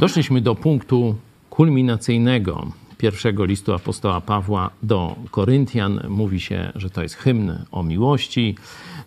Doszliśmy 0.00 0.40
do 0.40 0.54
punktu 0.54 1.16
kulminacyjnego 1.50 2.72
pierwszego 2.98 3.44
listu 3.44 3.72
apostoła 3.72 4.20
Pawła 4.20 4.70
do 4.82 5.16
Koryntian. 5.30 6.00
Mówi 6.08 6.40
się, 6.40 6.72
że 6.74 6.90
to 6.90 7.02
jest 7.02 7.14
hymn 7.14 7.52
o 7.72 7.82
miłości. 7.82 8.54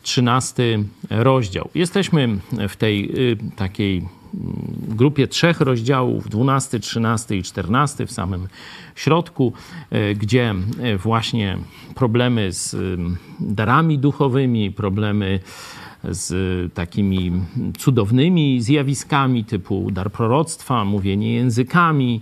Trzynasty 0.01 0.83
rozdział. 1.09 1.69
Jesteśmy 1.75 2.29
w 2.69 2.75
tej 2.75 3.19
y, 3.31 3.37
takiej 3.55 3.97
mm, 3.97 4.09
grupie 4.87 5.27
trzech 5.27 5.61
rozdziałów, 5.61 6.29
12, 6.29 6.79
13 6.79 7.37
i 7.37 7.43
14 7.43 8.05
w 8.05 8.11
samym 8.11 8.47
środku, 8.95 9.53
y, 9.93 10.15
gdzie 10.15 10.55
y, 10.93 10.97
właśnie 10.97 11.57
problemy 11.95 12.51
z 12.51 12.75
darami 13.39 13.99
duchowymi, 13.99 14.71
problemy 14.71 15.39
z 16.09 16.73
takimi 16.73 17.31
cudownymi 17.77 18.61
zjawiskami 18.61 19.45
typu 19.45 19.91
dar 19.91 20.11
proroctwa, 20.11 20.85
mówienie 20.85 21.33
językami, 21.33 22.21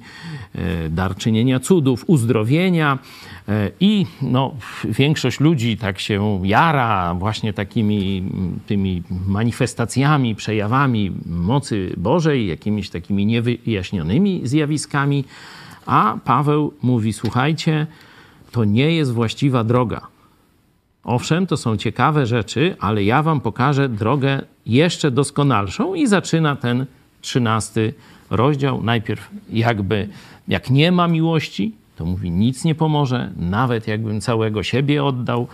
e, 0.55 0.89
dar 0.89 1.16
czynienia 1.16 1.59
cudów, 1.59 2.03
uzdrowienia. 2.08 2.99
E, 3.49 3.72
I 3.80 4.05
no, 4.22 4.55
większość 4.86 5.39
ludzi 5.39 5.77
tak 5.77 5.99
się 5.99 6.41
jara 6.44 7.13
właśnie 7.13 7.53
takimi 7.53 8.23
tymi 8.67 9.03
manifestacjami, 9.27 10.36
przejawami 10.36 11.11
mocy 11.25 11.94
Bożej, 11.98 12.48
jakimiś 12.48 12.89
takimi 12.89 13.25
niewyjaśnionymi 13.25 14.41
zjawiskami. 14.44 15.23
A 15.86 16.17
Paweł 16.25 16.73
mówi: 16.81 17.13
Słuchajcie, 17.13 17.88
to 18.52 18.66
nie 18.66 18.95
jest 18.95 19.13
właściwa 19.13 19.63
droga. 19.63 20.08
Owszem, 21.03 21.47
to 21.47 21.57
są 21.57 21.77
ciekawe 21.77 22.25
rzeczy, 22.25 22.75
ale 22.79 23.03
ja 23.03 23.23
wam 23.23 23.41
pokażę 23.41 23.89
drogę 23.89 24.41
jeszcze 24.65 25.11
doskonalszą 25.11 25.93
i 25.93 26.08
zaczyna 26.08 26.55
ten 26.55 26.85
trzynasty 27.21 27.93
rozdział. 28.30 28.83
Najpierw 28.83 29.30
jakby, 29.49 30.09
jak 30.47 30.69
nie 30.69 30.91
ma 30.91 31.08
miłości, 31.08 31.75
to 32.02 32.05
mówi, 32.05 32.31
nic 32.31 32.63
nie 32.63 32.75
pomoże, 32.75 33.31
nawet 33.38 33.88
jakbym 33.88 34.21
całego 34.21 34.63
siebie 34.63 35.03
oddał 35.03 35.47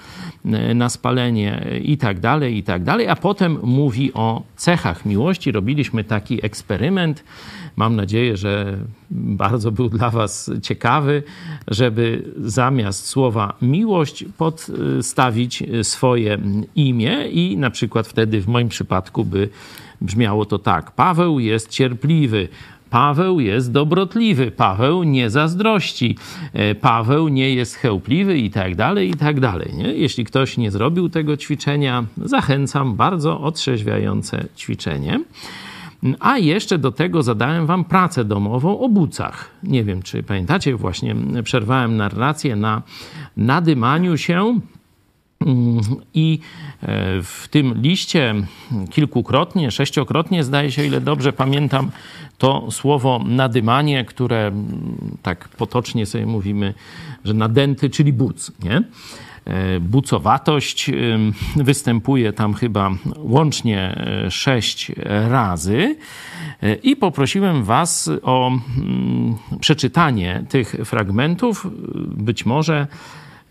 e, 0.45 0.73
na 0.73 0.89
spalenie 0.89 1.67
i 1.83 1.97
tak 1.97 2.19
dalej, 2.19 2.57
i 2.57 2.63
tak 2.63 2.83
dalej. 2.83 3.07
A 3.07 3.15
potem 3.15 3.59
mówi 3.63 4.13
o 4.13 4.43
cechach 4.55 5.05
miłości. 5.05 5.51
Robiliśmy 5.51 6.03
taki 6.03 6.45
eksperyment. 6.45 7.23
Mam 7.75 7.95
nadzieję, 7.95 8.37
że 8.37 8.77
bardzo 9.11 9.71
był 9.71 9.89
dla 9.89 10.09
Was 10.09 10.51
ciekawy, 10.61 11.23
żeby 11.67 12.23
zamiast 12.37 13.07
słowa 13.07 13.53
miłość 13.61 14.25
podstawić 14.37 15.63
swoje 15.83 16.37
imię 16.75 17.27
i 17.27 17.57
na 17.57 17.69
przykład 17.69 18.07
wtedy 18.07 18.41
w 18.41 18.47
moim 18.47 18.69
przypadku 18.69 19.25
by 19.25 19.49
brzmiało 20.01 20.45
to 20.45 20.59
tak. 20.59 20.91
Paweł 20.91 21.39
jest 21.39 21.69
cierpliwy, 21.69 22.47
Paweł 22.89 23.39
jest 23.39 23.71
dobrotliwy, 23.71 24.51
Paweł 24.51 25.03
nie 25.03 25.29
zazdrości, 25.29 26.17
e, 26.53 26.75
Paweł 26.75 27.27
nie 27.27 27.53
jest 27.53 27.75
chełpliwy 27.75 28.37
i 28.37 28.49
tak 28.49 28.75
dalej, 28.75 29.09
i 29.09 29.13
tak 29.13 29.39
dalej. 29.39 29.73
Nie? 29.73 29.93
Jeśli 29.93 30.25
ktoś 30.25 30.57
nie 30.57 30.71
zrobił 30.71 31.09
tego 31.09 31.37
ćwiczenia, 31.37 32.05
zachęcam, 32.17 32.95
bardzo 32.95 33.41
otrzeźwiające 33.41 34.45
ćwiczenie. 34.57 35.19
A 36.19 36.37
jeszcze 36.37 36.77
do 36.77 36.91
tego 36.91 37.23
zadałem 37.23 37.65
wam 37.65 37.85
pracę 37.85 38.25
domową 38.25 38.79
o 38.79 38.89
bucach. 38.89 39.49
Nie 39.63 39.83
wiem, 39.83 40.01
czy 40.01 40.23
pamiętacie, 40.23 40.75
właśnie 40.75 41.15
przerwałem 41.43 41.97
narrację 41.97 42.55
na 42.55 42.81
nadymaniu 43.37 44.17
się 44.17 44.59
i 46.13 46.39
e, 46.81 46.87
w 47.23 47.47
tym 47.51 47.81
liście 47.81 48.35
kilkukrotnie, 48.89 49.71
sześciokrotnie, 49.71 50.43
zdaje 50.43 50.71
się, 50.71 50.85
ile 50.85 51.01
dobrze 51.01 51.33
pamiętam, 51.33 51.91
to 52.37 52.71
słowo 52.71 53.23
nadymanie, 53.25 54.05
które 54.05 54.51
tak 55.21 55.49
potocznie 55.49 56.05
sobie 56.05 56.25
mówimy, 56.25 56.73
że 57.25 57.33
nadęty, 57.33 57.89
czyli 57.89 58.13
buc, 58.13 58.51
nie? 58.63 58.83
E, 59.45 59.79
bucowatość 59.79 60.91
występuje 61.55 62.33
tam 62.33 62.53
chyba 62.53 62.91
łącznie 63.17 63.79
e, 64.25 64.31
sześć 64.31 64.91
razy. 65.29 65.95
I 66.83 66.95
poprosiłem 66.95 67.63
Was 67.63 68.09
o 68.21 68.47
mm, 68.47 69.35
przeczytanie 69.59 70.43
tych 70.49 70.75
fragmentów. 70.85 71.67
Być 72.17 72.45
może 72.45 72.87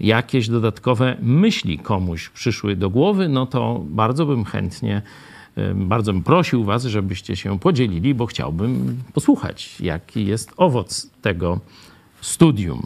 jakieś 0.01 0.49
dodatkowe 0.49 1.17
myśli 1.23 1.79
komuś 1.79 2.29
przyszły 2.29 2.77
do 2.77 2.91
głowy, 2.91 3.29
no 3.29 3.47
to 3.47 3.85
bardzo 3.85 4.27
bym 4.27 4.45
chętnie, 4.45 5.03
bardzo 5.75 6.13
bym 6.13 6.23
prosił 6.23 6.65
Was, 6.65 6.85
żebyście 6.85 7.37
się 7.37 7.59
podzielili, 7.59 8.15
bo 8.15 8.27
chciałbym 8.27 9.03
posłuchać, 9.15 9.81
jaki 9.81 10.27
jest 10.27 10.53
owoc 10.57 11.11
tego 11.23 11.61
studium. 12.21 12.83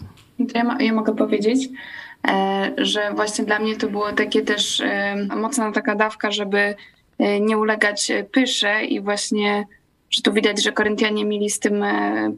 Ja, 0.55 0.77
ja 0.81 0.93
mogę 0.93 1.17
powiedzieć, 1.17 1.69
e, 2.29 2.73
że 2.79 3.13
właśnie 3.15 3.45
dla 3.45 3.59
mnie 3.59 3.77
to 3.77 3.89
było 3.89 4.13
takie 4.13 4.43
też 4.43 4.81
e, 4.81 5.17
mocna 5.37 5.73
taka 5.73 5.95
dawka, 5.95 6.31
żeby 6.31 6.75
e, 7.19 7.41
nie 7.41 7.59
ulegać 7.59 8.13
pysze 8.33 8.85
i 8.85 9.01
właśnie, 9.01 9.67
że 10.11 10.23
tu 10.23 10.33
widać, 10.33 10.63
że 10.63 10.73
Koryntianie 10.73 11.25
mieli 11.25 11.51
z 11.51 11.59
tym 11.59 11.85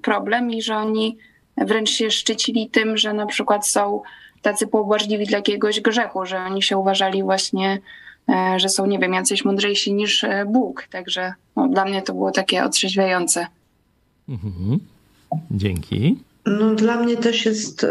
problem 0.02 0.50
i 0.50 0.62
że 0.62 0.76
oni 0.76 1.18
wręcz 1.56 1.90
się 1.90 2.10
szczycili 2.10 2.70
tym, 2.70 2.96
że 2.96 3.12
na 3.12 3.26
przykład 3.26 3.66
są 3.66 4.02
tacy 4.42 4.66
pobłażliwi 4.66 5.26
dla 5.26 5.38
jakiegoś 5.38 5.80
grzechu, 5.80 6.26
że 6.26 6.38
oni 6.38 6.62
się 6.62 6.76
uważali 6.76 7.22
właśnie, 7.22 7.78
e, 8.28 8.60
że 8.60 8.68
są, 8.68 8.86
nie 8.86 8.98
wiem, 8.98 9.14
jacyś 9.14 9.44
mądrzejsi 9.44 9.94
niż 9.94 10.24
e, 10.24 10.44
Bóg. 10.46 10.86
Także 10.90 11.32
no, 11.56 11.68
dla 11.68 11.84
mnie 11.84 12.02
to 12.02 12.12
było 12.12 12.30
takie 12.30 12.64
otrzeźwiające. 12.64 13.46
Mhm. 14.28 14.78
Dzięki. 15.50 16.18
No, 16.46 16.74
dla 16.74 16.96
mnie 16.96 17.16
też 17.16 17.46
jest, 17.46 17.86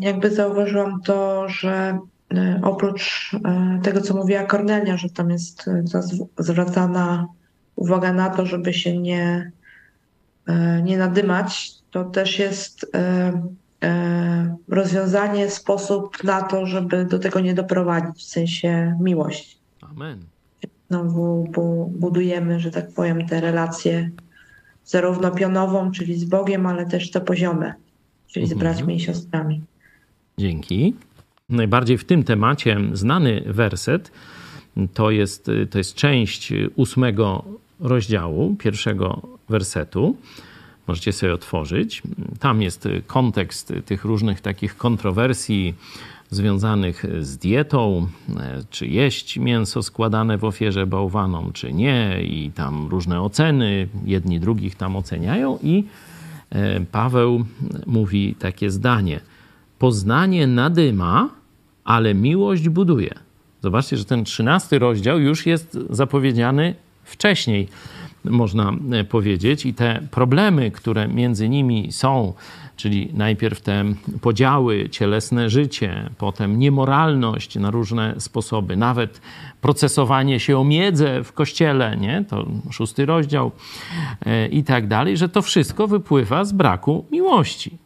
jakby 0.00 0.30
zauważyłam 0.30 1.00
to, 1.02 1.48
że 1.48 1.98
e, 2.34 2.60
oprócz 2.62 3.32
tego, 3.82 4.00
co 4.00 4.14
mówiła 4.14 4.44
Kornelia, 4.44 4.96
że 4.96 5.10
tam 5.10 5.30
jest 5.30 5.70
zwracana 6.38 7.28
uwaga 7.76 8.12
na 8.12 8.30
to, 8.30 8.46
żeby 8.46 8.72
się 8.72 8.98
nie, 8.98 9.52
nie 10.82 10.98
nadymać, 10.98 11.72
to 11.90 12.04
też 12.04 12.38
jest 12.38 12.86
E, 12.94 13.32
rozwiązanie, 14.68 15.50
sposób 15.50 16.24
na 16.24 16.42
to, 16.42 16.66
żeby 16.66 17.04
do 17.04 17.18
tego 17.18 17.40
nie 17.40 17.54
doprowadzić, 17.54 18.24
w 18.24 18.28
sensie 18.28 18.98
miłości. 19.00 19.56
Amen. 19.80 20.24
Znowu 20.90 21.52
budujemy, 21.88 22.60
że 22.60 22.70
tak 22.70 22.92
powiem, 22.92 23.26
te 23.26 23.40
relacje 23.40 24.10
zarówno 24.84 25.30
pionową, 25.30 25.90
czyli 25.90 26.18
z 26.18 26.24
Bogiem, 26.24 26.66
ale 26.66 26.86
też 26.86 27.10
to 27.10 27.20
poziome, 27.20 27.74
czyli 28.26 28.44
mhm. 28.44 28.58
z 28.58 28.62
braćmi 28.62 28.96
i 28.96 29.00
siostrami. 29.00 29.62
Dzięki. 30.38 30.94
Najbardziej 31.48 31.98
w 31.98 32.04
tym 32.04 32.24
temacie 32.24 32.80
znany 32.92 33.42
werset 33.46 34.10
to 34.94 35.10
jest, 35.10 35.50
to 35.70 35.78
jest 35.78 35.94
część 35.94 36.52
ósmego 36.76 37.44
rozdziału, 37.80 38.56
pierwszego 38.58 39.22
wersetu. 39.48 40.16
Możecie 40.86 41.12
sobie 41.12 41.34
otworzyć. 41.34 42.02
Tam 42.40 42.62
jest 42.62 42.88
kontekst 43.06 43.72
tych 43.86 44.04
różnych 44.04 44.40
takich 44.40 44.76
kontrowersji 44.76 45.74
związanych 46.30 47.04
z 47.20 47.36
dietą, 47.36 48.08
czy 48.70 48.86
jeść 48.86 49.38
mięso 49.38 49.82
składane 49.82 50.38
w 50.38 50.44
ofierze 50.44 50.86
bałwanom, 50.86 51.52
czy 51.52 51.72
nie, 51.72 52.22
i 52.22 52.50
tam 52.54 52.88
różne 52.88 53.22
oceny, 53.22 53.88
jedni 54.04 54.40
drugich 54.40 54.74
tam 54.74 54.96
oceniają, 54.96 55.58
i 55.62 55.84
Paweł 56.92 57.44
mówi 57.86 58.34
takie 58.38 58.70
zdanie: 58.70 59.20
Poznanie 59.78 60.46
nadyma, 60.46 61.28
ale 61.84 62.14
miłość 62.14 62.68
buduje. 62.68 63.14
Zobaczcie, 63.62 63.96
że 63.96 64.04
ten 64.04 64.24
trzynasty 64.24 64.78
rozdział 64.78 65.20
już 65.20 65.46
jest 65.46 65.78
zapowiedziany 65.90 66.74
wcześniej 67.04 67.68
można 68.24 68.72
e, 68.92 69.04
powiedzieć, 69.04 69.66
i 69.66 69.74
te 69.74 70.00
problemy, 70.10 70.70
które 70.70 71.08
między 71.08 71.48
nimi 71.48 71.92
są, 71.92 72.32
czyli 72.76 73.10
najpierw 73.14 73.60
te 73.60 73.84
podziały, 74.20 74.88
cielesne 74.88 75.50
życie, 75.50 76.10
potem 76.18 76.58
niemoralność 76.58 77.56
na 77.56 77.70
różne 77.70 78.14
sposoby, 78.18 78.76
nawet 78.76 79.20
procesowanie 79.60 80.40
się 80.40 80.58
o 80.58 80.64
miedzę 80.64 81.24
w 81.24 81.32
kościele, 81.32 81.96
nie? 81.96 82.24
to 82.28 82.46
szósty 82.70 83.06
rozdział 83.06 83.52
e, 84.26 84.48
i 84.48 84.64
tak 84.64 84.88
dalej, 84.88 85.16
że 85.16 85.28
to 85.28 85.42
wszystko 85.42 85.88
wypływa 85.88 86.44
z 86.44 86.52
braku 86.52 87.04
miłości 87.10 87.83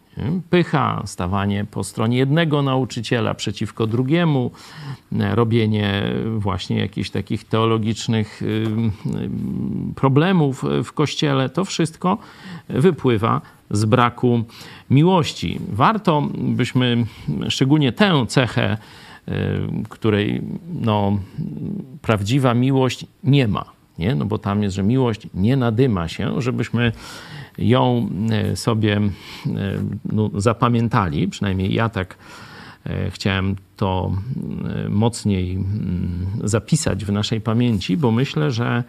pycha, 0.51 1.03
stawanie 1.07 1.65
po 1.65 1.85
stronie 1.85 2.19
jednego 2.19 2.63
nauczyciela 2.63 3.35
przeciwko 3.35 3.87
drugiemu, 3.87 4.51
robienie 5.13 6.03
właśnie 6.39 6.79
jakichś 6.79 7.11
takich 7.11 7.45
teologicznych 7.45 8.43
y, 8.43 8.47
y, 8.47 8.61
problemów 9.95 10.65
w 10.85 10.93
kościele, 10.93 11.49
to 11.49 11.65
wszystko 11.65 12.19
wypływa 12.69 13.41
z 13.71 13.85
braku 13.85 14.45
miłości. 14.91 15.61
Warto 15.73 16.29
byśmy 16.39 17.07
szczególnie 17.49 17.93
tę 17.93 18.27
cechę, 18.29 18.79
y, 19.29 19.33
której 19.89 20.43
no, 20.81 21.19
prawdziwa 22.03 22.55
miłość 22.55 23.07
nie 23.25 23.49
ma. 23.49 23.65
nie? 23.99 24.15
No 24.15 24.25
bo 24.25 24.39
tam 24.39 24.63
jest, 24.63 24.77
że 24.77 24.83
miłość 24.83 25.27
nie 25.35 25.57
nadyma 25.57 26.09
się, 26.09 26.41
żebyśmy 26.41 26.93
ją 27.59 28.11
e, 28.31 28.57
sobie 28.57 28.97
e, 28.97 29.11
no, 30.13 30.31
zapamiętali, 30.35 31.29
przynajmniej 31.29 31.75
ja 31.75 31.89
tak 31.89 32.17
e, 32.87 33.11
chciałem 33.11 33.57
to 33.77 34.13
mocniej 34.89 35.55
mm, 35.55 36.27
zapisać 36.45 37.05
w 37.05 37.13
naszej 37.13 37.41
pamięci, 37.41 37.97
bo 37.97 38.11
myślę, 38.11 38.51
że 38.51 38.85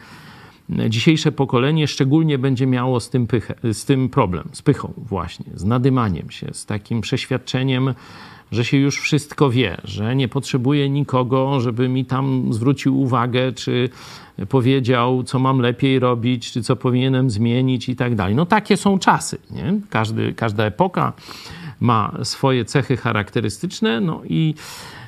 dzisiejsze 0.90 1.32
pokolenie 1.32 1.88
szczególnie 1.88 2.38
będzie 2.38 2.68
miało 2.68 3.00
z 3.00 3.10
tym, 3.10 3.28
pychę, 3.28 3.56
z 3.74 3.86
tym 3.86 4.10
problem, 4.10 4.50
z 4.52 4.62
pychą 4.62 4.94
właśnie, 4.98 5.46
z 5.56 5.64
nadymaniem 5.64 6.32
się, 6.32 6.48
z 6.54 6.66
takim 6.66 7.02
przeświadczeniem, 7.02 7.94
że 8.52 8.66
się 8.66 8.78
już 8.78 9.00
wszystko 9.00 9.50
wie, 9.50 9.78
że 9.84 10.16
nie 10.16 10.28
potrzebuje 10.28 10.90
nikogo, 10.90 11.60
żeby 11.60 11.90
mi 11.90 12.06
tam 12.06 12.54
zwrócił 12.54 13.02
uwagę, 13.02 13.52
czy 13.54 13.90
powiedział, 14.50 15.24
co 15.24 15.40
mam 15.40 15.60
lepiej 15.60 16.00
robić, 16.00 16.52
czy 16.52 16.64
co 16.64 16.76
powinienem 16.76 17.30
zmienić 17.30 17.90
i 17.90 17.96
tak 17.96 18.16
dalej. 18.16 18.36
No 18.36 18.46
takie 18.46 18.78
są 18.78 19.00
czasy. 19.00 19.38
Nie? 19.52 19.74
Każdy, 19.90 20.34
każda 20.34 20.64
epoka 20.66 21.14
ma 21.80 22.18
swoje 22.24 22.66
cechy 22.66 22.98
charakterystyczne, 22.98 24.02
no 24.02 24.22
i 24.26 24.54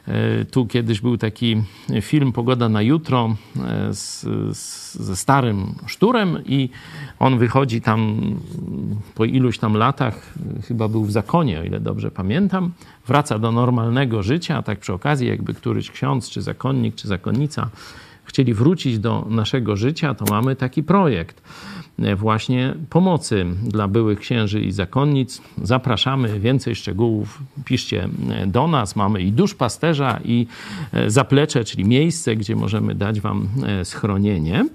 e, 0.08 0.46
tu 0.46 0.66
kiedyś 0.66 1.02
był 1.02 1.18
taki 1.18 1.64
film 2.02 2.32
Pogoda 2.32 2.70
na 2.70 2.82
jutro 2.82 3.36
e, 3.68 3.94
z, 3.94 4.22
z, 4.58 4.96
ze 4.96 5.16
starym 5.16 5.76
szturem 5.86 6.38
i 6.46 6.70
on 7.20 7.38
wychodzi 7.38 7.82
tam 7.82 8.22
po 9.16 9.26
iluś 9.26 9.58
tam 9.58 9.74
latach, 9.74 10.34
chyba 10.68 10.88
był 10.88 11.06
w 11.06 11.12
zakonie, 11.12 11.60
o 11.60 11.64
ile 11.64 11.80
dobrze 11.80 12.12
pamiętam, 12.12 12.72
wraca 13.12 13.40
do 13.40 13.52
normalnego 13.52 14.24
życia, 14.24 14.62
tak 14.62 14.80
przy 14.80 14.94
okazji 14.94 15.28
jakby 15.28 15.54
któryś 15.54 15.92
ksiądz, 15.92 16.30
czy 16.30 16.42
zakonnik, 16.42 16.96
czy 16.96 17.08
zakonnica 17.08 17.70
chcieli 18.24 18.54
wrócić 18.54 19.00
do 19.00 19.26
naszego 19.30 19.76
życia, 19.76 20.14
to 20.14 20.26
mamy 20.30 20.56
taki 20.56 20.84
projekt 20.84 21.42
e, 22.00 22.16
właśnie 22.16 22.74
pomocy 22.90 23.46
dla 23.64 23.88
byłych 23.88 24.20
księży 24.20 24.62
i 24.62 24.72
zakonnic. 24.72 25.42
Zapraszamy, 25.64 26.40
więcej 26.40 26.76
szczegółów 26.76 27.40
piszcie 27.66 28.10
e, 28.30 28.48
do 28.48 28.68
nas. 28.68 28.96
Mamy 28.96 29.22
i 29.22 29.32
duszpasterza, 29.32 30.20
i 30.26 30.48
e, 30.94 31.10
zaplecze, 31.10 31.64
czyli 31.64 31.86
miejsce, 31.86 32.36
gdzie 32.36 32.56
możemy 32.56 32.96
dać 32.96 33.22
wam 33.22 33.48
schronienie. 33.84 34.66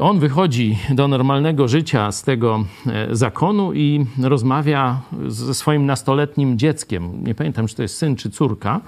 On 0.00 0.18
wychodzi 0.18 0.78
do 0.90 1.08
normalnego 1.08 1.68
życia 1.68 2.12
z 2.12 2.22
tego 2.22 2.64
zakonu 3.10 3.72
i 3.72 4.06
rozmawia 4.22 5.00
ze 5.26 5.54
swoim 5.54 5.86
nastoletnim 5.86 6.58
dzieckiem. 6.58 7.24
Nie 7.24 7.34
pamiętam, 7.34 7.66
czy 7.66 7.76
to 7.76 7.82
jest 7.82 7.96
syn 7.96 8.16
czy 8.16 8.30
córka. 8.30 8.80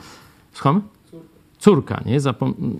Słucham? 0.52 0.82
córka, 1.58 2.02
nie? 2.06 2.18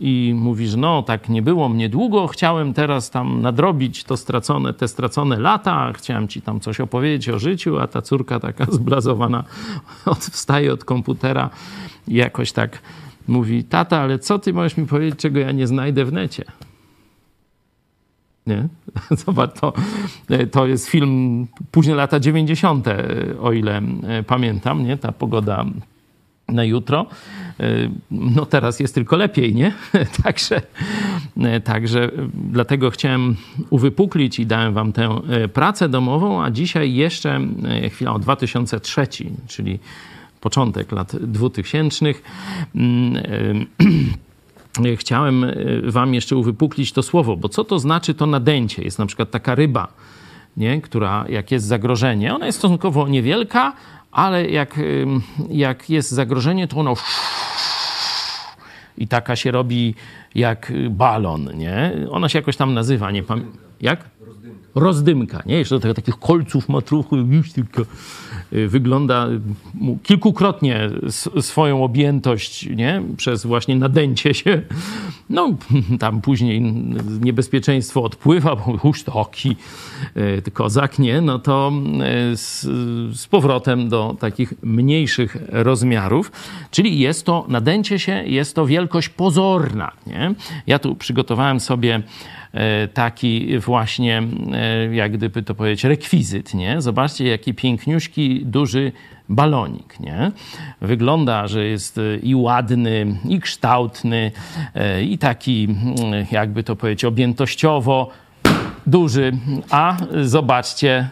I 0.01 0.35
mówisz, 0.37 0.75
no 0.75 1.03
tak 1.03 1.29
nie 1.29 1.43
było 1.43 1.69
mnie 1.69 1.89
długo, 1.89 2.27
chciałem 2.27 2.75
teraz 2.75 3.11
tam 3.11 3.43
nadrobić 3.43 4.05
to 4.05 4.17
stracone, 4.17 4.75
te 4.75 4.89
stracone 4.89 5.41
lata, 5.41 5.93
chciałem 5.93 6.29
ci 6.29 6.43
tam 6.43 6.61
coś 6.61 6.81
opowiedzieć 6.81 7.29
o 7.29 7.39
życiu, 7.39 7.79
a 7.79 7.87
ta 7.87 8.03
córka 8.03 8.41
taka 8.41 8.65
zblazowana 8.79 9.45
od, 10.07 10.19
wstaje 10.19 10.73
od 10.73 10.85
komputera 10.85 11.51
i 12.09 12.15
jakoś 12.15 12.53
tak 12.53 12.79
mówi, 13.29 13.65
tata, 13.65 13.99
ale 13.99 14.19
co 14.19 14.39
ty 14.39 14.53
możesz 14.53 14.77
mi 14.77 14.87
powiedzieć, 14.87 15.21
czego 15.21 15.41
ja 15.41 15.53
nie 15.53 15.67
znajdę 15.67 16.05
w 16.05 16.13
necie? 16.13 16.45
Nie? 18.47 18.69
Zobacz, 19.25 19.61
to, 19.61 19.73
to 20.51 20.67
jest 20.67 20.89
film 20.89 21.47
późne 21.71 21.95
lata 21.95 22.21
90., 22.21 22.87
o 23.41 23.53
ile 23.53 23.83
pamiętam, 24.27 24.87
nie? 24.87 24.97
Ta 24.97 25.13
pogoda 25.13 25.65
na 26.49 26.65
jutro. 26.65 27.07
No 28.11 28.47
teraz 28.47 28.81
jest 28.81 28.95
tylko 28.95 29.17
lepiej, 29.17 29.55
nie? 29.55 29.73
także, 30.25 30.63
także 31.65 32.11
dlatego 32.35 32.91
chciałem 32.91 33.37
uwypuklić 33.71 34.39
i 34.39 34.47
dałem 34.47 34.75
wam 34.75 34.93
tę 34.93 35.21
pracę 35.53 35.89
domową, 35.89 36.43
a 36.43 36.51
dzisiaj 36.51 36.95
jeszcze 36.95 37.41
chwila 37.91 38.13
o 38.13 38.19
2003, 38.19 39.07
czyli 39.47 39.79
początek 40.41 40.93
lat 40.93 41.17
2000. 41.17 42.07
Chciałem 44.97 45.47
wam 45.83 46.15
jeszcze 46.15 46.37
uwypuklić 46.37 46.93
to 46.93 47.03
słowo, 47.03 47.37
bo 47.37 47.49
co 47.49 47.65
to 47.65 47.79
znaczy 47.79 48.15
to 48.15 48.27
nadęcie? 48.27 48.83
Jest 48.83 48.99
na 48.99 49.07
przykład 49.07 49.31
taka 49.31 49.55
ryba, 49.55 49.89
nie? 50.57 50.81
która 50.81 51.25
jak 51.29 51.51
jest 51.51 51.67
zagrożenie, 51.67 52.35
ona 52.35 52.47
jest 52.47 52.59
stosunkowo 52.59 53.09
niewielka, 53.09 53.73
ale 54.13 54.51
jak, 54.51 54.81
jak 55.51 55.91
jest 55.91 56.11
zagrożenie, 56.11 56.69
to 56.69 56.77
ono 56.77 56.95
i 58.99 59.09
taka 59.09 59.37
się 59.37 59.51
robi 59.51 59.95
jak 60.35 60.73
balon, 60.91 61.51
nie? 61.59 61.93
Ona 62.11 62.29
się 62.29 62.39
jakoś 62.39 62.57
tam 62.57 62.75
nazywa, 62.75 63.11
nie 63.11 63.23
pamiętam. 63.23 63.57
Jak? 63.81 64.05
Rozdymka. 64.27 64.66
Rozdymka, 64.77 65.43
nie? 65.47 65.59
Jeszcze 65.59 65.75
do 65.75 65.81
tego 65.81 65.95
takich 65.95 66.19
kolców 66.19 66.69
ma 66.69 66.81
trochę, 66.81 67.17
już 67.17 67.53
tylko 67.53 67.83
y, 68.53 68.69
wygląda 68.69 69.27
kilkukrotnie 70.03 70.91
swoją 71.41 71.85
objętość, 71.85 72.69
nie? 72.77 73.03
Przez 73.17 73.47
właśnie 73.47 73.77
nadęcie 73.77 74.35
się. 74.35 74.63
No, 75.31 75.57
tam 76.01 76.21
później 76.21 76.63
niebezpieczeństwo 77.21 78.03
odpływa, 78.03 78.57
bo 78.57 78.79
już 78.85 79.03
taki 79.03 79.57
y, 80.47 80.51
kozak, 80.51 80.99
nie? 80.99 81.21
No 81.21 81.39
to 81.39 81.73
y, 82.33 82.37
z, 82.37 82.63
z 83.19 83.27
powrotem 83.27 83.89
do 83.89 84.17
takich 84.21 84.55
mniejszych 84.63 85.37
rozmiarów. 85.49 86.33
Czyli 86.71 86.99
jest 86.99 87.27
to 87.27 87.45
nadęcie 87.49 87.99
się, 87.99 88.13
jest 88.27 88.55
to 88.55 88.67
wielkość 88.67 89.09
pozorna, 89.09 89.93
nie? 90.07 90.35
Ja 90.67 90.79
tu 90.79 90.95
przygotowałem 90.95 91.61
sobie 91.61 92.03
taki 92.95 93.59
właśnie, 93.59 94.23
jak 94.93 95.13
gdyby 95.13 95.43
to 95.43 95.55
powiedzieć, 95.55 95.85
rekwizyt, 95.85 96.55
nie? 96.55 96.81
Zobaczcie, 96.83 97.27
jaki 97.27 97.55
piękniuśki, 97.55 98.47
duży 98.47 98.93
balonik, 99.29 100.01
nie? 100.01 100.33
Wygląda, 100.81 101.47
że 101.47 101.65
jest 101.65 101.99
e, 101.99 102.17
i 102.17 102.35
ładny, 102.35 103.17
i 103.29 103.41
kształtny, 103.41 104.33
i 105.03 105.19
taki, 105.19 105.69
jakby 106.31 106.63
to 106.63 106.77
powiedzieć, 106.77 107.05
objętościowo 107.05 108.11
duży. 108.87 109.33
A 109.71 109.97
zobaczcie, 110.23 111.11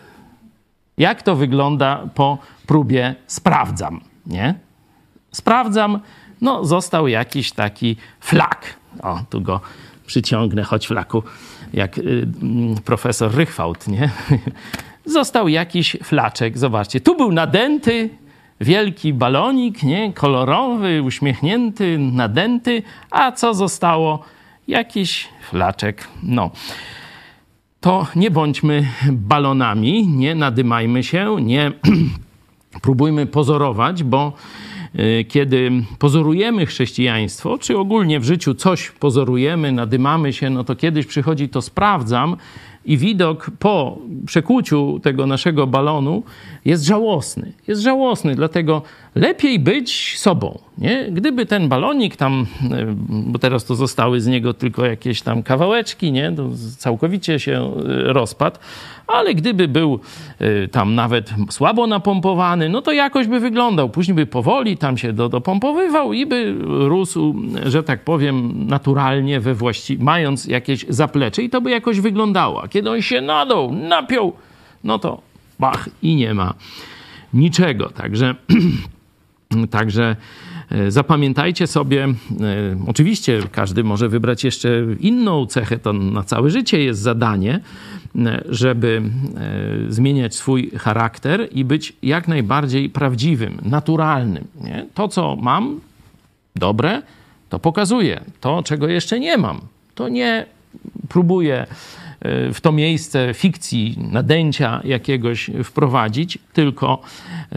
jak 0.98 1.22
to 1.22 1.36
wygląda 1.36 2.08
po 2.14 2.38
próbie 2.66 3.14
sprawdzam, 3.26 4.00
nie? 4.26 4.54
Sprawdzam, 5.32 6.00
no 6.40 6.64
został 6.64 7.08
jakiś 7.08 7.52
taki 7.52 7.96
flak. 8.20 8.74
O, 9.02 9.20
tu 9.30 9.40
go 9.40 9.60
przyciągnę, 10.06 10.62
choć 10.62 10.86
flaku, 10.86 11.22
jak 11.74 11.98
y, 11.98 12.26
mm, 12.42 12.76
profesor 12.84 13.34
Rychwałt, 13.34 13.88
nie? 13.88 14.10
Został 15.06 15.48
jakiś 15.48 15.96
flaczek, 16.02 16.58
zobaczcie. 16.58 17.00
Tu 17.00 17.16
był 17.16 17.32
nadęty, 17.32 18.10
wielki 18.60 19.12
balonik, 19.12 19.82
nie? 19.82 20.12
Kolorowy, 20.12 21.02
uśmiechnięty, 21.02 21.98
nadęty, 21.98 22.82
a 23.10 23.32
co 23.32 23.54
zostało? 23.54 24.24
Jakiś 24.68 25.28
flaczek. 25.50 26.08
No. 26.22 26.50
To 27.80 28.06
nie 28.16 28.30
bądźmy 28.30 28.86
balonami, 29.12 30.06
nie 30.08 30.34
nadymajmy 30.34 31.02
się, 31.02 31.36
nie 31.40 31.72
próbujmy 32.82 33.26
pozorować, 33.26 34.02
bo 34.02 34.32
kiedy 35.28 35.70
pozorujemy 35.98 36.66
chrześcijaństwo, 36.66 37.58
czy 37.58 37.78
ogólnie 37.78 38.20
w 38.20 38.24
życiu 38.24 38.54
coś 38.54 38.90
pozorujemy, 38.90 39.72
nadymamy 39.72 40.32
się, 40.32 40.50
no 40.50 40.64
to 40.64 40.76
kiedyś 40.76 41.06
przychodzi 41.06 41.48
to 41.48 41.62
sprawdzam 41.62 42.36
i 42.84 42.96
widok 42.96 43.50
po 43.58 43.98
przekłuciu 44.26 45.00
tego 45.02 45.26
naszego 45.26 45.66
balonu 45.66 46.22
jest 46.64 46.84
żałosny. 46.84 47.52
Jest 47.68 47.82
żałosny, 47.82 48.34
dlatego 48.34 48.82
lepiej 49.14 49.58
być 49.58 50.18
sobą. 50.18 50.58
Nie? 50.78 51.06
Gdyby 51.10 51.46
ten 51.46 51.68
balonik 51.68 52.16
tam, 52.16 52.46
e, 52.70 52.86
bo 53.08 53.38
teraz 53.38 53.64
to 53.64 53.74
zostały 53.74 54.20
z 54.20 54.26
niego 54.26 54.54
tylko 54.54 54.86
jakieś 54.86 55.22
tam 55.22 55.42
kawałeczki, 55.42 56.12
nie? 56.12 56.32
To 56.32 56.50
całkowicie 56.78 57.38
się 57.38 57.52
e, 57.52 58.12
rozpadł, 58.12 58.58
ale 59.06 59.34
gdyby 59.34 59.68
był 59.68 60.00
e, 60.38 60.68
tam 60.68 60.94
nawet 60.94 61.34
słabo 61.50 61.86
napompowany, 61.86 62.68
no 62.68 62.82
to 62.82 62.92
jakoś 62.92 63.26
by 63.26 63.40
wyglądał. 63.40 63.88
Później 63.88 64.14
by 64.14 64.26
powoli 64.26 64.76
tam 64.76 64.98
się 64.98 65.12
do, 65.12 65.28
dopompowywał 65.28 66.12
i 66.12 66.26
by 66.26 66.54
rósł, 66.64 67.34
że 67.66 67.82
tak 67.82 68.04
powiem, 68.04 68.66
naturalnie 68.66 69.40
we 69.40 69.54
właści- 69.54 69.98
mając 70.00 70.46
jakieś 70.46 70.86
zaplecze 70.88 71.42
i 71.42 71.50
to 71.50 71.60
by 71.60 71.70
jakoś 71.70 72.00
wyglądało. 72.00 72.62
A 72.62 72.68
kiedy 72.68 72.90
on 72.90 73.02
się 73.02 73.20
nadał, 73.20 73.72
napiął, 73.72 74.32
no 74.84 74.98
to 74.98 75.33
bach 75.58 75.88
i 76.02 76.16
nie 76.16 76.34
ma 76.34 76.54
niczego. 77.34 77.88
Także, 77.88 78.34
także 79.70 80.16
e, 80.70 80.90
zapamiętajcie 80.90 81.66
sobie, 81.66 82.04
e, 82.04 82.14
oczywiście 82.86 83.42
każdy 83.52 83.84
może 83.84 84.08
wybrać 84.08 84.44
jeszcze 84.44 84.68
inną 85.00 85.46
cechę, 85.46 85.78
to 85.78 85.92
na 85.92 86.22
całe 86.22 86.50
życie 86.50 86.84
jest 86.84 87.00
zadanie, 87.00 87.60
e, 88.16 88.42
żeby 88.48 89.02
zmieniać 89.88 90.34
swój 90.34 90.70
charakter 90.70 91.48
i 91.52 91.64
być 91.64 91.92
jak 92.02 92.28
najbardziej 92.28 92.90
prawdziwym, 92.90 93.58
naturalnym. 93.62 94.44
Nie? 94.60 94.86
To, 94.94 95.08
co 95.08 95.36
mam, 95.36 95.80
dobre, 96.56 97.02
to 97.48 97.58
pokazuję. 97.58 98.20
To, 98.40 98.62
czego 98.62 98.88
jeszcze 98.88 99.20
nie 99.20 99.38
mam, 99.38 99.60
to 99.94 100.08
nie 100.08 100.46
próbuję 101.08 101.66
w 102.52 102.60
to 102.62 102.72
miejsce 102.72 103.34
fikcji, 103.34 103.98
nadęcia 104.10 104.80
jakiegoś 104.84 105.50
wprowadzić, 105.64 106.38
tylko 106.52 107.02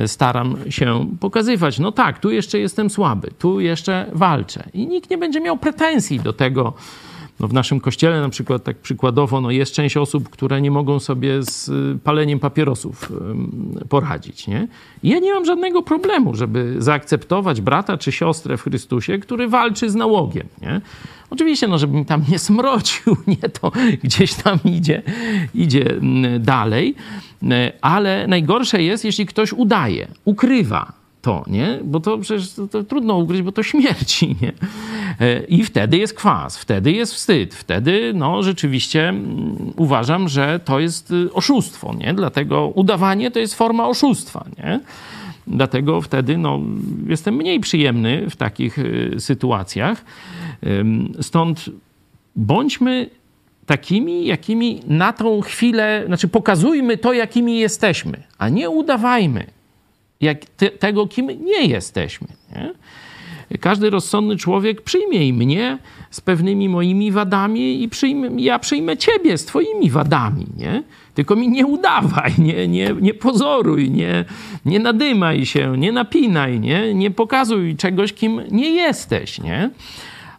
staram 0.06 0.58
się 0.70 1.08
pokazywać, 1.20 1.80
no 1.80 1.92
tak, 1.92 2.20
tu 2.20 2.32
jeszcze 2.32 2.60
jestem 2.60 2.90
słaby, 2.90 3.32
tu 3.40 3.60
jeszcze 3.60 4.06
walczę. 4.14 4.64
I 4.74 4.88
nikt 4.88 5.10
nie 5.10 5.18
będzie 5.18 5.42
miał 5.42 5.58
pretensji 5.58 6.20
do 6.20 6.34
tego, 6.34 6.74
no 7.40 7.48
w 7.48 7.54
naszym 7.54 7.80
kościele 7.80 8.22
na 8.22 8.30
przykład, 8.30 8.64
tak 8.64 8.78
przykładowo, 8.78 9.42
no 9.42 9.52
jest 9.52 9.74
część 9.74 9.98
osób, 9.98 10.30
które 10.30 10.62
nie 10.62 10.72
mogą 10.72 11.00
sobie 11.00 11.44
z 11.44 11.70
y, 11.70 12.00
paleniem 12.04 12.40
papierosów 12.40 13.12
poradzić. 13.90 14.48
Nie? 14.48 14.68
I 15.04 15.10
ja 15.10 15.20
nie 15.20 15.34
mam 15.34 15.46
żadnego 15.46 15.82
problemu, 15.82 16.36
żeby 16.36 16.76
zaakceptować 16.78 17.62
brata 17.62 17.98
czy 17.98 18.12
siostrę 18.12 18.58
w 18.58 18.62
Chrystusie, 18.62 19.18
który 19.20 19.48
walczy 19.48 19.90
z 19.90 19.96
nałogiem. 19.96 20.48
Nie? 20.62 20.82
Oczywiście, 21.30 21.68
no, 21.68 21.78
żebym 21.78 22.06
tam 22.06 22.24
nie 22.30 22.40
smrodził, 22.40 23.18
nie 23.42 23.50
to 23.50 23.72
gdzieś 24.04 24.34
tam 24.34 24.60
idzie, 24.64 25.02
idzie 25.56 25.96
dalej, 26.40 26.96
ale 27.82 28.28
najgorsze 28.28 28.84
jest, 28.84 29.06
jeśli 29.06 29.26
ktoś 29.26 29.54
udaje, 29.54 30.08
ukrywa 30.26 30.94
to, 31.28 31.44
nie? 31.48 31.80
Bo 31.84 32.00
to 32.00 32.18
przecież 32.18 32.54
to, 32.54 32.68
to 32.68 32.84
trudno 32.84 33.18
ugryźć, 33.18 33.44
bo 33.44 33.52
to 33.52 33.64
śmierci, 33.64 34.36
nie? 34.42 34.54
E, 35.20 35.44
I 35.44 35.64
wtedy 35.64 35.98
jest 35.98 36.14
kwas, 36.14 36.58
wtedy 36.58 36.92
jest 36.92 37.14
wstyd, 37.14 37.56
wtedy 37.56 38.12
no 38.16 38.44
rzeczywiście 38.44 39.10
mm, 39.10 39.74
uważam, 39.76 40.30
że 40.30 40.60
to 40.66 40.80
jest 40.80 41.12
y, 41.12 41.34
oszustwo, 41.34 41.94
nie? 41.94 42.14
Dlatego 42.14 42.68
udawanie 42.68 43.32
to 43.32 43.40
jest 43.40 43.56
forma 43.56 43.88
oszustwa, 43.88 44.46
nie? 44.58 44.80
Dlatego 45.48 46.02
wtedy 46.02 46.38
no, 46.38 46.60
jestem 47.08 47.36
mniej 47.36 47.60
przyjemny 47.60 48.30
w 48.30 48.36
takich 48.36 48.80
y, 48.80 49.16
sytuacjach. 49.20 50.06
Stąd 51.22 51.66
bądźmy 52.36 53.10
takimi, 53.66 54.26
jakimi 54.26 54.82
na 54.88 55.14
tą 55.14 55.42
chwilę, 55.42 56.04
znaczy 56.06 56.28
pokazujmy 56.28 56.98
to, 56.98 57.14
jakimi 57.14 57.60
jesteśmy, 57.60 58.24
a 58.38 58.50
nie 58.50 58.70
udawajmy 58.70 59.57
jak 60.22 60.46
te, 60.46 60.70
tego, 60.70 61.08
kim 61.08 61.46
nie 61.46 61.66
jesteśmy. 61.66 62.28
Nie? 62.56 62.74
Każdy 63.60 63.90
rozsądny 63.90 64.36
człowiek 64.36 64.82
przyjmie 64.82 65.28
i 65.28 65.34
mnie 65.34 65.78
z 66.12 66.22
pewnymi 66.22 66.70
moimi 66.70 67.12
wadami 67.12 67.84
i 67.84 67.90
przyjmę, 67.90 68.30
ja 68.38 68.60
przyjmę 68.60 68.98
ciebie 68.98 69.38
z 69.38 69.46
twoimi 69.46 69.90
wadami, 69.90 70.46
nie? 70.58 70.84
Tylko 71.14 71.36
mi 71.36 71.50
nie 71.50 71.66
udawaj, 71.66 72.34
nie, 72.38 72.68
nie, 72.68 72.96
nie 73.02 73.14
pozoruj, 73.14 73.92
nie, 73.92 74.26
nie 74.66 74.80
nadymaj 74.80 75.46
się, 75.46 75.78
nie 75.78 75.92
napinaj, 75.92 76.60
nie, 76.60 76.94
nie 76.94 77.12
pokazuj 77.12 77.76
czegoś, 77.76 78.14
kim 78.14 78.42
nie 78.52 78.70
jesteś, 78.70 79.42
nie? 79.42 79.70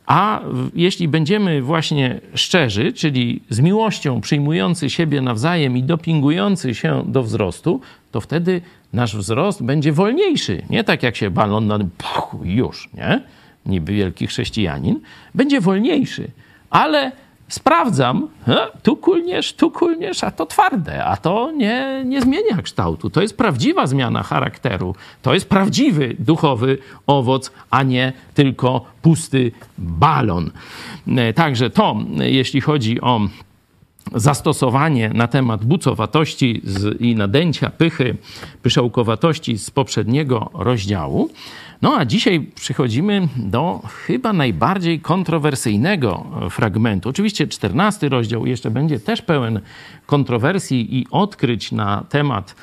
A 0.06 0.40
jeśli 0.74 1.08
będziemy 1.08 1.62
właśnie 1.62 2.20
szczerzy, 2.34 2.92
czyli 2.92 3.40
z 3.50 3.60
miłością 3.60 4.20
przyjmujący 4.20 4.90
siebie 4.90 5.20
nawzajem 5.20 5.76
i 5.76 5.82
dopingujący 5.82 6.74
się 6.74 7.04
do 7.06 7.22
wzrostu, 7.22 7.80
to 8.12 8.20
wtedy 8.20 8.60
nasz 8.92 9.16
wzrost 9.16 9.62
będzie 9.62 9.92
wolniejszy. 9.92 10.62
Nie 10.70 10.84
tak 10.84 11.02
jak 11.02 11.16
się 11.16 11.30
balon 11.30 11.66
na 11.66 11.78
puch, 11.78 12.36
już, 12.42 12.88
nie? 12.94 13.22
Niby 13.66 13.92
wielki 13.92 14.26
chrześcijanin. 14.26 15.00
Będzie 15.34 15.60
wolniejszy, 15.60 16.30
ale 16.70 17.12
sprawdzam, 17.48 18.28
tu 18.82 18.96
kulniesz, 18.96 19.52
tu 19.52 19.70
kulniesz, 19.70 20.24
a 20.24 20.30
to 20.30 20.46
twarde, 20.46 21.04
a 21.04 21.16
to 21.16 21.52
nie, 21.52 22.02
nie 22.04 22.20
zmienia 22.20 22.62
kształtu. 22.62 23.10
To 23.10 23.22
jest 23.22 23.36
prawdziwa 23.36 23.86
zmiana 23.86 24.22
charakteru. 24.22 24.94
To 25.22 25.34
jest 25.34 25.48
prawdziwy 25.48 26.16
duchowy 26.18 26.78
owoc, 27.06 27.52
a 27.70 27.82
nie 27.82 28.12
tylko 28.34 28.84
pusty 29.02 29.52
balon. 29.78 30.50
E, 31.16 31.32
także 31.32 31.70
to, 31.70 31.96
jeśli 32.18 32.60
chodzi 32.60 33.00
o 33.00 33.20
zastosowanie 34.14 35.10
na 35.14 35.26
temat 35.26 35.64
bucowatości 35.64 36.62
i 37.00 37.14
nadęcia, 37.14 37.70
pychy, 37.70 38.16
pyszałkowatości 38.62 39.58
z 39.58 39.70
poprzedniego 39.70 40.50
rozdziału. 40.54 41.30
No 41.82 41.96
a 41.96 42.04
dzisiaj 42.04 42.40
przychodzimy 42.54 43.28
do 43.36 43.82
chyba 44.06 44.32
najbardziej 44.32 45.00
kontrowersyjnego 45.00 46.26
fragmentu. 46.50 47.08
Oczywiście 47.08 47.46
czternasty 47.46 48.08
rozdział 48.08 48.46
jeszcze 48.46 48.70
będzie 48.70 49.00
też 49.00 49.22
pełen 49.22 49.60
kontrowersji 50.06 50.98
i 50.98 51.06
odkryć 51.10 51.72
na 51.72 52.04
temat, 52.08 52.56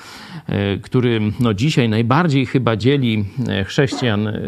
e, 0.48 0.78
który 0.78 1.22
no 1.40 1.54
dzisiaj 1.54 1.90
najbardziej 1.90 2.46
chyba 2.46 2.76
dzieli 2.76 3.26
e, 3.48 3.64
chrześcijan, 3.64 4.28
e, 4.28 4.42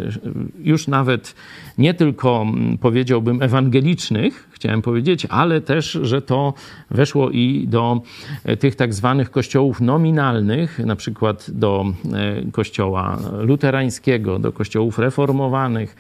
już 0.60 0.88
nawet 0.88 1.36
nie 1.78 1.94
tylko 1.94 2.46
powiedziałbym 2.82 3.42
ewangelicznych, 3.42 4.50
chciałem 4.52 4.82
powiedzieć, 4.82 5.28
ale 5.30 5.62
też, 5.62 5.92
że 6.02 6.22
to 6.22 6.54
weszło 6.92 7.30
i 7.30 7.68
do 7.68 8.02
tych 8.60 8.76
tak 8.76 8.94
zwanych 8.94 9.32
kościołów 9.32 9.82
nominalnych, 9.82 10.80
na 10.80 10.96
przykład 10.96 11.52
do 11.52 11.86
kościoła 12.52 13.18
luterańskiego, 13.40 14.40
do 14.40 14.52
kościołów 14.58 15.00
reformowanych, 15.00 15.96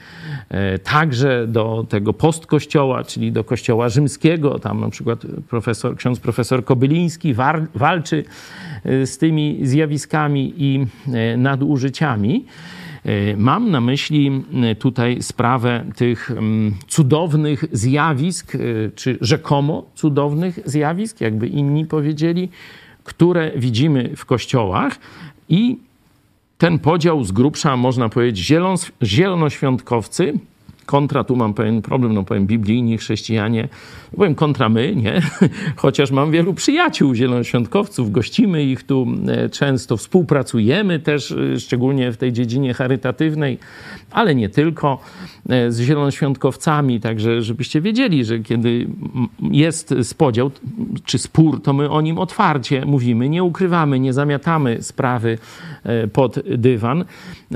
także 0.84 1.48
do 1.48 1.86
tego 1.90 2.14
postkościoła, 2.14 3.04
czyli 3.04 3.32
do 3.32 3.44
kościoła 3.44 3.90
rzymskiego, 3.90 4.60
tam 4.60 4.80
na 4.80 4.90
przykład 4.90 5.26
profesor, 5.50 5.96
ksiądz 5.96 6.20
profesor 6.20 6.66
Kobyl 6.66 6.98
Chyliński 6.98 7.34
walczy 7.76 8.24
e, 8.84 9.06
z 9.06 9.18
tymi 9.18 9.60
zjawiskami 9.62 10.54
i 10.58 10.86
e, 11.14 11.38
nadużyciami. 11.38 12.46
E, 13.06 13.38
mam 13.38 13.72
na 13.72 13.82
myśli 13.82 14.44
tutaj 14.80 15.22
sprawę 15.22 15.86
tych 15.96 16.32
cudownych 16.88 17.66
zjawisk, 17.72 18.58
czy 18.96 19.18
rzekomo 19.22 19.86
cudownych 19.96 20.60
zjawisk, 20.66 21.22
jakby 21.22 21.48
inni 21.48 21.86
powiedzieli, 21.86 22.50
które 23.04 23.52
widzimy 23.56 24.16
w 24.16 24.26
kościołach 24.26 25.00
i 25.50 25.78
ten 26.58 26.80
podział 26.80 27.24
z 27.24 27.32
grubsza, 27.32 27.78
można 27.78 28.10
powiedzieć, 28.10 28.54
zielonoświątkowcy, 29.04 30.34
kontra, 30.88 31.24
tu 31.24 31.36
mam 31.36 31.53
pewien 31.53 31.82
problem, 31.82 32.13
no 32.13 32.24
powiem 32.24 32.48
biblijni, 32.48 32.98
chrześcijanie, 32.98 33.67
powiem 34.15 34.36
kontra 34.36 34.70
my, 34.70 34.96
nie? 34.96 35.22
Chociaż 35.75 36.12
mam 36.12 36.32
wielu 36.32 36.53
przyjaciół 36.53 37.15
zielonoświątkowców, 37.15 38.12
gościmy 38.12 38.63
ich 38.63 38.84
tu 38.84 39.08
e, 39.27 39.50
często, 39.50 39.98
współpracujemy 39.98 41.00
też, 41.00 41.32
e, 41.32 41.60
szczególnie 41.60 42.12
w 42.12 42.17
tej 42.17 42.34
dziedzinie 42.34 42.74
charytatywnej, 42.74 43.58
ale 44.12 44.36
nie 44.36 44.50
tylko, 44.50 45.01
e, 45.50 45.72
z 45.72 45.82
zielonoświątkowcami, 45.82 47.00
także 47.00 47.41
żebyście 47.41 47.82
wiedzieli, 47.82 48.25
że 48.25 48.39
kiedy 48.39 48.88
jest 49.51 49.94
spodział 50.03 50.51
czy 51.06 51.17
spór, 51.17 51.62
to 51.62 51.74
my 51.74 51.89
o 51.89 52.01
nim 52.01 52.17
otwarcie 52.17 52.86
mówimy, 52.86 53.29
nie 53.29 53.44
ukrywamy, 53.44 54.00
nie 54.00 54.13
zamiatamy 54.13 54.84
sprawy 54.84 55.38
pod 56.13 56.39
dywan. 56.58 57.06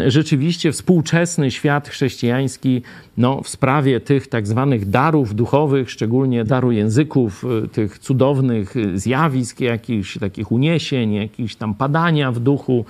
Rzeczywiście 0.08 0.72
współczesny 0.72 1.52
świat 1.52 1.90
chrześcijański 1.90 2.82
no, 3.22 3.42
w 3.42 3.50
sprawie 3.50 4.00
tych 4.00 4.28
tak 4.28 4.48
zwanych 4.48 4.90
darów 4.90 5.36
duchowych, 5.36 5.92
szczególnie 5.92 6.44
daru 6.44 6.72
języków, 6.72 7.46
y, 7.66 7.68
tych 7.68 8.00
cudownych 8.00 8.76
y, 8.76 9.00
zjawisk, 9.00 9.60
jakichś 9.60 10.18
takich 10.18 10.52
uniesień, 10.52 11.14
jakichś 11.14 11.56
tam 11.56 11.76
padania 11.76 12.32
w 12.32 12.40
duchu, 12.40 12.86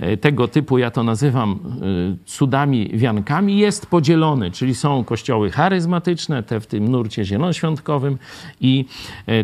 y, 0.00 0.16
tego 0.16 0.48
typu, 0.48 0.78
ja 0.78 0.90
to 0.90 1.02
nazywam 1.02 1.58
cudami 2.26 2.90
wiankami, 2.94 3.58
jest 3.58 3.86
podzielony, 3.86 4.50
czyli 4.50 4.74
są 4.74 5.04
kościoły 5.04 5.50
charyzmatyczne, 5.50 6.42
te 6.42 6.60
w 6.60 6.66
tym 6.66 6.88
nurcie 6.88 7.24
zielonoświątkowym 7.24 8.18
i 8.60 8.84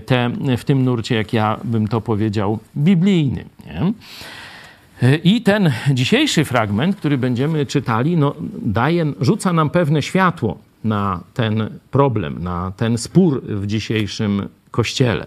te 0.07 0.31
w 0.59 0.65
tym 0.65 0.85
nurcie, 0.85 1.15
jak 1.15 1.33
ja 1.33 1.61
bym 1.65 1.89
to 1.89 2.01
powiedział, 2.01 2.59
biblijnym. 2.77 3.49
Nie? 3.67 3.93
I 5.25 5.43
ten 5.43 5.73
dzisiejszy 5.91 6.45
fragment, 6.45 6.97
który 6.97 7.19
będziemy 7.19 7.67
czytali, 7.67 8.17
no, 8.17 8.35
daje, 8.63 9.13
rzuca 9.21 9.53
nam 9.53 9.71
pewne 9.71 10.03
światło 10.03 10.59
na 10.85 11.21
ten 11.35 11.71
problem, 11.91 12.43
na 12.43 12.73
ten 12.77 12.99
spór 12.99 13.43
w 13.43 13.67
dzisiejszym 13.67 14.49
kościele. 14.71 15.27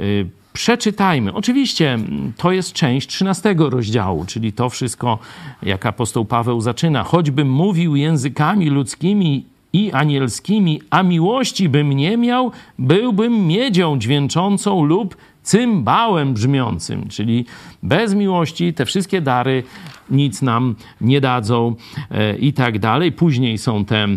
Y, 0.00 0.26
przeczytajmy. 0.52 1.34
Oczywiście 1.34 1.98
to 2.36 2.52
jest 2.52 2.72
część 2.72 3.08
13 3.08 3.54
rozdziału, 3.58 4.24
czyli 4.26 4.52
to 4.52 4.70
wszystko, 4.70 5.18
jak 5.62 5.86
apostoł 5.86 6.24
Paweł 6.24 6.60
zaczyna. 6.60 7.04
Choćbym 7.04 7.50
mówił 7.50 7.96
językami 7.96 8.70
ludzkimi 8.70 9.44
i 9.72 9.92
anielskimi, 9.92 10.82
a 10.90 11.02
miłości 11.02 11.68
bym 11.68 11.92
nie 11.92 12.16
miał, 12.16 12.52
byłbym 12.78 13.46
miedzią 13.46 13.98
dźwięczącą 13.98 14.84
lub 14.84 15.16
cymbałem 15.48 16.34
brzmiącym, 16.34 17.08
czyli 17.08 17.44
bez 17.82 18.14
miłości 18.14 18.74
te 18.74 18.86
wszystkie 18.86 19.20
dary 19.20 19.62
nic 20.10 20.42
nam 20.42 20.74
nie 21.00 21.20
dadzą 21.20 21.74
e, 22.10 22.36
i 22.36 22.52
tak 22.52 22.78
dalej. 22.78 23.12
Później 23.12 23.58
są 23.58 23.84
te 23.84 24.08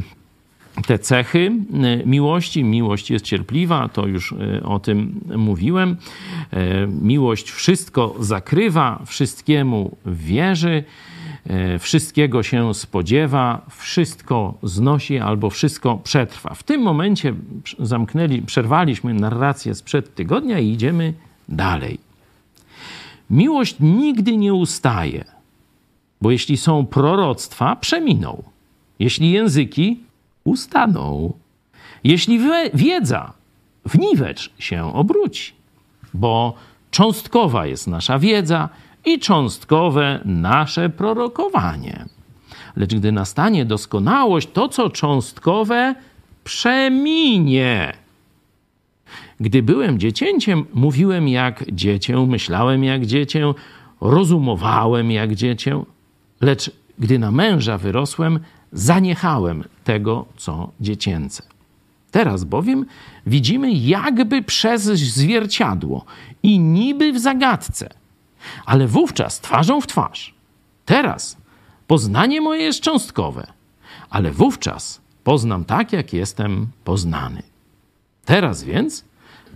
te 0.88 1.00
cechy 1.00 1.52
e, 1.74 2.06
miłości. 2.06 2.64
Miłość 2.64 3.12
jest 3.12 3.26
cierpliwa, 3.26 3.90
to 3.90 4.08
już 4.08 4.34
e, 4.34 4.64
o 4.64 4.80
tym 4.80 5.22
mówiłem. 5.36 5.98
Miłość 7.02 7.52
wszystko 7.52 8.16
zakrywa, 8.20 9.02
wszystkiemu 9.06 9.98
wierzy. 10.06 10.84
E, 11.48 11.80
wszystkiego 11.80 12.44
się 12.44 12.74
spodziewa, 12.74 13.66
wszystko 13.70 14.54
znosi 14.64 15.20
albo 15.20 15.50
wszystko 15.50 15.98
przetrwa. 15.98 16.54
W 16.54 16.64
tym 16.64 16.82
momencie 16.82 17.34
zamknęli, 17.80 18.42
przerwaliśmy 18.42 19.14
narrację 19.14 19.76
sprzed 19.76 20.16
tygodnia 20.16 20.60
i 20.60 20.70
idziemy 20.70 21.14
dalej. 21.50 22.00
Miłość 23.30 23.76
nigdy 23.80 24.38
nie 24.38 24.54
ustaje, 24.54 25.26
bo 26.22 26.32
jeśli 26.32 26.58
są 26.58 26.86
proroctwa, 26.86 27.76
przeminą. 27.76 28.44
Jeśli 29.00 29.32
języki, 29.32 30.00
ustaną. 30.44 31.34
Jeśli 32.04 32.40
wiedza, 32.74 33.34
w 33.86 33.98
niwecz 34.00 34.54
się 34.60 34.94
obróci, 34.94 35.54
bo 36.14 36.54
cząstkowa 36.92 37.66
jest 37.66 37.88
nasza 37.88 38.20
wiedza 38.20 38.70
i 39.05 39.20
cząstkowe 39.20 40.20
nasze 40.25 40.89
prorokowanie. 40.89 42.05
Lecz 42.75 42.96
gdy 42.96 43.12
nastanie 43.12 43.65
doskonałość, 43.65 44.50
to 44.53 44.70
co 44.70 44.89
cząstkowe 44.89 45.96
przeminie. 46.43 47.93
Gdy 49.39 49.63
byłem 49.63 50.00
dziecięciem, 50.00 50.65
mówiłem 50.74 51.27
jak 51.27 51.72
dziecię, 51.72 52.25
myślałem 52.27 52.84
jak 52.84 53.05
dziecię, 53.05 53.53
rozumowałem 54.01 55.12
jak 55.12 55.36
dziecię, 55.36 55.84
lecz 56.41 56.72
gdy 57.00 57.20
na 57.20 57.31
męża 57.31 57.77
wyrosłem, 57.77 58.39
zaniechałem 58.72 59.63
tego, 59.84 60.25
co 60.38 60.72
dziecięce. 60.79 61.43
Teraz 62.12 62.43
bowiem 62.43 62.86
widzimy 63.27 63.72
jakby 63.72 64.41
przez 64.41 64.84
zwierciadło 64.84 66.05
i 66.43 66.60
niby 66.60 67.13
w 67.13 67.20
zagadce, 67.20 67.89
ale 68.66 68.88
wówczas 68.88 69.40
twarzą 69.40 69.82
w 69.82 69.88
twarz. 69.88 70.34
Teraz 70.86 71.38
poznanie 71.88 72.42
moje 72.42 72.64
jest 72.64 72.82
cząstkowe, 72.82 73.48
ale 74.10 74.32
wówczas 74.32 75.02
poznam 75.24 75.66
tak, 75.66 75.94
jak 75.94 76.14
jestem 76.14 76.68
poznany. 76.84 77.44
Teraz 78.26 78.64
więc 78.64 79.06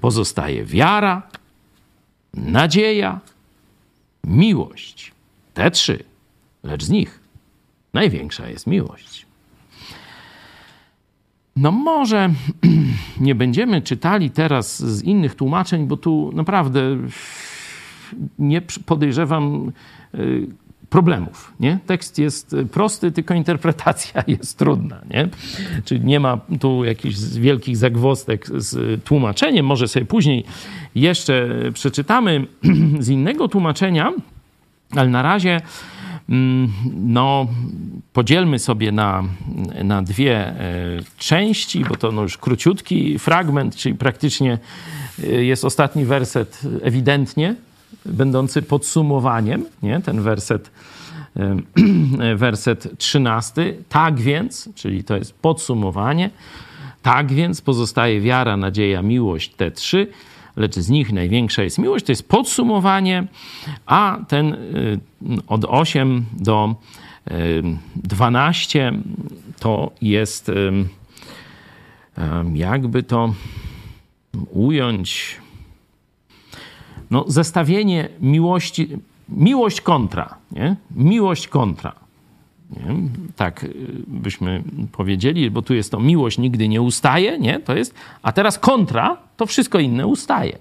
pozostaje 0.01 0.65
wiara, 0.65 1.22
nadzieja, 2.34 3.20
miłość. 4.24 5.12
Te 5.54 5.72
trzy, 5.72 6.04
lecz 6.63 6.84
z 6.84 6.89
nich 6.89 7.20
największa 7.94 8.50
jest 8.50 8.68
miłość. 8.68 9.25
No 11.56 11.72
może 11.72 12.34
nie 13.20 13.36
będziemy 13.36 13.82
czytali 13.82 14.30
teraz 14.30 14.84
z 14.84 15.04
innych 15.04 15.36
tłumaczeń, 15.36 15.88
bo 15.88 15.98
tu 15.98 16.32
naprawdę 16.34 16.82
nie 18.39 18.62
podejrzewam 18.86 19.72
y, 20.15 20.48
problemów. 20.89 21.53
Nie? 21.60 21.79
Tekst 21.86 22.19
jest 22.19 22.55
prosty, 22.72 23.12
tylko 23.12 23.34
interpretacja 23.34 24.24
jest 24.38 24.57
trudna. 24.57 25.01
Nie? 25.10 25.27
Czyli 25.86 26.01
nie 26.01 26.19
ma 26.19 26.39
tu 26.60 26.84
jakichś 26.84 27.15
wielkich 27.19 27.77
zagwostek 27.77 28.48
z 28.48 29.03
tłumaczeniem. 29.03 29.65
Może 29.65 29.88
sobie 29.88 30.05
później 30.05 30.43
jeszcze 30.95 31.50
przeczytamy 31.74 32.48
z 33.00 33.10
innego 33.10 33.48
tłumaczenia, 33.48 34.13
ale 34.91 35.10
na 35.10 35.22
razie 35.22 35.62
mm, 36.29 36.72
no, 36.95 37.48
podzielmy 38.13 38.60
sobie 38.60 38.91
na, 38.91 39.24
na 39.84 40.01
dwie 40.01 40.38
e, 40.38 40.55
części, 41.17 41.86
bo 41.86 41.95
to 41.95 42.12
no 42.12 42.22
już 42.22 42.38
króciutki 42.38 43.19
fragment, 43.19 43.75
czyli 43.75 43.95
praktycznie 43.95 44.60
e, 45.24 45.27
jest 45.27 45.65
ostatni 45.65 46.05
werset 46.05 46.62
ewidentnie 46.81 47.55
będący 48.06 48.62
podsumowaniem, 48.62 49.65
nie? 49.84 50.01
ten 50.01 50.22
werset, 50.22 50.72
werset 52.36 52.98
13. 52.98 53.74
Tak 53.89 54.20
więc, 54.20 54.70
czyli 54.75 55.04
to 55.04 55.18
jest 55.18 55.34
podsumowanie, 55.34 56.30
tak 57.01 57.34
więc 57.34 57.62
pozostaje 57.62 58.22
wiara, 58.22 58.58
nadzieja, 58.58 59.02
miłość, 59.02 59.54
te 59.54 59.71
trzy, 59.71 60.08
lecz 60.56 60.76
z 60.76 60.89
nich 60.89 61.12
największa 61.12 61.63
jest 61.63 61.78
miłość. 61.78 62.06
To 62.06 62.12
jest 62.12 62.30
podsumowanie, 62.30 63.28
a 63.86 64.19
ten 64.28 64.54
y, 64.54 65.00
od 65.48 65.65
8 65.65 66.26
do 66.34 66.76
12 67.95 68.93
to 69.60 69.91
jest 70.02 70.52
jakby 72.54 73.04
to 73.04 73.34
ująć 74.52 75.38
no, 77.12 77.26
zestawienie 77.28 78.10
miłości, 78.22 78.88
miłość 79.30 79.82
kontra, 79.82 80.36
nie? 80.52 80.76
Miłość 80.96 81.48
kontra. 81.48 81.96
Nie? 82.70 82.96
Tak 83.36 83.63
y, 83.63 83.74
byśmy 84.08 84.63
powiedzieli, 84.91 85.52
bo 85.52 85.62
tu 85.62 85.74
jest 85.74 85.91
to 85.91 86.00
miłość 86.00 86.38
nigdy 86.38 86.68
nie 86.68 86.82
ustaje, 86.82 87.39
nie? 87.39 87.60
To 87.60 87.76
jest, 87.76 87.96
a 88.22 88.32
teraz 88.32 88.60
kontra, 88.60 89.18
to 89.38 89.46
wszystko 89.46 89.80
inne 89.80 90.08
ustaje. 90.08 90.58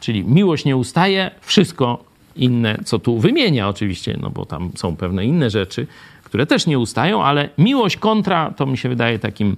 Czyli 0.00 0.24
miłość 0.24 0.64
nie 0.64 0.76
ustaje, 0.76 1.30
wszystko 1.40 2.04
inne, 2.36 2.78
co 2.84 2.98
tu 2.98 3.18
wymienia 3.18 3.68
oczywiście, 3.68 4.18
no 4.20 4.30
bo 4.30 4.46
tam 4.46 4.70
są 4.76 4.96
pewne 4.96 5.24
inne 5.24 5.50
rzeczy, 5.50 5.86
które 6.24 6.46
też 6.46 6.66
nie 6.66 6.78
ustają, 6.78 7.24
ale 7.24 7.48
miłość 7.58 7.96
kontra 7.96 8.52
to 8.56 8.66
mi 8.66 8.78
się 8.78 8.88
wydaje 8.88 9.18
takim 9.18 9.56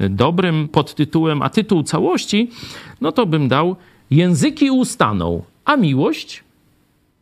dobrym 0.00 0.68
podtytułem, 0.68 1.42
a 1.42 1.50
tytuł 1.50 1.82
całości, 1.82 2.50
no 3.00 3.12
to 3.12 3.26
bym 3.26 3.48
dał 3.48 3.76
Języki 4.10 4.70
ustaną, 4.70 5.42
a 5.64 5.76
miłość? 5.76 6.44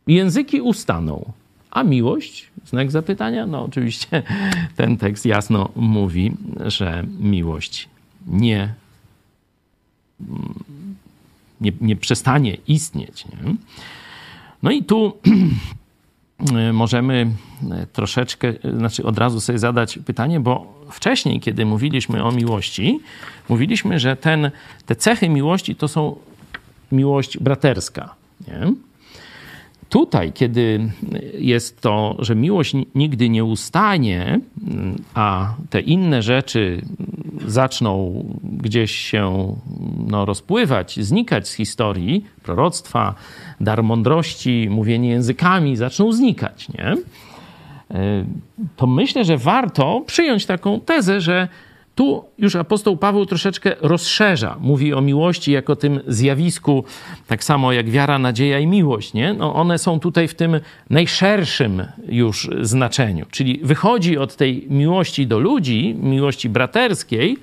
Języki 0.07 0.61
ustaną, 0.61 1.31
a 1.71 1.83
miłość? 1.83 2.47
Znak 2.65 2.91
zapytania? 2.91 3.47
No, 3.47 3.63
oczywiście 3.63 4.23
ten 4.75 4.97
tekst 4.97 5.25
jasno 5.25 5.69
mówi, 5.75 6.33
że 6.65 7.03
miłość 7.19 7.89
nie, 8.27 8.73
nie, 11.61 11.71
nie 11.81 11.95
przestanie 11.95 12.57
istnieć. 12.67 13.25
Nie? 13.25 13.55
No 14.63 14.71
i 14.71 14.83
tu 14.83 15.13
możemy 16.73 17.31
troszeczkę, 17.93 18.53
znaczy 18.77 19.03
od 19.03 19.17
razu 19.17 19.41
sobie 19.41 19.59
zadać 19.59 19.99
pytanie, 20.05 20.39
bo 20.39 20.73
wcześniej, 20.91 21.39
kiedy 21.39 21.65
mówiliśmy 21.65 22.23
o 22.23 22.31
miłości, 22.31 22.99
mówiliśmy, 23.49 23.99
że 23.99 24.15
ten, 24.15 24.51
te 24.85 24.95
cechy 24.95 25.29
miłości 25.29 25.75
to 25.75 25.87
są 25.87 26.15
miłość 26.91 27.37
braterska. 27.37 28.15
Nie? 28.47 28.73
Tutaj, 29.89 30.33
kiedy 30.33 30.91
jest 31.37 31.81
to, 31.81 32.15
że 32.19 32.35
miłość 32.35 32.73
nigdy 32.95 33.29
nie 33.29 33.43
ustanie, 33.43 34.39
a 35.13 35.53
te 35.69 35.81
inne 35.81 36.21
rzeczy 36.21 36.81
zaczną 37.45 38.23
gdzieś 38.43 38.91
się 38.91 39.55
no, 40.07 40.25
rozpływać, 40.25 40.99
znikać 40.99 41.47
z 41.47 41.53
historii, 41.53 42.25
proroctwa, 42.43 43.15
dar 43.61 43.83
mądrości, 43.83 44.67
mówienie 44.69 45.09
językami 45.09 45.75
zaczną 45.75 46.11
znikać, 46.11 46.69
nie? 46.69 46.95
to 48.75 48.87
myślę, 48.87 49.25
że 49.25 49.37
warto 49.37 50.03
przyjąć 50.05 50.45
taką 50.45 50.79
tezę, 50.79 51.21
że 51.21 51.47
tu 51.97 52.25
już 52.37 52.55
apostoł 52.55 52.97
Paweł 52.97 53.25
troszeczkę 53.25 53.75
rozszerza. 53.81 54.57
Mówi 54.59 54.93
o 54.93 55.01
miłości 55.01 55.51
jako 55.51 55.75
tym 55.75 55.99
zjawisku, 56.07 56.83
tak 57.27 57.43
samo 57.43 57.73
jak 57.73 57.89
wiara, 57.89 58.19
nadzieja 58.19 58.59
i 58.59 58.67
miłość. 58.67 59.13
Nie? 59.13 59.33
No 59.33 59.55
one 59.55 59.77
są 59.77 59.99
tutaj 59.99 60.27
w 60.27 60.33
tym 60.33 60.59
najszerszym 60.89 61.85
już 62.09 62.49
znaczeniu. 62.61 63.25
Czyli 63.31 63.59
wychodzi 63.63 64.17
od 64.17 64.35
tej 64.35 64.67
miłości 64.69 65.27
do 65.27 65.39
ludzi, 65.39 65.95
miłości 65.99 66.49
braterskiej, 66.49 67.37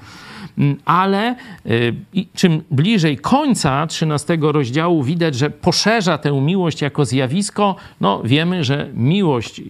ale 0.84 1.36
y, 1.66 1.94
czym 2.34 2.62
bliżej 2.70 3.16
końca 3.16 3.86
13 3.86 4.38
rozdziału 4.40 5.02
widać, 5.02 5.34
że 5.34 5.50
poszerza 5.50 6.18
tę 6.18 6.40
miłość 6.40 6.82
jako 6.82 7.04
zjawisko. 7.04 7.76
No, 8.00 8.22
wiemy, 8.24 8.64
że 8.64 8.88
miłość, 8.94 9.62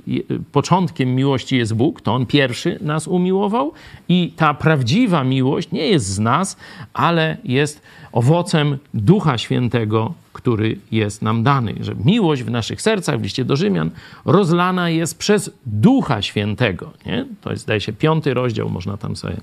początkiem 0.52 1.14
miłości 1.14 1.56
jest 1.56 1.74
Bóg, 1.74 2.00
to 2.00 2.14
On 2.14 2.26
pierwszy 2.26 2.78
nas 2.80 3.08
umiłował 3.08 3.72
i 4.08 4.32
ta 4.36 4.54
prawdziwa 4.54 5.24
miłość 5.24 5.72
nie 5.72 5.86
jest 5.86 6.06
z 6.06 6.18
nas, 6.18 6.56
ale 6.94 7.36
jest 7.44 7.82
owocem 8.12 8.78
Ducha 8.94 9.38
Świętego, 9.38 10.14
który 10.32 10.78
jest 10.92 11.22
nam 11.22 11.42
dany. 11.42 11.74
Że 11.80 11.94
miłość 12.04 12.42
w 12.42 12.50
naszych 12.50 12.82
sercach, 12.82 13.20
w 13.20 13.22
liście 13.22 13.44
do 13.44 13.56
Rzymian, 13.56 13.90
rozlana 14.24 14.90
jest 14.90 15.18
przez 15.18 15.50
Ducha 15.66 16.22
Świętego. 16.22 16.92
Nie? 17.06 17.26
To 17.40 17.50
jest, 17.50 17.62
zdaje 17.62 17.80
się, 17.80 17.92
piąty 17.92 18.34
rozdział, 18.34 18.70
można 18.70 18.96
tam 18.96 19.16
sobie 19.16 19.36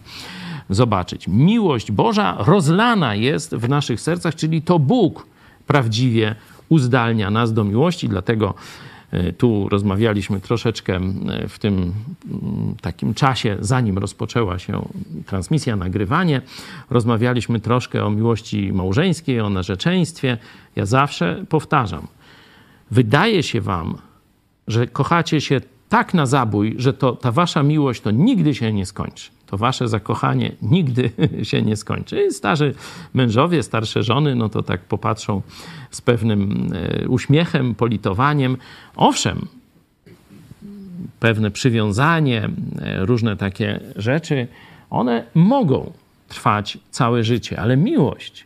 zobaczyć. 0.71 1.27
Miłość 1.27 1.91
Boża 1.91 2.35
rozlana 2.39 3.15
jest 3.15 3.55
w 3.55 3.69
naszych 3.69 4.01
sercach, 4.01 4.35
czyli 4.35 4.61
to 4.61 4.79
Bóg 4.79 5.27
prawdziwie 5.67 6.35
uzdalnia 6.69 7.31
nas 7.31 7.53
do 7.53 7.63
miłości, 7.63 8.09
dlatego 8.09 8.53
e, 9.11 9.33
tu 9.33 9.69
rozmawialiśmy 9.69 10.39
troszeczkę 10.41 10.95
e, 10.95 11.47
w 11.47 11.59
tym 11.59 11.73
mm, 11.73 12.75
takim 12.81 13.13
czasie, 13.13 13.57
zanim 13.59 13.97
rozpoczęła 13.97 14.59
się 14.59 14.87
transmisja, 15.25 15.75
nagrywanie. 15.75 16.41
Rozmawialiśmy 16.89 17.59
troszkę 17.59 18.05
o 18.05 18.09
miłości 18.09 18.73
małżeńskiej, 18.73 19.41
o 19.41 19.49
narzeczeństwie. 19.49 20.37
Ja 20.75 20.85
zawsze 20.85 21.45
powtarzam, 21.49 22.07
wydaje 22.91 23.43
się 23.43 23.61
wam, 23.61 23.97
że 24.67 24.87
kochacie 24.87 25.41
się 25.41 25.61
tak 25.89 26.13
na 26.13 26.25
zabój, 26.25 26.75
że 26.77 26.93
to, 26.93 27.15
ta 27.15 27.31
wasza 27.31 27.63
miłość 27.63 28.01
to 28.01 28.11
nigdy 28.11 28.55
się 28.55 28.73
nie 28.73 28.85
skończy. 28.85 29.31
To 29.51 29.57
wasze 29.57 29.87
zakochanie 29.87 30.51
nigdy 30.61 31.11
się 31.49 31.61
nie 31.61 31.75
skończy. 31.75 32.31
Starzy 32.31 32.73
mężowie, 33.13 33.63
starsze 33.63 34.03
żony, 34.03 34.35
no 34.35 34.49
to 34.49 34.63
tak 34.63 34.81
popatrzą 34.81 35.41
z 35.91 36.01
pewnym 36.01 36.69
e, 36.73 37.07
uśmiechem, 37.07 37.75
politowaniem. 37.75 38.57
Owszem, 38.95 39.47
pewne 41.19 41.51
przywiązanie, 41.51 42.49
e, 42.81 43.05
różne 43.05 43.37
takie 43.37 43.79
rzeczy, 43.95 44.47
one 44.89 45.23
mogą 45.33 45.91
trwać 46.27 46.77
całe 46.91 47.23
życie, 47.23 47.59
ale 47.59 47.77
miłość 47.77 48.45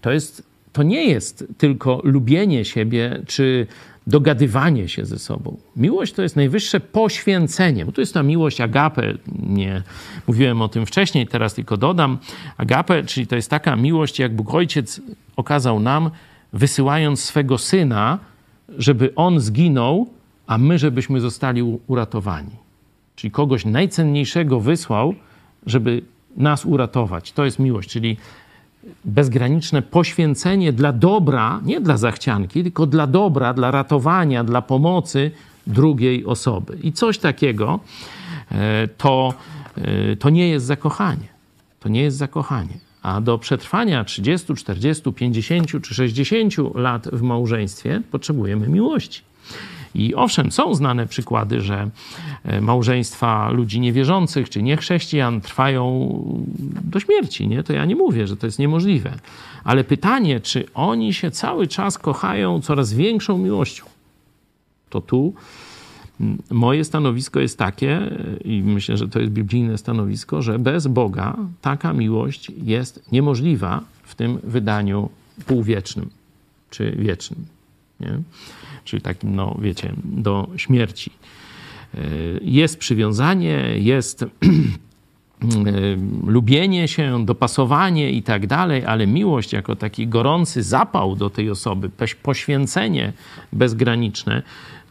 to 0.00 0.10
jest, 0.10 0.42
to 0.72 0.82
nie 0.82 1.04
jest 1.04 1.44
tylko 1.58 2.00
lubienie 2.04 2.64
siebie 2.64 3.22
czy 3.26 3.66
dogadywanie 4.06 4.88
się 4.88 5.04
ze 5.04 5.18
sobą. 5.18 5.56
Miłość 5.76 6.12
to 6.12 6.22
jest 6.22 6.36
najwyższe 6.36 6.80
poświęcenie, 6.80 7.86
bo 7.86 7.92
to 7.92 8.00
jest 8.00 8.14
ta 8.14 8.22
miłość 8.22 8.60
agape. 8.60 9.14
Nie 9.38 9.82
mówiłem 10.26 10.62
o 10.62 10.68
tym 10.68 10.86
wcześniej, 10.86 11.26
teraz 11.26 11.54
tylko 11.54 11.76
dodam. 11.76 12.18
Agape, 12.56 13.04
czyli 13.04 13.26
to 13.26 13.36
jest 13.36 13.50
taka 13.50 13.76
miłość, 13.76 14.18
jak 14.18 14.36
Bóg 14.36 14.54
Ojciec 14.54 15.00
okazał 15.36 15.80
nam, 15.80 16.10
wysyłając 16.52 17.24
swego 17.24 17.58
syna, 17.58 18.18
żeby 18.78 19.14
on 19.14 19.40
zginął, 19.40 20.06
a 20.46 20.58
my, 20.58 20.78
żebyśmy 20.78 21.20
zostali 21.20 21.62
uratowani. 21.86 22.56
Czyli 23.16 23.30
kogoś 23.30 23.64
najcenniejszego 23.64 24.60
wysłał, 24.60 25.14
żeby 25.66 26.02
nas 26.36 26.64
uratować. 26.64 27.32
To 27.32 27.44
jest 27.44 27.58
miłość, 27.58 27.90
czyli 27.90 28.16
bezgraniczne 29.04 29.82
poświęcenie 29.82 30.72
dla 30.72 30.92
dobra, 30.92 31.60
nie 31.64 31.80
dla 31.80 31.96
zachcianki, 31.96 32.62
tylko 32.62 32.86
dla 32.86 33.06
dobra, 33.06 33.54
dla 33.54 33.70
ratowania, 33.70 34.44
dla 34.44 34.62
pomocy 34.62 35.30
drugiej 35.66 36.24
osoby. 36.26 36.78
I 36.82 36.92
coś 36.92 37.18
takiego 37.18 37.80
e, 38.52 38.88
to, 38.88 39.34
e, 39.76 40.16
to 40.16 40.30
nie 40.30 40.48
jest 40.48 40.66
zakochanie. 40.66 41.32
To 41.80 41.88
nie 41.88 42.02
jest 42.02 42.16
zakochanie. 42.16 42.78
A 43.02 43.20
do 43.20 43.38
przetrwania 43.38 44.04
30, 44.04 44.54
40, 44.54 45.12
50 45.12 45.82
czy 45.82 45.94
60 45.94 46.54
lat 46.74 47.08
w 47.08 47.22
małżeństwie 47.22 48.02
potrzebujemy 48.10 48.68
miłości. 48.68 49.22
I 49.94 50.14
owszem, 50.14 50.52
są 50.52 50.74
znane 50.74 51.06
przykłady, 51.06 51.60
że 51.60 51.90
e, 52.44 52.60
małżeństwa 52.60 53.50
ludzi 53.50 53.80
niewierzących 53.80 54.50
czy 54.50 54.62
niechrześcijan 54.62 55.40
trwają 55.40 56.10
do 56.84 57.00
śmierci. 57.00 57.48
Nie? 57.48 57.62
To 57.62 57.72
ja 57.72 57.84
nie 57.84 57.96
mówię, 57.96 58.26
że 58.26 58.36
to 58.36 58.46
jest 58.46 58.58
niemożliwe. 58.58 59.18
Ale 59.64 59.84
pytanie, 59.84 60.40
czy 60.40 60.64
oni 60.74 61.14
się 61.14 61.30
cały 61.30 61.66
czas 61.66 61.98
kochają 61.98 62.60
coraz 62.60 62.92
większą 62.92 63.38
miłością? 63.38 63.84
To 64.90 65.00
tu 65.00 65.34
moje 66.50 66.84
stanowisko 66.84 67.40
jest 67.40 67.58
takie, 67.58 67.96
e, 67.96 68.36
i 68.44 68.62
myślę, 68.62 68.96
że 68.96 69.08
to 69.08 69.20
jest 69.20 69.32
biblijne 69.32 69.78
stanowisko, 69.78 70.42
że 70.42 70.58
bez 70.58 70.86
Boga 70.86 71.36
taka 71.60 71.92
miłość 71.92 72.52
jest 72.62 73.12
niemożliwa 73.12 73.80
w 74.02 74.14
tym 74.14 74.38
wydaniu 74.44 75.10
półwiecznym 75.46 76.10
czy 76.70 76.96
wiecznym. 76.98 77.44
Nie? 78.00 78.18
Czyli 78.84 79.02
takim, 79.02 79.36
no 79.36 79.56
wiecie, 79.60 79.92
do 80.04 80.48
śmierci. 80.56 81.10
E, 81.94 81.98
jest 82.42 82.78
przywiązanie, 82.78 83.64
jest 83.76 84.22
e, 84.22 84.26
lubienie 86.26 86.88
się, 86.88 87.26
dopasowanie 87.26 88.10
i 88.10 88.22
tak 88.22 88.46
dalej, 88.46 88.84
ale 88.84 89.06
miłość 89.06 89.52
jako 89.52 89.76
taki 89.76 90.06
gorący 90.06 90.62
zapał 90.62 91.16
do 91.16 91.30
tej 91.30 91.50
osoby, 91.50 91.90
poświęcenie 92.22 93.12
bezgraniczne, 93.52 94.42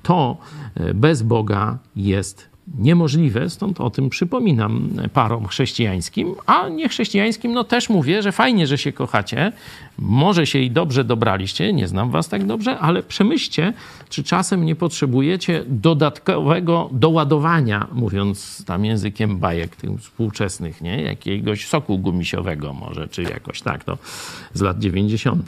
to 0.04 0.38
e, 0.76 0.94
bez 0.94 1.22
Boga 1.22 1.78
jest 1.96 2.51
niemożliwe, 2.78 3.50
stąd 3.50 3.82
o 3.82 3.90
tym 3.90 4.10
przypominam 4.10 4.90
parom 5.14 5.48
chrześcijańskim, 5.48 6.36
a 6.46 6.70
niechrześcijańskim, 6.70 7.54
no 7.54 7.64
też 7.64 7.90
mówię, 7.90 8.22
że 8.22 8.32
fajnie, 8.32 8.68
że 8.68 8.78
się 8.78 8.92
kochacie, 8.92 9.52
może 10.00 10.48
się 10.48 10.60
i 10.60 10.72
dobrze 10.72 11.04
dobraliście, 11.04 11.74
nie 11.74 11.88
znam 11.88 12.12
was 12.12 12.30
tak 12.30 12.46
dobrze, 12.46 12.80
ale 12.80 13.04
przemyślcie, 13.04 13.74
czy 14.10 14.24
czasem 14.24 14.66
nie 14.66 14.76
potrzebujecie 14.76 15.64
dodatkowego 15.68 16.90
doładowania, 16.92 17.88
mówiąc 17.94 18.66
tam 18.66 18.86
językiem 18.86 19.38
bajek 19.38 19.76
tych 19.76 20.00
współczesnych, 20.00 20.82
nie? 20.82 21.02
Jakiegoś 21.02 21.68
soku 21.68 21.98
gumisiowego 21.98 22.74
może, 22.74 23.08
czy 23.08 23.24
jakoś 23.24 23.62
tak, 23.62 23.84
to 23.84 23.98
z 24.54 24.62
lat 24.62 24.80
90., 24.80 25.48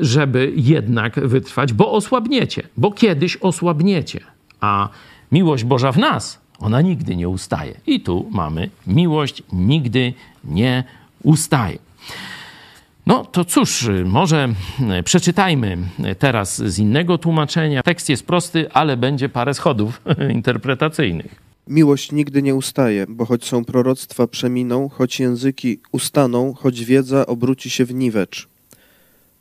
żeby 0.00 0.52
jednak 0.56 1.20
wytrwać, 1.20 1.72
bo 1.72 1.92
osłabniecie, 1.92 2.62
bo 2.76 2.92
kiedyś 2.92 3.36
osłabniecie, 3.36 4.20
a 4.60 4.88
miłość 5.32 5.64
Boża 5.64 5.92
w 5.92 5.98
nas, 5.98 6.38
ona 6.58 6.80
nigdy 6.80 7.16
nie 7.16 7.28
ustaje. 7.28 7.74
I 7.86 8.00
tu 8.00 8.28
mamy 8.30 8.70
miłość 8.86 9.42
nigdy 9.52 10.12
nie 10.44 10.84
ustaje. 11.22 11.78
No 13.06 13.24
to 13.24 13.44
cóż, 13.44 13.88
może 14.04 14.48
przeczytajmy 15.04 15.78
teraz 16.18 16.62
z 16.62 16.78
innego 16.78 17.18
tłumaczenia. 17.18 17.82
Tekst 17.82 18.08
jest 18.08 18.26
prosty, 18.26 18.72
ale 18.72 18.96
będzie 18.96 19.28
parę 19.28 19.54
schodów 19.54 20.02
interpretacyjnych. 20.38 21.50
Miłość 21.68 22.12
nigdy 22.12 22.42
nie 22.42 22.54
ustaje, 22.54 23.06
bo 23.08 23.26
choć 23.26 23.44
są 23.44 23.64
proroctwa 23.64 24.26
przeminą, 24.26 24.88
choć 24.88 25.20
języki 25.20 25.80
ustaną, 25.92 26.54
choć 26.54 26.84
wiedza 26.84 27.26
obróci 27.26 27.70
się 27.70 27.84
w 27.84 27.94
niwecz. 27.94 28.48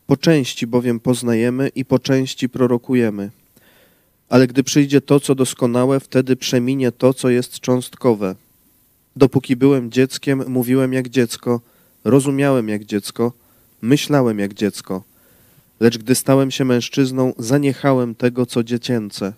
Po 0.08 0.18
części 0.18 0.68
bowiem 0.68 1.00
poznajemy 1.00 1.70
i 1.76 1.86
po 1.86 2.00
części 2.00 2.50
prorokujemy. 2.50 3.30
Ale 4.30 4.48
gdy 4.48 4.64
przyjdzie 4.64 5.02
to, 5.02 5.20
co 5.20 5.36
doskonałe, 5.36 6.00
wtedy 6.00 6.36
przeminie 6.36 6.92
to, 6.92 7.14
co 7.14 7.30
jest 7.30 7.60
cząstkowe. 7.60 8.36
Dopóki 9.16 9.56
byłem 9.56 9.92
dzieckiem, 9.92 10.44
mówiłem 10.48 10.94
jak 10.94 11.10
dziecko, 11.10 11.62
rozumiałem 12.04 12.70
jak 12.70 12.86
dziecko, 12.86 13.34
myślałem 13.82 14.40
jak 14.40 14.54
dziecko. 14.54 15.04
Lecz 15.80 15.98
gdy 15.98 16.16
stałem 16.16 16.52
się 16.52 16.66
mężczyzną, 16.66 17.34
zaniechałem 17.38 18.16
tego, 18.16 18.46
co 18.46 18.64
dziecięce. 18.64 19.34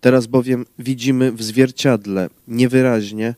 Teraz 0.00 0.26
bowiem 0.26 0.66
widzimy 0.78 1.32
w 1.32 1.42
zwierciadle, 1.42 2.30
niewyraźnie, 2.48 3.34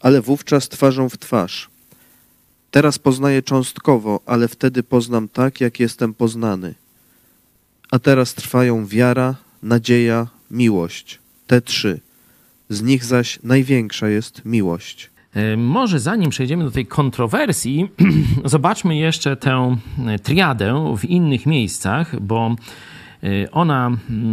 ale 0.00 0.20
wówczas 0.22 0.68
twarzą 0.68 1.08
w 1.08 1.18
twarz. 1.18 1.70
Teraz 2.70 2.98
poznaję 2.98 3.42
cząstkowo, 3.42 4.20
ale 4.26 4.48
wtedy 4.48 4.82
poznam 4.82 5.28
tak, 5.28 5.60
jak 5.60 5.80
jestem 5.80 6.14
poznany. 6.14 6.74
A 7.90 7.98
teraz 7.98 8.34
trwają 8.34 8.86
wiara, 8.86 9.34
nadzieja, 9.62 10.26
miłość. 10.50 11.18
Te 11.46 11.60
trzy. 11.60 12.00
Z 12.68 12.82
nich 12.82 13.04
zaś 13.04 13.38
największa 13.42 14.08
jest 14.08 14.44
miłość. 14.44 15.10
E, 15.34 15.56
może 15.56 16.00
zanim 16.00 16.30
przejdziemy 16.30 16.64
do 16.64 16.70
tej 16.70 16.86
kontrowersji, 16.86 17.88
zobaczmy 18.44 18.96
jeszcze 18.96 19.36
tę 19.36 19.76
e, 20.06 20.18
triadę 20.18 20.94
w 20.98 21.04
innych 21.04 21.46
miejscach, 21.46 22.20
bo 22.20 22.56
e, 23.22 23.50
ona 23.50 23.90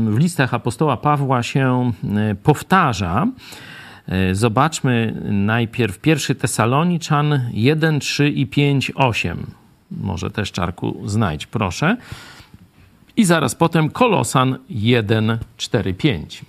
w 0.07 0.17
listach 0.17 0.53
apostoła 0.53 0.97
Pawła 0.97 1.43
się 1.43 1.91
powtarza. 2.43 3.27
Zobaczmy 4.31 5.21
najpierw 5.31 5.99
pierwszy 5.99 6.35
Tesaloniczan 6.35 7.49
1, 7.53 7.99
3 7.99 8.29
i 8.29 8.47
5, 8.47 8.91
8. 8.95 9.45
Może 9.91 10.31
też 10.31 10.51
czarku 10.51 11.01
znajdź, 11.05 11.45
proszę 11.45 11.97
i 13.19 13.25
zaraz 13.25 13.55
potem 13.55 13.89
Kolosan 13.89 14.58
1, 14.69 15.38
4, 15.58 15.93
5. 15.93 16.41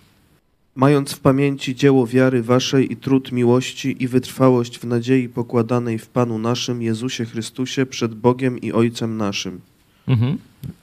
Mając 0.74 1.12
w 1.12 1.20
pamięci 1.20 1.74
dzieło 1.74 2.06
wiary 2.06 2.42
waszej 2.42 2.92
i 2.92 2.96
trud 2.96 3.32
miłości 3.32 4.02
i 4.02 4.08
wytrwałość 4.08 4.78
w 4.78 4.84
nadziei 4.84 5.28
pokładanej 5.28 5.98
w 5.98 6.08
Panu 6.08 6.38
naszym 6.38 6.82
Jezusie 6.82 7.24
Chrystusie 7.24 7.86
przed 7.86 8.14
Bogiem 8.14 8.58
i 8.58 8.72
Ojcem 8.72 9.16
naszym. 9.16 9.60
Mhm. 10.08 10.38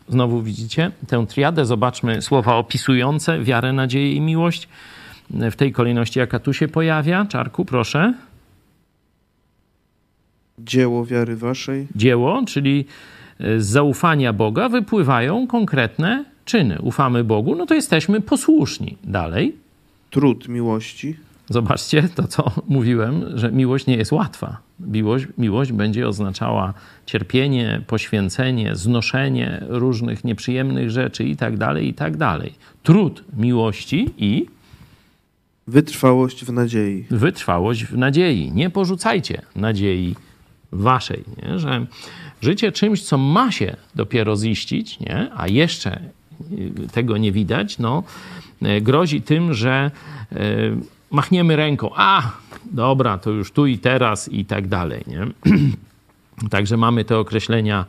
Znowu 0.10 0.42
widzicie 0.42 0.92
tę 1.08 1.26
triadę. 1.28 1.66
Zobaczmy 1.66 2.22
słowa 2.22 2.56
opisujące 2.56 3.44
wiarę, 3.44 3.74
nadzieję 3.74 4.14
i 4.14 4.22
miłość 4.22 4.68
w 5.30 5.56
tej 5.56 5.72
kolejności, 5.72 6.20
jaka 6.20 6.40
tu 6.40 6.54
się 6.54 6.68
pojawia. 6.68 7.26
Czarku, 7.26 7.66
proszę. 7.66 8.14
Dzieło 10.60 11.06
wiary 11.06 11.36
waszej. 11.36 11.88
Dzieło, 11.96 12.44
czyli 12.48 12.86
z 13.40 13.66
zaufania 13.66 14.34
Boga 14.34 14.70
wypływają 14.70 15.48
konkretne 15.48 16.26
czyny. 16.46 16.82
Ufamy 16.82 17.24
Bogu, 17.24 17.56
no 17.56 17.66
to 17.66 17.74
jesteśmy 17.74 18.22
posłuszni. 18.22 18.98
Dalej. 19.04 19.56
Trud 20.10 20.48
miłości. 20.48 21.16
Zobaczcie 21.50 22.10
to, 22.16 22.28
co 22.28 22.52
mówiłem, 22.68 23.26
że 23.38 23.52
miłość 23.52 23.86
nie 23.88 23.98
jest 23.98 24.12
łatwa. 24.12 24.58
Miłość, 24.80 25.26
miłość 25.38 25.72
będzie 25.72 26.08
oznaczała 26.08 26.74
cierpienie, 27.06 27.82
poświęcenie, 27.88 28.76
znoszenie 28.76 29.64
różnych 29.68 30.24
nieprzyjemnych 30.24 30.92
rzeczy 30.92 31.24
i 31.24 31.36
tak 31.36 31.58
dalej, 31.58 31.88
i 31.88 31.94
tak 31.94 32.18
dalej. 32.18 32.54
Trud 32.84 33.24
miłości 33.38 34.10
i 34.18 34.46
wytrwałość 35.68 36.46
w 36.46 36.54
nadziei. 36.54 37.06
Wytrwałość 37.12 37.86
w 37.86 37.98
nadziei. 37.98 38.52
Nie 38.52 38.70
porzucajcie 38.70 39.42
nadziei 39.56 40.16
waszej, 40.72 41.24
nie? 41.44 41.60
że 41.60 41.86
życie 42.42 42.72
czymś, 42.72 43.04
co 43.04 43.18
ma 43.18 43.52
się 43.52 43.76
dopiero 43.96 44.38
ziścić, 44.38 45.00
nie? 45.00 45.30
a 45.36 45.48
jeszcze 45.48 46.00
y, 46.52 46.72
tego 46.92 47.18
nie 47.18 47.32
widać, 47.32 47.80
no 47.80 48.04
grozi 48.82 49.22
tym, 49.22 49.54
że 49.54 49.92
machniemy 51.12 51.56
ręką, 51.56 51.90
a 51.96 52.32
dobra, 52.72 53.18
to 53.18 53.32
już 53.32 53.52
tu 53.52 53.66
i 53.66 53.78
teraz 53.78 54.30
i 54.30 54.46
tak 54.46 54.68
dalej. 54.68 55.04
Nie? 55.08 55.28
Także 56.50 56.78
mamy 56.78 57.06
te 57.06 57.18
określenia 57.18 57.86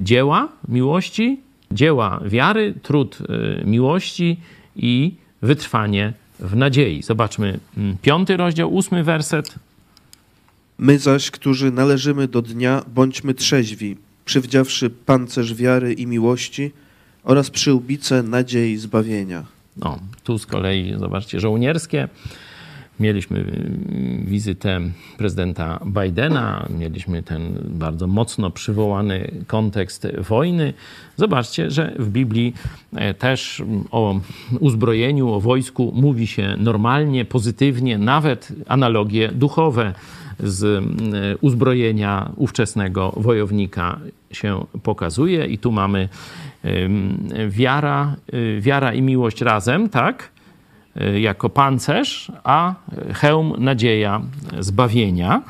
dzieła 0.00 0.48
miłości, 0.68 1.40
dzieła 1.72 2.20
wiary, 2.24 2.74
trud 2.82 3.18
miłości 3.64 4.36
i 4.76 5.14
wytrwanie 5.42 6.12
w 6.38 6.56
nadziei. 6.56 7.02
Zobaczmy 7.02 7.58
mm, 7.76 7.96
piąty 8.02 8.36
rozdział, 8.36 8.74
ósmy 8.74 9.04
werset. 9.04 9.54
My 10.82 10.98
zaś, 10.98 11.30
którzy 11.30 11.72
należymy 11.72 12.28
do 12.28 12.42
dnia, 12.42 12.82
bądźmy 12.94 13.34
trzeźwi, 13.34 13.96
przywdziawszy 14.24 14.90
pancerz 14.90 15.54
wiary 15.54 15.92
i 15.92 16.06
miłości 16.06 16.70
oraz 17.24 17.50
przyłbice 17.50 18.22
nadziei 18.22 18.76
zbawienia. 18.76 19.44
No, 19.76 19.98
tu 20.24 20.38
z 20.38 20.46
kolei, 20.46 20.94
zobaczcie, 20.98 21.40
żołnierskie 21.40 22.08
Mieliśmy 23.00 23.38
y, 23.38 24.24
wizytę 24.24 24.80
prezydenta 25.18 25.80
Bidena, 25.86 26.68
mieliśmy 26.78 27.22
ten 27.22 27.58
bardzo 27.64 28.06
mocno 28.06 28.50
przywołany 28.50 29.30
kontekst 29.46 30.06
wojny. 30.18 30.74
Zobaczcie, 31.16 31.70
że 31.70 31.94
w 31.98 32.08
Biblii 32.08 32.54
e, 32.94 33.14
też 33.14 33.62
o 33.90 34.20
uzbrojeniu, 34.60 35.28
o 35.28 35.40
wojsku 35.40 35.92
mówi 35.94 36.26
się 36.26 36.56
normalnie, 36.58 37.24
pozytywnie, 37.24 37.98
nawet 37.98 38.52
analogie 38.68 39.28
duchowe 39.28 39.94
z 40.42 40.64
e, 40.64 40.82
uzbrojenia 41.40 42.30
ówczesnego 42.36 43.12
wojownika 43.16 43.98
się 44.32 44.64
pokazuje. 44.82 45.46
I 45.46 45.58
tu 45.58 45.72
mamy 45.72 46.08
wiara, 47.48 48.16
y, 48.34 48.58
wiara 48.60 48.94
i 48.94 49.02
miłość 49.02 49.40
razem, 49.40 49.88
tak? 49.88 50.30
Y, 51.00 51.20
jako 51.20 51.48
pancerz, 51.48 52.32
a 52.44 52.74
hełm 53.14 53.54
nadzieja 53.58 54.20
zbawienia. 54.58 55.42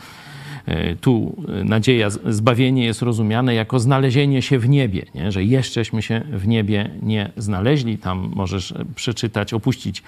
Y, 0.70 0.96
tu 1.00 1.44
nadzieja, 1.64 2.10
zbawienie 2.10 2.84
jest 2.84 3.02
rozumiane 3.02 3.54
jako 3.54 3.80
znalezienie 3.80 4.42
się 4.42 4.58
w 4.58 4.68
niebie, 4.68 5.06
nie? 5.14 5.32
że 5.32 5.44
jeszcześmy 5.44 6.02
się 6.02 6.22
w 6.32 6.48
niebie 6.48 6.90
nie 7.02 7.32
znaleźli. 7.36 7.98
Tam 7.98 8.30
możesz 8.34 8.74
przeczytać, 8.94 9.54
opuścić 9.54 10.02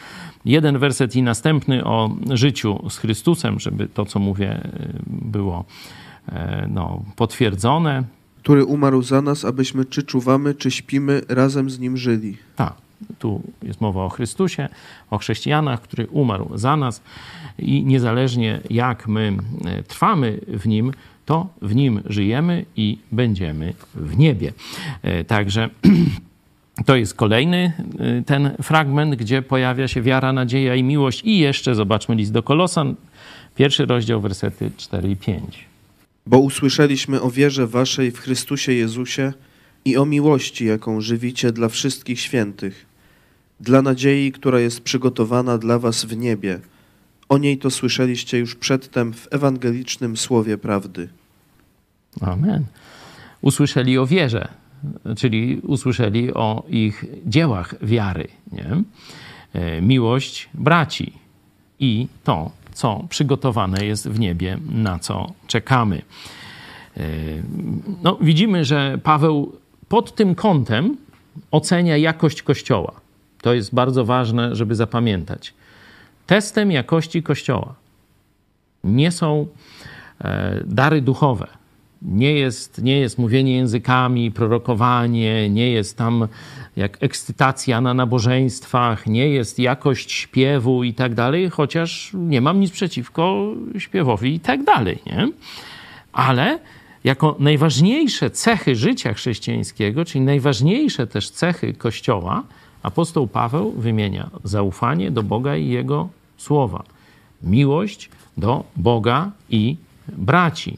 jeden 0.44 0.78
werset 0.78 1.16
i 1.16 1.22
następny 1.22 1.84
o 1.84 2.10
życiu 2.30 2.90
z 2.90 2.98
Chrystusem, 2.98 3.60
żeby 3.60 3.88
to, 3.88 4.04
co 4.04 4.18
mówię, 4.18 4.60
y, 4.64 4.70
było 5.06 5.64
no, 6.68 7.02
potwierdzone. 7.16 8.04
Który 8.42 8.64
umarł 8.64 9.02
za 9.02 9.22
nas, 9.22 9.44
abyśmy 9.44 9.84
czy 9.84 10.02
czuwamy, 10.02 10.54
czy 10.54 10.70
śpimy, 10.70 11.22
razem 11.28 11.70
z 11.70 11.78
nim 11.78 11.96
żyli. 11.96 12.36
Tak. 12.56 12.74
Tu 13.18 13.42
jest 13.62 13.80
mowa 13.80 14.04
o 14.04 14.08
Chrystusie, 14.08 14.68
o 15.10 15.18
chrześcijanach, 15.18 15.80
który 15.80 16.06
umarł 16.06 16.58
za 16.58 16.76
nas 16.76 17.02
i 17.58 17.84
niezależnie 17.84 18.60
jak 18.70 19.08
my 19.08 19.36
e, 19.64 19.82
trwamy 19.82 20.40
w 20.48 20.66
Nim, 20.66 20.92
to 21.26 21.48
w 21.62 21.74
Nim 21.74 22.00
żyjemy 22.06 22.64
i 22.76 22.98
będziemy 23.12 23.74
w 23.94 24.18
niebie. 24.18 24.52
E, 25.02 25.24
także 25.24 25.70
to 26.86 26.96
jest 26.96 27.14
kolejny 27.14 27.72
e, 27.98 28.22
ten 28.22 28.56
fragment, 28.62 29.14
gdzie 29.14 29.42
pojawia 29.42 29.88
się 29.88 30.02
wiara, 30.02 30.32
nadzieja 30.32 30.74
i 30.74 30.82
miłość. 30.82 31.22
I 31.24 31.38
jeszcze 31.38 31.74
zobaczmy 31.74 32.14
list 32.14 32.32
do 32.32 32.42
Kolosan, 32.42 32.94
pierwszy 33.54 33.86
rozdział, 33.86 34.20
wersety 34.20 34.70
4 34.76 35.10
i 35.10 35.16
5. 35.16 35.64
Bo 36.26 36.38
usłyszeliśmy 36.38 37.20
o 37.20 37.30
wierze 37.30 37.66
waszej 37.66 38.10
w 38.10 38.18
Chrystusie 38.18 38.72
Jezusie 38.72 39.32
i 39.84 39.96
o 39.96 40.04
miłości, 40.04 40.66
jaką 40.66 41.00
żywicie 41.00 41.52
dla 41.52 41.68
wszystkich 41.68 42.20
świętych 42.20 42.92
dla 43.62 43.82
nadziei, 43.82 44.32
która 44.32 44.60
jest 44.60 44.80
przygotowana 44.80 45.58
dla 45.58 45.78
was 45.78 46.04
w 46.04 46.16
niebie. 46.16 46.60
O 47.32 47.38
niej 47.38 47.58
to 47.58 47.70
słyszeliście 47.70 48.38
już 48.38 48.54
przedtem 48.54 49.12
w 49.12 49.28
ewangelicznym 49.30 50.16
słowie 50.16 50.58
prawdy. 50.58 51.08
Amen. 52.20 52.64
Usłyszeli 53.40 53.98
o 53.98 54.06
wierze, 54.06 54.48
czyli 55.16 55.60
usłyszeli 55.60 56.34
o 56.34 56.64
ich 56.68 57.04
dziełach 57.26 57.74
wiary, 57.82 58.28
nie? 58.52 58.82
E, 59.52 59.82
miłość 59.82 60.48
braci 60.54 61.12
i 61.78 62.06
to, 62.24 62.50
co 62.72 63.04
przygotowane 63.08 63.86
jest 63.86 64.08
w 64.08 64.18
niebie, 64.20 64.58
na 64.70 64.98
co 64.98 65.32
czekamy. 65.46 66.02
E, 66.96 67.02
no, 68.02 68.18
widzimy, 68.20 68.64
że 68.64 68.98
Paweł 69.02 69.52
pod 69.88 70.14
tym 70.14 70.34
kątem 70.34 70.96
ocenia 71.50 71.96
jakość 71.96 72.42
Kościoła. 72.42 72.92
To 73.42 73.54
jest 73.54 73.74
bardzo 73.74 74.04
ważne, 74.04 74.56
żeby 74.56 74.74
zapamiętać. 74.74 75.54
Testem 76.32 76.70
jakości 76.70 77.22
Kościoła 77.22 77.74
nie 78.84 79.10
są 79.10 79.46
e, 80.20 80.60
dary 80.66 81.02
duchowe. 81.02 81.46
Nie 82.02 82.32
jest, 82.32 82.82
nie 82.82 83.00
jest 83.00 83.18
mówienie 83.18 83.56
językami, 83.56 84.30
prorokowanie, 84.30 85.50
nie 85.50 85.70
jest 85.70 85.98
tam 85.98 86.28
jak 86.76 86.98
ekscytacja 87.00 87.80
na 87.80 87.94
nabożeństwach, 87.94 89.06
nie 89.06 89.28
jest 89.28 89.58
jakość 89.58 90.12
śpiewu 90.12 90.84
i 90.84 90.94
tak 90.94 91.14
dalej, 91.14 91.50
chociaż 91.50 92.10
nie 92.14 92.40
mam 92.40 92.60
nic 92.60 92.70
przeciwko 92.70 93.46
śpiewowi 93.78 94.34
i 94.34 94.40
tak 94.40 94.64
dalej, 94.64 94.98
nie? 95.06 95.28
Ale 96.12 96.58
jako 97.04 97.36
najważniejsze 97.38 98.30
cechy 98.30 98.76
życia 98.76 99.14
chrześcijańskiego, 99.14 100.04
czyli 100.04 100.24
najważniejsze 100.24 101.06
też 101.06 101.30
cechy 101.30 101.74
Kościoła, 101.74 102.42
apostoł 102.82 103.26
Paweł 103.26 103.72
wymienia 103.72 104.30
zaufanie 104.44 105.10
do 105.10 105.22
Boga 105.22 105.56
i 105.56 105.68
Jego 105.68 106.08
słowa, 106.42 106.84
miłość 107.42 108.10
do 108.36 108.64
Boga 108.76 109.30
i 109.50 109.76
braci 110.08 110.76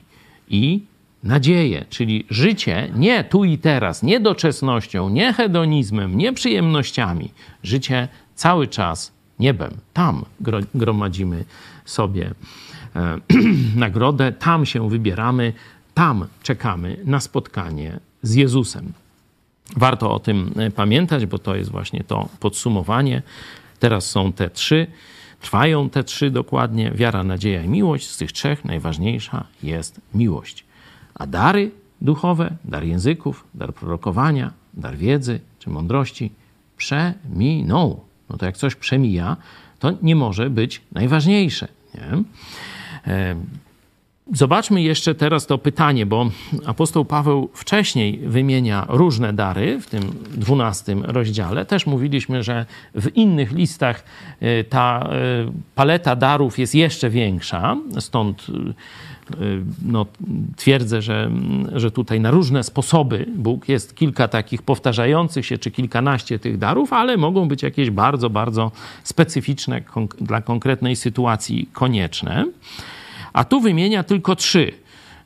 i 0.49 0.83
nadzieję, 1.23 1.85
czyli 1.91 2.27
życie 2.31 2.91
nie 2.97 3.25
tu 3.25 3.45
i 3.45 3.59
teraz, 3.59 4.03
nie 4.03 4.21
doczesnością, 4.21 5.09
nie 5.09 5.33
hedonizmem, 5.33 6.19
nie 6.19 6.33
przyjemnościami, 6.33 7.31
życie 7.63 8.09
cały 8.35 8.69
czas 8.69 9.13
niebem. 9.39 9.71
Tam 9.93 10.25
gromadzimy 10.75 11.45
sobie 11.85 12.31
e, 12.97 13.19
nagrodę, 13.77 14.33
tam 14.33 14.67
się 14.67 14.91
wybieramy, 14.91 15.53
tam 15.95 16.27
czekamy 16.43 16.97
na 17.05 17.21
spotkanie 17.21 18.01
z 18.23 18.35
Jezusem. 18.35 18.93
Warto 19.77 20.15
o 20.15 20.19
tym 20.19 20.53
e, 20.57 20.71
pamiętać, 20.71 21.27
bo 21.27 21.39
to 21.39 21.57
jest 21.57 21.71
właśnie 21.71 22.05
to 22.05 22.29
podsumowanie. 22.41 23.23
Teraz 23.79 24.11
są 24.11 24.33
te 24.33 24.51
trzy, 24.51 24.87
trwają 25.45 25.91
te 25.91 26.05
trzy 26.05 26.31
dokładnie: 26.31 26.91
wiara, 26.91 27.25
nadzieja 27.25 27.63
i 27.63 27.69
miłość. 27.69 28.11
Z 28.11 28.17
tych 28.17 28.33
trzech 28.33 28.65
najważniejsza 28.65 29.45
jest 29.63 30.01
miłość. 30.15 30.65
A 31.15 31.27
dary 31.27 31.71
duchowe, 32.01 32.57
dar 32.65 32.85
języków, 32.85 33.45
dar 33.55 33.75
prorokowania, 33.75 34.53
dar 34.75 34.97
wiedzy 34.97 35.41
czy 35.59 35.71
mądrości 35.71 36.31
przeminą. 36.77 38.01
No 38.29 38.37
to 38.37 38.47
jak 38.47 38.57
coś 38.57 38.75
przemija, 38.75 39.37
to 39.79 39.93
nie 40.03 40.17
może 40.17 40.51
być 40.51 40.81
najważniejsze. 40.93 41.69
Nie? 41.95 42.25
Zobaczmy 44.33 44.83
jeszcze 44.83 45.15
teraz 45.15 45.47
to 45.47 45.59
pytanie, 45.59 46.07
bo 46.07 46.31
apostoł 46.67 47.05
Paweł 47.05 47.49
wcześniej 47.55 48.19
wymienia 48.19 48.87
różne 48.89 49.33
dary 49.33 49.81
w 49.81 49.87
tym 49.87 50.03
dwunastym 50.31 51.05
rozdziale. 51.05 51.67
Też 51.67 51.87
mówiliśmy, 51.87 52.43
że 52.43 52.67
w 52.95 53.17
innych 53.17 53.53
listach 53.53 54.05
e, 54.41 54.65
ta 54.65 55.09
e, 55.11 55.53
paleta 55.75 56.17
darów 56.17 56.59
jest 56.59 56.75
jeszcze 56.75 57.11
większa, 57.11 57.77
stąd 57.99 58.47
e, 58.51 59.35
no, 59.83 60.07
twierdzę, 60.57 61.03
że, 61.03 61.31
że 61.73 61.91
tutaj 61.91 62.21
na 62.21 62.31
różne 62.31 62.63
sposoby 62.63 63.27
Bóg 63.37 63.69
jest 63.69 63.97
kilka 63.97 64.29
takich 64.29 64.63
powtarzających 64.63 65.47
się, 65.47 65.59
czy 65.59 65.71
kilkanaście 65.71 66.39
tych 66.39 66.59
darów, 66.59 66.93
ale 66.93 67.17
mogą 67.17 67.49
być 67.49 67.63
jakieś 67.63 67.91
bardzo, 67.91 68.31
bardzo 68.31 68.73
specyficzne 69.03 69.83
dla 70.21 70.43
konkretnej 70.43 70.97
sytuacji 70.97 71.69
konieczne 71.73 72.45
a 73.35 73.45
tu 73.45 73.61
wymienia 73.61 74.03
tylko 74.03 74.37
trzy. 74.37 74.73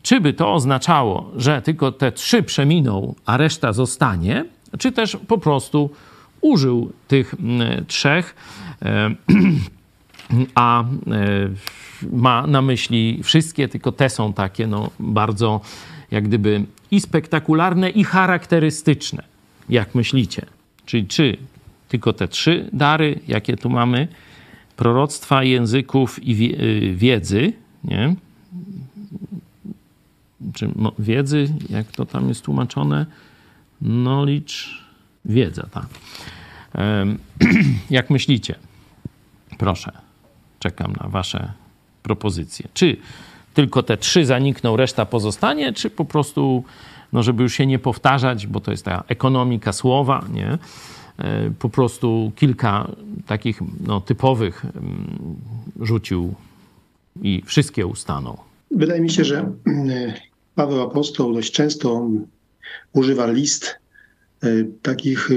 Czy 0.03 0.21
by 0.21 0.33
to 0.33 0.55
oznaczało, 0.55 1.31
że 1.37 1.63
tylko 1.63 1.93
te 1.93 2.13
trzy 2.13 2.43
przeminą, 2.43 3.15
a 3.27 3.37
reszta 3.37 3.73
zostanie, 3.73 4.45
czy 4.79 4.93
też 4.93 5.17
po 5.29 5.39
prostu 5.39 5.91
użył 6.41 6.93
tych 7.09 7.35
mm, 7.35 7.87
trzech, 7.87 8.35
e, 8.83 9.15
a 10.55 10.83
e, 10.83 10.87
ma 12.13 12.47
na 12.47 12.63
myśli 12.63 13.21
wszystkie, 13.23 13.69
tylko 13.69 13.93
te 13.93 14.11
są 14.11 14.33
takie 14.33 14.67
no, 14.67 14.91
bardzo 15.01 15.61
jak 16.11 16.25
gdyby 16.25 16.65
i 16.91 17.01
spektakularne, 17.01 17.91
i 17.91 18.05
charakterystyczne. 18.05 19.23
Jak 19.69 19.95
myślicie? 19.95 20.47
Czyli 20.87 21.07
czy 21.07 21.37
tylko 21.89 22.13
te 22.13 22.29
trzy 22.29 22.71
dary, 22.73 23.21
jakie 23.29 23.57
tu 23.57 23.71
mamy, 23.71 24.09
proroctwa, 24.77 25.43
języków 25.43 26.25
i 26.25 26.55
y, 26.55 26.95
wiedzy, 26.95 27.53
nie? 27.89 28.15
Czy 30.55 30.71
wiedzy, 30.99 31.49
jak 31.71 31.87
to 31.87 32.07
tam 32.07 32.29
jest 32.29 32.43
tłumaczone? 32.43 33.07
Knowledge, 33.83 34.55
wiedza, 35.25 35.69
tak. 35.71 35.87
Jak 37.91 38.11
myślicie? 38.11 38.55
Proszę, 39.59 39.93
czekam 40.59 40.93
na 41.01 41.09
Wasze 41.09 41.53
propozycje. 42.03 42.69
Czy 42.75 42.97
tylko 43.55 43.83
te 43.83 43.97
trzy 43.97 44.27
zanikną, 44.27 44.77
reszta 44.77 45.07
pozostanie, 45.07 45.73
czy 45.73 45.91
po 45.91 46.05
prostu, 46.05 46.65
no 47.13 47.23
żeby 47.23 47.43
już 47.43 47.55
się 47.55 47.67
nie 47.67 47.79
powtarzać, 47.79 48.47
bo 48.47 48.61
to 48.61 48.71
jest 48.71 48.85
ta 48.85 49.05
ekonomika 49.09 49.73
słowa, 49.73 50.25
nie? 50.33 50.59
E, 51.19 51.51
po 51.59 51.69
prostu 51.69 52.33
kilka 52.37 52.89
takich 53.27 53.61
no, 53.87 54.01
typowych 54.01 54.67
rzucił 55.81 56.35
i 57.23 57.43
wszystkie 57.47 57.87
ustaną. 57.87 58.37
Wydaje 58.71 59.01
mi 59.01 59.11
się, 59.11 59.25
że 59.25 59.39
e, 59.39 59.53
Paweł 60.55 60.83
Apostoł 60.83 61.33
dość 61.33 61.53
często 61.53 62.11
używa 62.93 63.27
list 63.27 63.79
e, 64.43 64.49
takich 64.83 65.29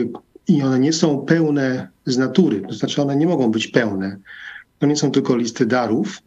i 0.48 0.62
one 0.62 0.80
nie 0.80 0.94
są 0.94 1.17
pełne 1.17 1.88
z 2.06 2.17
natury, 2.17 2.62
to 2.62 2.74
znaczy 2.74 3.02
one 3.02 3.15
nie 3.15 3.28
mogą 3.28 3.52
być 3.52 3.67
pełne. 3.67 4.17
To 4.80 4.88
nie 4.88 4.96
są 4.96 5.12
tylko 5.12 5.36
listy 5.36 5.65
darów, 5.65 6.17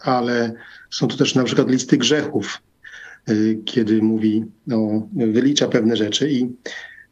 ale 0.00 0.52
są 0.90 1.08
to 1.08 1.16
też 1.16 1.34
na 1.34 1.44
przykład 1.44 1.70
listy 1.70 1.96
grzechów, 1.96 2.62
kiedy 3.64 4.02
mówi, 4.02 4.44
no, 4.66 5.08
wylicza 5.12 5.68
pewne 5.68 5.96
rzeczy 5.96 6.30
i 6.30 6.48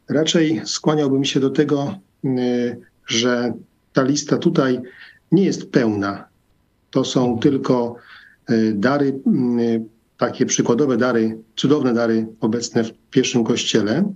Raczej 0.08 0.60
skłaniałbym 0.64 1.24
się 1.24 1.40
do 1.40 1.50
tego, 1.50 1.98
y, 2.24 2.80
że 3.06 3.52
ta 3.92 4.02
lista 4.02 4.36
tutaj 4.36 4.80
nie 5.32 5.44
jest 5.44 5.70
pełna. 5.70 6.28
To 6.90 7.04
są 7.04 7.38
tylko 7.38 7.96
y, 8.50 8.74
dary, 8.76 9.20
y, 9.60 9.84
takie 10.18 10.46
przykładowe 10.46 10.96
dary, 10.96 11.38
cudowne 11.56 11.94
dary 11.94 12.26
obecne 12.40 12.84
w 12.84 12.92
pierwszym 13.10 13.44
kościele. 13.44 14.12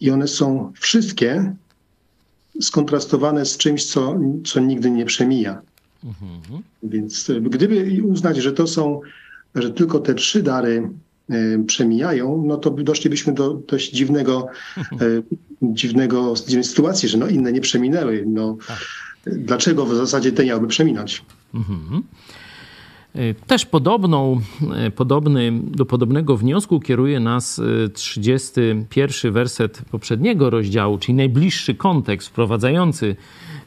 I 0.00 0.10
one 0.10 0.28
są 0.28 0.72
wszystkie 0.80 1.54
skontrastowane 2.60 3.46
z 3.46 3.56
czymś, 3.56 3.84
co, 3.84 4.18
co 4.44 4.60
nigdy 4.60 4.90
nie 4.90 5.04
przemija. 5.04 5.62
Mhm. 6.04 6.62
Więc 6.82 7.30
gdyby 7.40 8.02
uznać, 8.02 8.36
że 8.36 8.52
to 8.52 8.66
są, 8.66 9.00
że 9.54 9.70
tylko 9.70 9.98
te 9.98 10.14
trzy 10.14 10.42
dary 10.42 10.90
przemijają, 11.66 12.42
no 12.46 12.56
to 12.56 12.70
doszlibyśmy 12.70 13.32
do 13.32 13.54
dość 13.54 13.90
dziwnego, 13.90 14.46
dziwnego, 15.62 16.34
dziwnej 16.46 16.64
sytuacji, 16.64 17.08
że 17.08 17.18
no 17.18 17.26
inne 17.26 17.52
nie 17.52 17.60
przeminęły. 17.60 18.24
No, 18.26 18.56
tak. 18.68 18.78
Dlaczego 19.26 19.86
w 19.86 19.94
zasadzie 19.94 20.32
te 20.32 20.44
miałyby 20.44 20.66
przeminąć? 20.66 21.22
Mhm. 21.54 22.02
E, 23.14 23.34
też 23.34 23.66
podobną, 23.66 24.40
podobny, 24.96 25.52
do 25.64 25.86
podobnego 25.86 26.36
wniosku 26.36 26.80
kieruje 26.80 27.20
nas 27.20 27.60
31 27.92 29.32
werset 29.32 29.82
poprzedniego 29.90 30.50
rozdziału, 30.50 30.98
czyli 30.98 31.14
najbliższy 31.14 31.74
kontekst 31.74 32.28
wprowadzający 32.28 33.16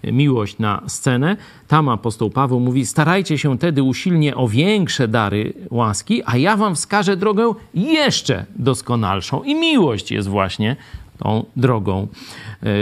miłość 0.03 0.59
na 0.59 0.81
scenę. 0.87 1.37
Tam 1.67 1.89
apostoł 1.89 2.29
Paweł 2.29 2.59
mówi: 2.59 2.85
Starajcie 2.85 3.37
się 3.37 3.57
tedy 3.57 3.83
usilnie 3.83 4.35
o 4.35 4.47
większe 4.47 5.07
dary 5.07 5.53
łaski, 5.71 6.21
a 6.25 6.37
ja 6.37 6.57
wam 6.57 6.75
wskażę 6.75 7.17
drogę 7.17 7.53
jeszcze 7.73 8.45
doskonalszą. 8.55 9.43
I 9.43 9.55
miłość 9.55 10.11
jest 10.11 10.27
właśnie 10.27 10.75
tą 11.17 11.45
drogą 11.55 12.07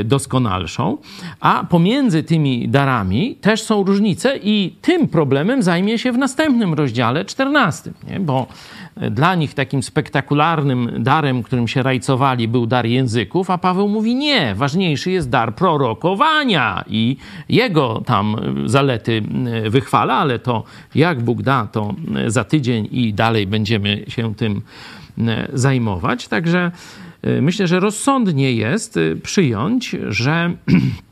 doskonalszą. 0.05 0.97
A 1.39 1.63
pomiędzy 1.69 2.23
tymi 2.23 2.69
darami 2.69 3.35
też 3.35 3.61
są 3.61 3.83
różnice, 3.83 4.37
i 4.43 4.75
tym 4.81 5.07
problemem 5.07 5.63
zajmie 5.63 5.99
się 5.99 6.11
w 6.11 6.17
następnym 6.17 6.73
rozdziale 6.73 7.25
14, 7.25 7.91
nie? 8.09 8.19
bo 8.19 8.47
dla 9.11 9.35
nich 9.35 9.53
takim 9.53 9.83
spektakularnym 9.83 11.03
darem, 11.03 11.43
którym 11.43 11.67
się 11.67 11.83
rajcowali, 11.83 12.47
był 12.47 12.67
dar 12.67 12.85
języków, 12.85 13.49
a 13.49 13.57
Paweł 13.57 13.87
mówi 13.87 14.15
nie, 14.15 14.55
ważniejszy 14.55 15.11
jest 15.11 15.29
dar 15.29 15.55
prorokowania 15.55 16.83
i 16.87 17.17
jego 17.49 18.01
tam 18.05 18.35
zalety 18.65 19.23
wychwala, 19.69 20.13
ale 20.13 20.39
to 20.39 20.63
jak 20.95 21.21
Bóg 21.21 21.41
da, 21.41 21.67
to 21.71 21.93
za 22.27 22.43
tydzień 22.43 22.87
i 22.91 23.13
dalej 23.13 23.47
będziemy 23.47 24.03
się 24.07 24.35
tym 24.35 24.61
zajmować. 25.53 26.27
Także 26.27 26.71
myślę, 27.41 27.67
że 27.67 27.79
rozsądnie 27.79 28.53
jest 28.53 28.99
przyjąć, 29.23 29.95
że 30.09 30.53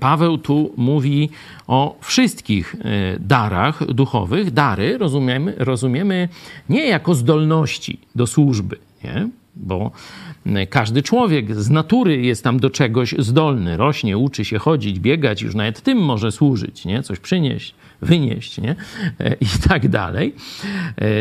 Paweł 0.00 0.38
tu 0.38 0.72
mówi 0.76 1.30
o 1.66 1.98
wszystkich 2.00 2.74
e, 2.74 3.18
darach 3.20 3.86
duchowych. 3.86 4.50
Dary 4.50 4.98
rozumiemy, 4.98 5.54
rozumiemy 5.58 6.28
nie 6.68 6.86
jako 6.86 7.14
zdolności 7.14 7.98
do 8.14 8.26
służby, 8.26 8.76
nie? 9.04 9.28
bo 9.56 9.90
każdy 10.70 11.02
człowiek 11.02 11.56
z 11.56 11.70
natury 11.70 12.22
jest 12.22 12.44
tam 12.44 12.60
do 12.60 12.70
czegoś 12.70 13.14
zdolny. 13.18 13.76
Rośnie, 13.76 14.18
uczy 14.18 14.44
się 14.44 14.58
chodzić, 14.58 15.00
biegać, 15.00 15.42
już 15.42 15.54
nawet 15.54 15.80
tym 15.80 15.98
może 15.98 16.32
służyć, 16.32 16.84
nie? 16.84 17.02
coś 17.02 17.18
przynieść, 17.18 17.74
wynieść 18.02 18.58
nie? 18.58 18.76
I 19.40 19.46
tak 19.68 19.88
dalej. 19.88 20.34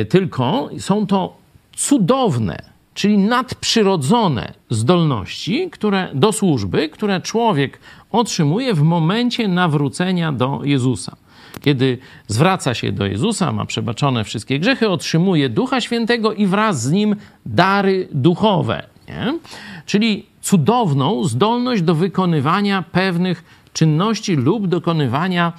Tylko 0.10 0.70
są 0.78 1.08
to 1.08 1.38
cudowne 1.76 2.73
czyli 2.94 3.18
nadprzyrodzone 3.18 4.54
zdolności 4.70 5.70
które, 5.72 6.10
do 6.14 6.32
służby, 6.32 6.90
które 6.90 7.22
człowiek 7.22 7.80
otrzymuje 8.12 8.74
w 8.74 8.82
momencie 8.82 9.48
nawrócenia 9.48 10.32
do 10.32 10.62
Jezusa. 10.64 11.16
Kiedy 11.62 11.98
zwraca 12.28 12.74
się 12.74 12.92
do 12.92 13.06
Jezusa, 13.06 13.52
ma 13.52 13.66
przebaczone 13.66 14.24
wszystkie 14.24 14.60
grzechy, 14.60 14.90
otrzymuje 14.90 15.50
Ducha 15.50 15.82
Świętego 15.82 16.34
i 16.34 16.46
wraz 16.46 16.82
z 16.82 16.92
nim 16.92 17.16
dary 17.46 18.08
duchowe. 18.12 18.84
Nie? 19.08 19.40
Czyli 19.86 20.26
cudowną 20.42 21.24
zdolność 21.24 21.82
do 21.82 21.96
wykonywania 21.96 22.84
pewnych 22.92 23.63
czynności 23.74 24.36
lub 24.36 24.68
dokonywania, 24.68 25.54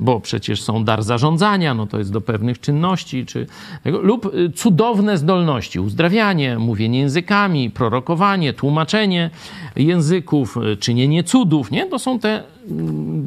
bo 0.00 0.20
przecież 0.20 0.62
są 0.62 0.84
dar 0.84 1.02
zarządzania, 1.02 1.74
no 1.74 1.86
to 1.86 1.98
jest 1.98 2.12
do 2.12 2.20
pewnych 2.20 2.60
czynności, 2.60 3.26
czy, 3.26 3.46
lub 3.84 4.34
y, 4.34 4.50
cudowne 4.50 5.18
zdolności, 5.18 5.80
uzdrawianie, 5.80 6.58
mówienie 6.58 6.98
językami, 6.98 7.70
prorokowanie, 7.70 8.52
tłumaczenie 8.52 9.30
języków, 9.76 10.56
y, 10.56 10.76
czynienie 10.76 11.24
cudów, 11.24 11.70
nie? 11.70 11.86
To 11.86 11.98
są 11.98 12.18
te 12.18 12.42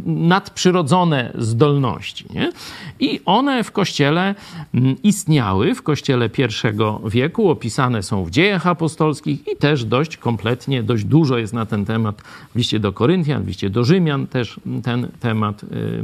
nadprzyrodzone 0.05 1.31
zdolności. 1.37 2.25
Nie? 2.33 2.51
I 2.99 3.19
one 3.25 3.63
w 3.63 3.71
kościele 3.71 4.35
mm, 4.73 4.95
istniały, 5.03 5.75
w 5.75 5.81
kościele 5.81 6.29
pierwszego 6.29 7.01
wieku, 7.05 7.49
opisane 7.49 8.03
są 8.03 8.25
w 8.25 8.29
dziejach 8.29 8.67
apostolskich 8.67 9.47
i 9.47 9.55
też 9.55 9.85
dość 9.85 10.17
kompletnie, 10.17 10.83
dość 10.83 11.03
dużo 11.03 11.37
jest 11.37 11.53
na 11.53 11.65
ten 11.65 11.85
temat 11.85 12.21
w 12.21 12.55
liście 12.55 12.79
do 12.79 12.93
Koryntian, 12.93 13.43
w 13.43 13.47
liście 13.47 13.69
do 13.69 13.83
Rzymian 13.83 14.27
też 14.27 14.59
ten 14.83 15.07
temat 15.19 15.61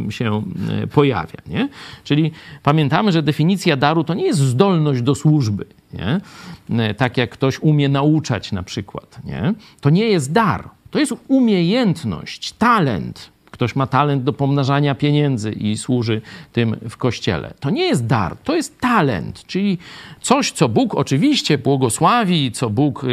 się 0.09 0.43
y, 0.83 0.87
pojawia. 0.87 1.39
Nie? 1.47 1.69
Czyli 2.03 2.31
pamiętamy, 2.63 3.11
że 3.11 3.23
definicja 3.23 3.77
daru 3.77 4.03
to 4.03 4.13
nie 4.13 4.25
jest 4.25 4.39
zdolność 4.39 5.01
do 5.01 5.15
służby. 5.15 5.65
Nie? 5.93 6.21
Tak 6.93 7.17
jak 7.17 7.29
ktoś 7.29 7.59
umie 7.59 7.89
nauczać 7.89 8.51
na 8.51 8.63
przykład. 8.63 9.19
Nie? 9.25 9.53
To 9.81 9.89
nie 9.89 10.05
jest 10.05 10.31
dar 10.31 10.76
to 10.91 10.99
jest 10.99 11.13
umiejętność, 11.27 12.51
talent. 12.51 13.29
Ktoś 13.51 13.75
ma 13.75 13.87
talent 13.87 14.23
do 14.23 14.33
pomnażania 14.33 14.95
pieniędzy 14.95 15.51
i 15.51 15.77
służy 15.77 16.21
tym 16.53 16.75
w 16.89 16.97
kościele. 16.97 17.53
To 17.59 17.69
nie 17.69 17.85
jest 17.85 18.05
dar, 18.05 18.37
to 18.37 18.55
jest 18.55 18.79
talent, 18.79 19.43
czyli 19.47 19.77
coś, 20.21 20.51
co 20.51 20.69
Bóg 20.69 20.95
oczywiście 20.95 21.57
błogosławi, 21.57 22.51
co 22.51 22.69
Bóg 22.69 23.05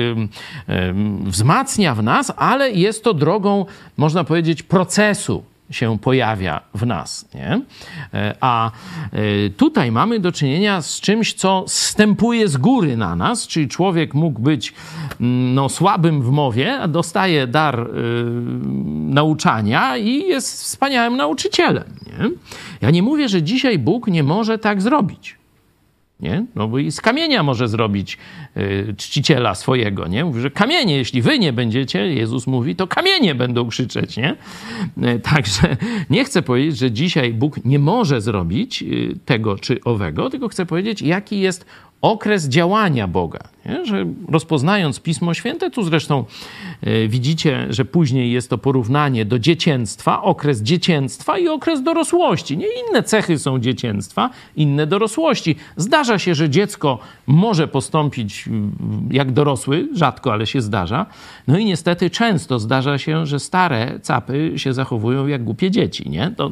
wzmacnia 1.24 1.94
w 1.94 2.02
nas, 2.02 2.32
ale 2.37 2.70
jest 2.70 3.04
to 3.04 3.14
drogą, 3.14 3.66
można 3.96 4.24
powiedzieć, 4.24 4.62
procesu 4.62 5.42
się 5.74 5.98
pojawia 5.98 6.60
w 6.74 6.87
nas. 6.87 7.28
Nie? 7.34 7.60
E, 8.14 8.34
a 8.40 8.70
e, 9.12 9.50
tutaj 9.50 9.92
mamy 9.92 10.20
do 10.20 10.32
czynienia 10.32 10.82
z 10.82 11.00
czymś, 11.00 11.34
co 11.34 11.64
stępuje 11.66 12.48
z 12.48 12.56
góry 12.56 12.96
na 12.96 13.16
nas, 13.16 13.46
czyli 13.46 13.68
człowiek 13.68 14.14
mógł 14.14 14.40
być 14.40 14.74
mm, 15.20 15.54
no, 15.54 15.68
słabym 15.68 16.22
w 16.22 16.30
mowie, 16.30 16.80
a 16.80 16.88
dostaje 16.88 17.46
dar 17.46 17.80
y, 17.80 17.87
nauczania 19.14 19.96
i 19.96 20.22
jest 20.29 20.62
wspaniałym 20.62 21.16
nauczycielem. 21.16 21.85
Nie? 22.06 22.31
Ja 22.81 22.90
nie 22.90 23.02
mówię, 23.02 23.29
że 23.29 23.42
dzisiaj 23.42 23.79
Bóg 23.79 24.06
nie 24.06 24.22
może 24.22 24.58
tak 24.58 24.83
zrobić. 24.83 25.37
Nie? 26.21 26.44
No 26.54 26.69
bo 26.69 26.79
i 26.79 26.90
z 26.90 27.00
kamienia 27.00 27.42
może 27.42 27.69
zrobić 27.69 28.19
y, 28.56 28.94
czciciela 28.96 29.54
swojego, 29.54 30.08
nie? 30.08 30.25
Mówi, 30.25 30.40
że 30.40 30.50
kamienie, 30.50 30.96
jeśli 30.96 31.23
wy 31.23 31.38
nie 31.38 31.52
będziecie, 31.52 32.15
Jezus 32.15 32.46
mówi, 32.46 32.77
to 32.77 32.87
kamienie 32.87 33.35
będą 33.35 33.69
krzyczeć, 33.69 34.17
nie? 34.17 34.37
Y, 35.17 35.21
także 35.21 35.77
nie 36.10 36.25
chcę 36.25 36.42
powiedzieć, 36.42 36.79
że 36.79 36.92
dzisiaj 36.92 37.33
Bóg 37.33 37.65
nie 37.65 37.79
może 37.79 38.21
zrobić 38.21 38.83
y, 38.83 39.19
tego 39.25 39.58
czy 39.58 39.81
owego, 39.85 40.31
tylko 40.31 40.48
chcę 40.48 40.67
powiedzieć, 40.67 41.02
jaki 41.02 41.40
jest 41.40 41.67
okres 42.05 42.48
działania 42.48 43.09
Boga. 43.09 43.40
Nie? 43.67 43.87
Że 43.87 44.07
rozpoznając 44.29 45.00
Pismo 45.00 45.35
Święte, 45.35 45.71
tu 45.71 45.83
zresztą 45.83 46.25
e, 46.83 47.09
widzicie, 47.09 47.67
że 47.71 47.85
później 47.85 48.33
jest 48.33 48.50
to 48.50 48.59
porównanie 48.59 49.25
do 49.25 49.38
dziecięctwa, 49.38 50.23
okres 50.23 50.63
dziecięctwa 50.63 51.38
i 51.38 51.48
okres 51.48 51.83
dorosłości. 51.83 52.57
Nie 52.57 52.67
inne 52.88 53.02
cechy 53.02 53.38
są 53.38 53.59
dziecięctwa, 53.59 54.31
inne 54.57 54.87
dorosłości. 54.87 55.57
Zdarza 55.77 56.19
się, 56.19 56.35
że 56.35 56.50
dziecko 56.50 56.98
może 57.27 57.69
postąpić 57.69 58.48
mm, 58.48 58.73
jak 59.11 59.33
dorosły, 59.33 59.88
rzadko, 59.94 60.33
ale 60.33 60.46
się 60.46 60.61
zdarza. 60.61 61.07
No 61.48 61.59
i 61.59 61.65
niestety 61.65 62.11
często 62.11 62.59
zdarza 62.59 62.98
się, 62.98 63.27
że 63.27 63.40
stare 63.40 64.00
capy 64.02 64.52
się 64.57 64.73
zachowują 64.73 65.27
jak 65.27 65.44
głupie 65.44 65.71
dzieci. 65.71 66.11
Nie? 66.11 66.31
To, 66.37 66.50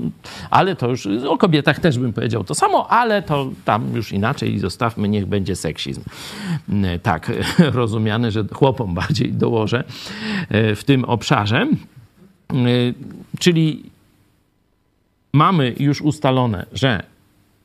ale 0.51 0.77
to 0.77 0.89
już 0.89 1.07
o 1.07 1.39
kobietach 1.39 1.81
też 1.81 1.99
bym 1.99 2.13
powiedział 2.13 2.45
to 2.45 2.55
samo, 2.55 2.91
ale 2.91 3.23
to 3.23 3.51
tam 3.65 3.95
już 3.95 4.13
inaczej 4.13 4.59
zostawmy, 4.59 5.09
niech 5.09 5.27
będzie 5.27 5.42
seksizm 5.57 6.03
tak 7.03 7.33
rozumiane, 7.59 8.31
że 8.31 8.45
chłopom 8.53 8.95
bardziej 8.95 9.33
dołożę 9.33 9.85
e, 10.49 10.75
w 10.75 10.85
tym 10.85 11.05
obszarze. 11.05 11.67
E, 12.51 12.55
czyli 13.39 13.83
mamy 15.33 15.75
już 15.79 16.01
ustalone, 16.01 16.67
że 16.73 17.03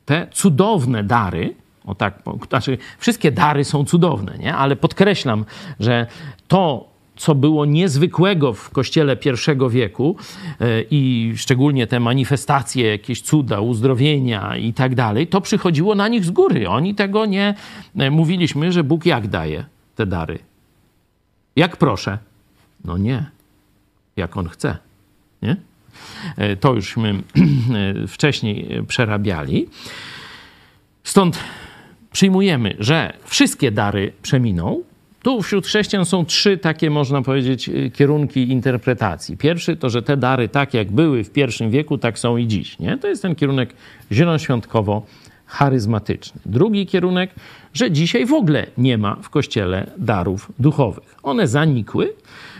te 0.05 0.27
cudowne 0.31 1.03
dary, 1.03 1.55
o 1.85 1.95
tak, 1.95 2.19
znaczy 2.49 2.77
wszystkie 2.99 3.31
dary 3.31 3.63
są 3.63 3.85
cudowne, 3.85 4.37
nie? 4.37 4.55
ale 4.55 4.75
podkreślam, 4.75 5.45
że 5.79 6.07
to, 6.47 6.89
co 7.17 7.35
było 7.35 7.65
niezwykłego 7.65 8.53
w 8.53 8.69
kościele 8.69 9.15
pierwszego 9.15 9.69
wieku 9.69 10.15
e, 10.61 10.81
i 10.91 11.33
szczególnie 11.35 11.87
te 11.87 11.99
manifestacje, 11.99 12.87
jakieś 12.87 13.21
cuda, 13.21 13.59
uzdrowienia 13.59 14.57
i 14.57 14.73
tak 14.73 14.95
dalej, 14.95 15.27
to 15.27 15.41
przychodziło 15.41 15.95
na 15.95 16.07
nich 16.07 16.25
z 16.25 16.31
góry. 16.31 16.69
Oni 16.69 16.95
tego 16.95 17.25
nie 17.25 17.55
e, 17.95 18.11
mówiliśmy, 18.11 18.71
że 18.71 18.83
Bóg 18.83 19.05
jak 19.05 19.27
daje 19.27 19.65
te 19.95 20.05
dary. 20.05 20.39
Jak 21.55 21.77
proszę? 21.77 22.17
No 22.85 22.97
nie. 22.97 23.25
Jak 24.15 24.37
on 24.37 24.49
chce. 24.49 24.77
Nie? 25.41 25.55
E, 26.37 26.55
to 26.55 26.73
jużśmy 26.73 27.23
wcześniej 28.07 28.83
przerabiali. 28.87 29.67
Stąd 31.03 31.39
przyjmujemy, 32.11 32.75
że 32.79 33.13
wszystkie 33.23 33.71
dary 33.71 34.13
przeminą, 34.21 34.83
tu 35.23 35.41
wśród 35.41 35.65
chrześcijan 35.65 36.05
są 36.05 36.25
trzy 36.25 36.57
takie, 36.57 36.89
można 36.89 37.21
powiedzieć, 37.21 37.69
y, 37.69 37.91
kierunki 37.93 38.51
interpretacji. 38.51 39.37
Pierwszy 39.37 39.75
to, 39.75 39.89
że 39.89 40.01
te 40.01 40.17
dary 40.17 40.49
tak 40.49 40.73
jak 40.73 40.91
były 40.91 41.23
w 41.23 41.31
pierwszym 41.31 41.71
wieku, 41.71 41.97
tak 41.97 42.19
są 42.19 42.37
i 42.37 42.47
dziś. 42.47 42.79
Nie? 42.79 42.97
To 42.97 43.07
jest 43.07 43.21
ten 43.21 43.35
kierunek 43.35 43.73
zielonoświątkowo-charyzmatyczny. 44.11 46.39
Drugi 46.45 46.85
kierunek, 46.85 47.31
że 47.73 47.91
dzisiaj 47.91 48.25
w 48.25 48.33
ogóle 48.33 48.67
nie 48.77 48.97
ma 48.97 49.15
w 49.15 49.29
Kościele 49.29 49.91
darów 49.97 50.51
duchowych. 50.59 51.15
One 51.23 51.47
zanikły, 51.47 52.13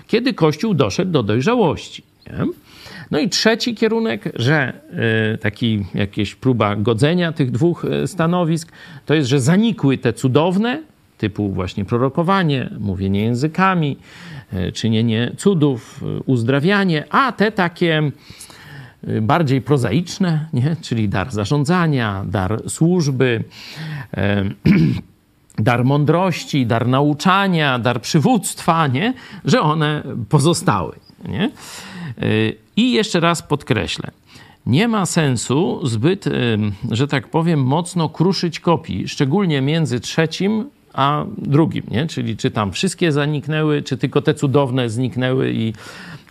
kiedy 0.07 0.33
Kościół 0.33 0.73
doszedł 0.73 1.11
do 1.11 1.23
dojrzałości. 1.23 2.03
Nie? 2.27 2.45
No 3.11 3.19
i 3.19 3.29
trzeci 3.29 3.75
kierunek, 3.75 4.31
że 4.35 4.73
y, 5.33 5.37
taki 5.37 5.85
jakieś 5.93 6.35
próba 6.35 6.75
godzenia 6.75 7.31
tych 7.31 7.51
dwóch 7.51 7.85
y, 7.85 8.07
stanowisk, 8.07 8.71
to 9.05 9.13
jest, 9.13 9.29
że 9.29 9.39
zanikły 9.39 9.97
te 9.97 10.13
cudowne, 10.13 10.83
typu 11.17 11.49
właśnie 11.49 11.85
prorokowanie, 11.85 12.69
mówienie 12.79 13.21
językami, 13.21 13.97
e, 14.53 14.71
czynienie 14.71 15.31
cudów, 15.37 16.03
e, 16.03 16.23
uzdrawianie, 16.25 17.03
a 17.09 17.31
te 17.31 17.51
takie 17.51 18.11
e, 19.07 19.21
bardziej 19.21 19.61
prozaiczne, 19.61 20.47
nie? 20.53 20.75
czyli 20.81 21.09
dar 21.09 21.31
zarządzania, 21.31 22.25
dar 22.27 22.69
służby, 22.69 23.43
dar 25.59 25.85
mądrości, 25.85 26.65
dar 26.65 26.87
nauczania, 26.87 27.79
dar 27.79 28.01
przywództwa, 28.01 28.87
nie? 28.87 29.13
że 29.45 29.61
one 29.61 30.03
pozostały. 30.29 30.95
Nie? 31.27 31.51
I 32.75 32.91
jeszcze 32.91 33.19
raz 33.19 33.41
podkreślę, 33.41 34.11
nie 34.65 34.87
ma 34.87 35.05
sensu 35.05 35.87
zbyt, 35.87 36.25
że 36.91 37.07
tak 37.07 37.27
powiem, 37.27 37.63
mocno 37.63 38.09
kruszyć 38.09 38.59
kopii, 38.59 39.07
szczególnie 39.07 39.61
między 39.61 39.99
trzecim 39.99 40.65
a 40.97 41.25
drugim, 41.37 41.83
nie? 41.91 42.07
Czyli 42.07 42.37
czy 42.37 42.51
tam 42.51 42.71
wszystkie 42.71 43.11
zaniknęły, 43.11 43.81
czy 43.81 43.97
tylko 43.97 44.21
te 44.21 44.33
cudowne 44.33 44.89
zniknęły 44.89 45.51
i 45.53 45.73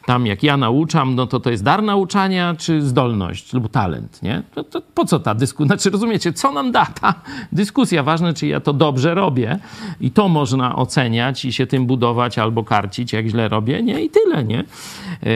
tam 0.06 0.26
jak 0.26 0.42
ja 0.42 0.56
nauczam, 0.56 1.14
no 1.14 1.26
to 1.26 1.40
to 1.40 1.50
jest 1.50 1.62
dar 1.62 1.82
nauczania, 1.82 2.54
czy 2.58 2.82
zdolność 2.82 3.52
lub 3.52 3.68
talent, 3.68 4.22
nie? 4.22 4.42
To, 4.54 4.64
to 4.64 4.82
po 4.94 5.04
co 5.04 5.20
ta 5.20 5.34
dyskusja? 5.34 5.66
Znaczy, 5.76 5.90
rozumiecie, 5.90 6.32
co 6.32 6.52
nam 6.52 6.72
da 6.72 6.86
ta 6.86 7.14
dyskusja? 7.52 8.02
Ważne, 8.02 8.34
czy 8.34 8.46
ja 8.46 8.60
to 8.60 8.72
dobrze 8.72 9.14
robię 9.14 9.58
i 10.00 10.10
to 10.10 10.28
można 10.28 10.76
oceniać 10.76 11.44
i 11.44 11.52
się 11.52 11.66
tym 11.66 11.86
budować 11.86 12.38
albo 12.38 12.64
karcić, 12.64 13.12
jak 13.12 13.26
źle 13.26 13.48
robię, 13.48 13.82
nie? 13.82 14.04
I 14.04 14.10
tyle, 14.10 14.44
nie? 14.44 14.64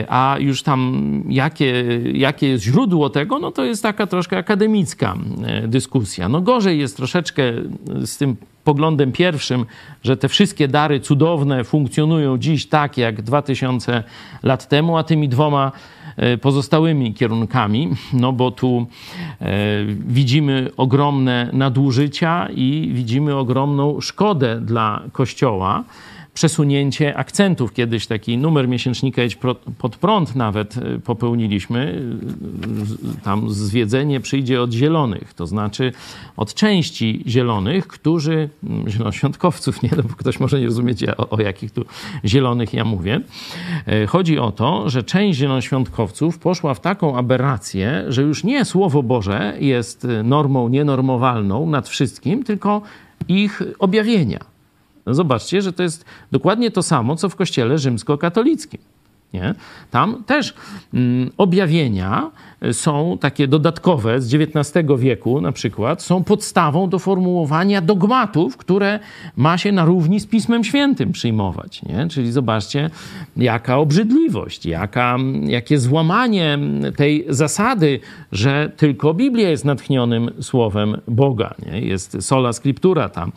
A 0.09 0.35
już 0.39 0.63
tam 0.63 1.01
jakie, 1.29 1.99
jakie 2.13 2.47
jest 2.47 2.63
źródło 2.63 3.09
tego, 3.09 3.39
no 3.39 3.51
to 3.51 3.63
jest 3.63 3.83
taka 3.83 4.07
troszkę 4.07 4.37
akademicka 4.37 5.15
e, 5.43 5.67
dyskusja. 5.67 6.29
No 6.29 6.41
gorzej 6.41 6.79
jest 6.79 6.97
troszeczkę 6.97 7.43
z 8.05 8.17
tym 8.17 8.35
poglądem 8.63 9.11
pierwszym, 9.11 9.65
że 10.03 10.17
te 10.17 10.29
wszystkie 10.29 10.67
dary 10.67 10.99
cudowne 10.99 11.63
funkcjonują 11.63 12.37
dziś 12.37 12.67
tak 12.67 12.97
jak 12.97 13.21
2000 13.21 14.03
lat 14.43 14.67
temu, 14.67 14.97
a 14.97 15.03
tymi 15.03 15.29
dwoma 15.29 15.71
e, 16.17 16.37
pozostałymi 16.37 17.13
kierunkami, 17.13 17.89
no 18.13 18.33
bo 18.33 18.51
tu 18.51 18.87
e, 19.41 19.47
widzimy 20.07 20.69
ogromne 20.77 21.49
nadużycia 21.53 22.47
i 22.55 22.91
widzimy 22.93 23.35
ogromną 23.35 24.01
szkodę 24.01 24.61
dla 24.61 25.01
Kościoła 25.11 25.83
przesunięcie 26.33 27.17
akcentów. 27.17 27.73
Kiedyś 27.73 28.07
taki 28.07 28.37
numer 28.37 28.67
miesięcznika 28.67 29.23
Idź 29.23 29.37
pod 29.77 29.95
prąd 29.95 30.35
nawet 30.35 30.77
e, 30.77 30.99
popełniliśmy. 30.99 32.01
E, 33.19 33.23
tam 33.23 33.49
zwiedzenie 33.49 34.19
przyjdzie 34.19 34.61
od 34.61 34.71
zielonych, 34.71 35.33
to 35.33 35.47
znaczy 35.47 35.91
od 36.37 36.53
części 36.53 37.23
zielonych, 37.27 37.87
którzy, 37.87 38.49
mm, 38.63 38.89
zielonoświątkowców, 38.89 39.83
nie, 39.83 39.89
no 39.97 40.03
bo 40.03 40.15
ktoś 40.15 40.39
może 40.39 40.59
nie 40.59 40.65
rozumieć 40.65 41.03
o, 41.03 41.29
o 41.29 41.41
jakich 41.41 41.71
tu 41.71 41.85
zielonych 42.25 42.73
ja 42.73 42.85
mówię. 42.85 43.21
E, 43.87 44.07
chodzi 44.07 44.39
o 44.39 44.51
to, 44.51 44.89
że 44.89 45.03
część 45.03 45.39
zielonoświątkowców 45.39 46.39
poszła 46.39 46.73
w 46.73 46.79
taką 46.79 47.17
aberrację, 47.17 48.03
że 48.07 48.21
już 48.21 48.43
nie 48.43 48.65
Słowo 48.65 49.03
Boże 49.03 49.57
jest 49.59 50.07
normą 50.23 50.69
nienormowalną 50.69 51.69
nad 51.69 51.89
wszystkim, 51.89 52.43
tylko 52.43 52.81
ich 53.27 53.61
objawienia. 53.79 54.50
No 55.05 55.13
zobaczcie, 55.13 55.61
że 55.61 55.73
to 55.73 55.83
jest 55.83 56.05
dokładnie 56.31 56.71
to 56.71 56.83
samo, 56.83 57.15
co 57.15 57.29
w 57.29 57.35
kościele 57.35 57.77
rzymskokatolickim. 57.77 58.79
Nie? 59.33 59.55
Tam 59.91 60.23
też 60.23 60.53
mm, 60.93 61.31
objawienia 61.37 62.31
są 62.71 63.17
takie 63.21 63.47
dodatkowe 63.47 64.21
z 64.21 64.33
XIX 64.33 64.87
wieku 64.97 65.41
na 65.41 65.51
przykład, 65.51 66.01
są 66.03 66.23
podstawą 66.23 66.89
do 66.89 66.99
formułowania 66.99 67.81
dogmatów, 67.81 68.57
które 68.57 68.99
ma 69.35 69.57
się 69.57 69.71
na 69.71 69.85
równi 69.85 70.19
z 70.19 70.25
Pismem 70.25 70.63
Świętym 70.63 71.11
przyjmować. 71.11 71.83
Nie? 71.83 72.07
Czyli 72.09 72.31
zobaczcie, 72.31 72.89
jaka 73.37 73.77
obrzydliwość, 73.77 74.65
jaka, 74.65 75.17
jakie 75.43 75.79
złamanie 75.79 76.59
tej 76.95 77.25
zasady, 77.29 77.99
że 78.31 78.71
tylko 78.77 79.13
Biblia 79.13 79.49
jest 79.49 79.65
natchnionym 79.65 80.31
słowem 80.41 80.97
Boga. 81.07 81.53
Nie? 81.65 81.81
Jest 81.81 82.21
sola 82.21 82.53
scriptura 82.53 83.09
tam 83.09 83.31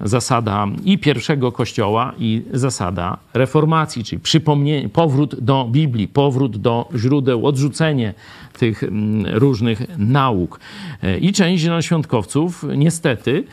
zasada 0.00 0.66
i 0.84 0.98
pierwszego 0.98 1.52
kościoła, 1.52 2.12
i 2.18 2.42
zasada 2.52 3.16
reformacji, 3.34 4.04
czyli 4.04 4.20
przypomnienie, 4.20 4.88
powrót 4.88 5.40
do 5.40 5.68
Biblii, 5.70 6.08
powrót 6.08 6.56
do 6.56 6.88
źródeł, 6.96 7.46
odrzucenie 7.46 8.14
tych 8.60 8.82
mm, 8.82 9.26
różnych 9.26 9.98
nauk. 9.98 10.60
E, 11.02 11.18
I 11.18 11.32
część 11.32 11.62
zielonoświątkowców 11.62 12.64
niestety 12.76 13.44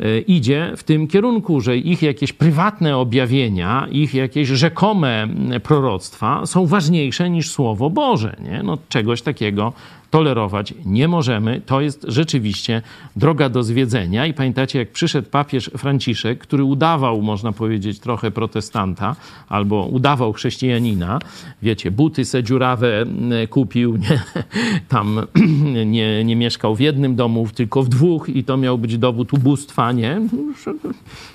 e, 0.00 0.18
idzie 0.18 0.72
w 0.76 0.84
tym 0.84 1.06
kierunku, 1.08 1.60
że 1.60 1.76
ich 1.76 2.02
jakieś 2.02 2.32
prywatne 2.32 2.96
objawienia, 2.96 3.86
ich 3.90 4.14
jakieś 4.14 4.48
rzekome 4.48 5.22
mm, 5.22 5.60
proroctwa 5.60 6.46
są 6.46 6.66
ważniejsze 6.66 7.30
niż 7.30 7.50
Słowo 7.50 7.90
Boże. 7.90 8.36
Nie? 8.42 8.62
No, 8.62 8.78
czegoś 8.88 9.22
takiego 9.22 9.72
tolerować 10.16 10.74
nie 10.84 11.08
możemy. 11.08 11.60
To 11.66 11.80
jest 11.80 12.04
rzeczywiście 12.08 12.82
droga 13.16 13.48
do 13.48 13.62
zwiedzenia. 13.62 14.26
I 14.26 14.34
pamiętacie, 14.34 14.78
jak 14.78 14.90
przyszedł 14.90 15.30
papież 15.30 15.70
Franciszek, 15.76 16.38
który 16.38 16.64
udawał, 16.64 17.22
można 17.22 17.52
powiedzieć, 17.52 17.98
trochę 17.98 18.30
protestanta, 18.30 19.16
albo 19.48 19.86
udawał 19.86 20.32
chrześcijanina. 20.32 21.18
Wiecie, 21.62 21.90
buty 21.90 22.24
se 22.24 22.42
dziurawe 22.42 23.04
kupił, 23.50 23.96
nie, 23.96 24.22
tam 24.88 25.20
nie, 25.86 26.24
nie 26.24 26.36
mieszkał 26.36 26.76
w 26.76 26.80
jednym 26.80 27.16
domu, 27.16 27.48
tylko 27.54 27.82
w 27.82 27.88
dwóch 27.88 28.28
i 28.28 28.44
to 28.44 28.56
miał 28.56 28.78
być 28.78 28.98
dowód 28.98 29.32
ubóstwa, 29.32 29.92
nie? 29.92 30.20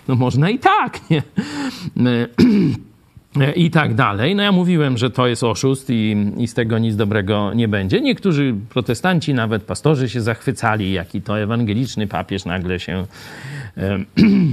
No 0.08 0.16
można 0.16 0.50
i 0.50 0.60
tak, 0.60 1.00
nie? 1.10 1.24
i 3.56 3.72
tak 3.72 3.94
dalej. 3.96 4.36
No 4.36 4.44
ja 4.44 4.52
mówiłem, 4.52 4.98
że 4.98 5.10
to 5.10 5.28
jest 5.28 5.44
oszust 5.44 5.90
i, 5.90 6.16
i 6.38 6.48
z 6.48 6.54
tego 6.54 6.80
nic 6.80 6.96
dobrego 6.96 7.54
nie 7.54 7.68
będzie. 7.68 8.02
Niektórzy 8.02 8.56
protestanci, 8.70 9.34
nawet 9.34 9.64
pastorzy 9.64 10.10
się 10.10 10.22
zachwycali, 10.22 10.92
jaki 10.92 11.22
to 11.22 11.40
ewangeliczny 11.40 12.08
papież 12.08 12.46
nagle 12.46 12.80
się 12.80 13.06
e, 13.78 14.00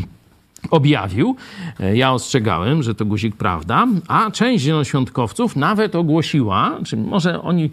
objawił. 0.70 1.36
Ja 1.94 2.12
ostrzegałem, 2.12 2.82
że 2.82 2.94
to 2.94 3.04
guzik 3.04 3.36
prawda, 3.36 3.86
a 4.08 4.30
część 4.30 4.64
zielonoświątkowców 4.64 5.56
nawet 5.56 5.94
ogłosiła, 5.94 6.78
czy 6.84 6.96
może 6.96 7.42
oni 7.42 7.70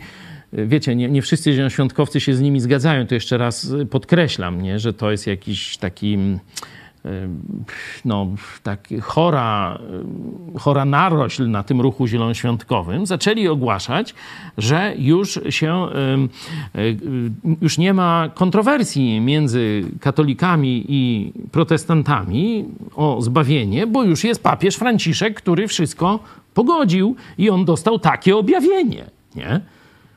wiecie, 0.53 0.95
nie, 0.95 1.10
nie 1.10 1.22
wszyscy 1.22 1.51
zielonoświątkowcy 1.51 2.20
się 2.20 2.36
z 2.36 2.41
nimi 2.41 2.60
zgadzają, 2.60 3.08
to 3.08 3.16
jeszcze 3.16 3.38
raz 3.38 3.74
podkreślam, 3.89 4.62
nie, 4.62 4.80
że 4.80 4.93
to 4.93 5.12
jest 5.12 5.28
jakiś 5.28 5.78
taki 5.78 6.18
no, 8.06 8.28
tak 8.64 8.88
chora, 9.01 9.80
chora 10.60 10.86
narośl 10.86 11.49
na 11.49 11.64
tym 11.64 11.82
ruchu 11.82 12.08
zielonoświątkowym, 12.08 13.06
zaczęli 13.06 13.47
ogłaszać, 13.47 14.16
że 14.58 14.93
już 14.97 15.39
się, 15.49 15.88
już 17.62 17.78
nie 17.78 17.93
ma 17.93 18.30
kontrowersji 18.34 19.22
między 19.22 19.84
katolikami 19.99 20.86
i 20.88 21.34
protestantami 21.51 22.66
o 22.95 23.22
zbawienie, 23.22 23.88
bo 23.88 24.03
już 24.03 24.24
jest 24.24 24.43
papież 24.43 24.76
Franciszek, 24.76 25.36
który 25.36 25.68
wszystko 25.68 26.20
pogodził 26.53 27.16
i 27.38 27.49
on 27.49 27.66
dostał 27.66 27.99
takie 27.99 28.38
objawienie, 28.38 29.06
nie? 29.36 29.62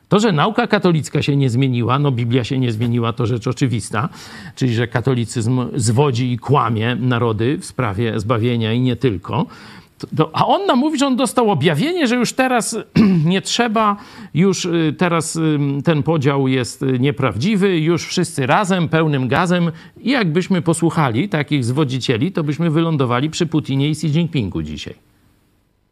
To, 0.09 0.19
że 0.19 0.31
nauka 0.31 0.67
katolicka 0.67 1.21
się 1.21 1.35
nie 1.35 1.49
zmieniła, 1.49 1.99
no 1.99 2.11
Biblia 2.11 2.43
się 2.43 2.59
nie 2.59 2.71
zmieniła, 2.71 3.13
to 3.13 3.25
rzecz 3.25 3.47
oczywista, 3.47 4.09
czyli 4.55 4.73
że 4.73 4.87
katolicyzm 4.87 5.65
zwodzi 5.75 6.31
i 6.31 6.37
kłamie 6.37 6.95
narody 6.95 7.57
w 7.57 7.65
sprawie 7.65 8.19
zbawienia 8.19 8.73
i 8.73 8.81
nie 8.81 8.95
tylko. 8.95 9.45
To, 10.17 10.29
a 10.33 10.47
on 10.47 10.65
nam 10.65 10.79
mówi, 10.79 10.99
że 10.99 11.07
on 11.07 11.15
dostał 11.15 11.51
objawienie, 11.51 12.07
że 12.07 12.15
już 12.15 12.33
teraz 12.33 12.77
nie 13.25 13.41
trzeba, 13.41 13.97
już 14.33 14.65
y, 14.65 14.95
teraz 14.97 15.35
y, 15.35 15.59
ten 15.83 16.03
podział 16.03 16.47
jest 16.47 16.85
nieprawdziwy, 16.99 17.79
już 17.79 18.05
wszyscy 18.05 18.45
razem, 18.45 18.89
pełnym 18.89 19.27
gazem. 19.27 19.71
I 20.01 20.09
jakbyśmy 20.09 20.61
posłuchali 20.61 21.29
takich 21.29 21.65
zwodzicieli, 21.65 22.31
to 22.31 22.43
byśmy 22.43 22.69
wylądowali 22.69 23.29
przy 23.29 23.45
Putinie 23.45 23.87
i 23.87 23.91
Xi 23.91 24.07
Jinpingu 24.07 24.61
dzisiaj 24.61 25.08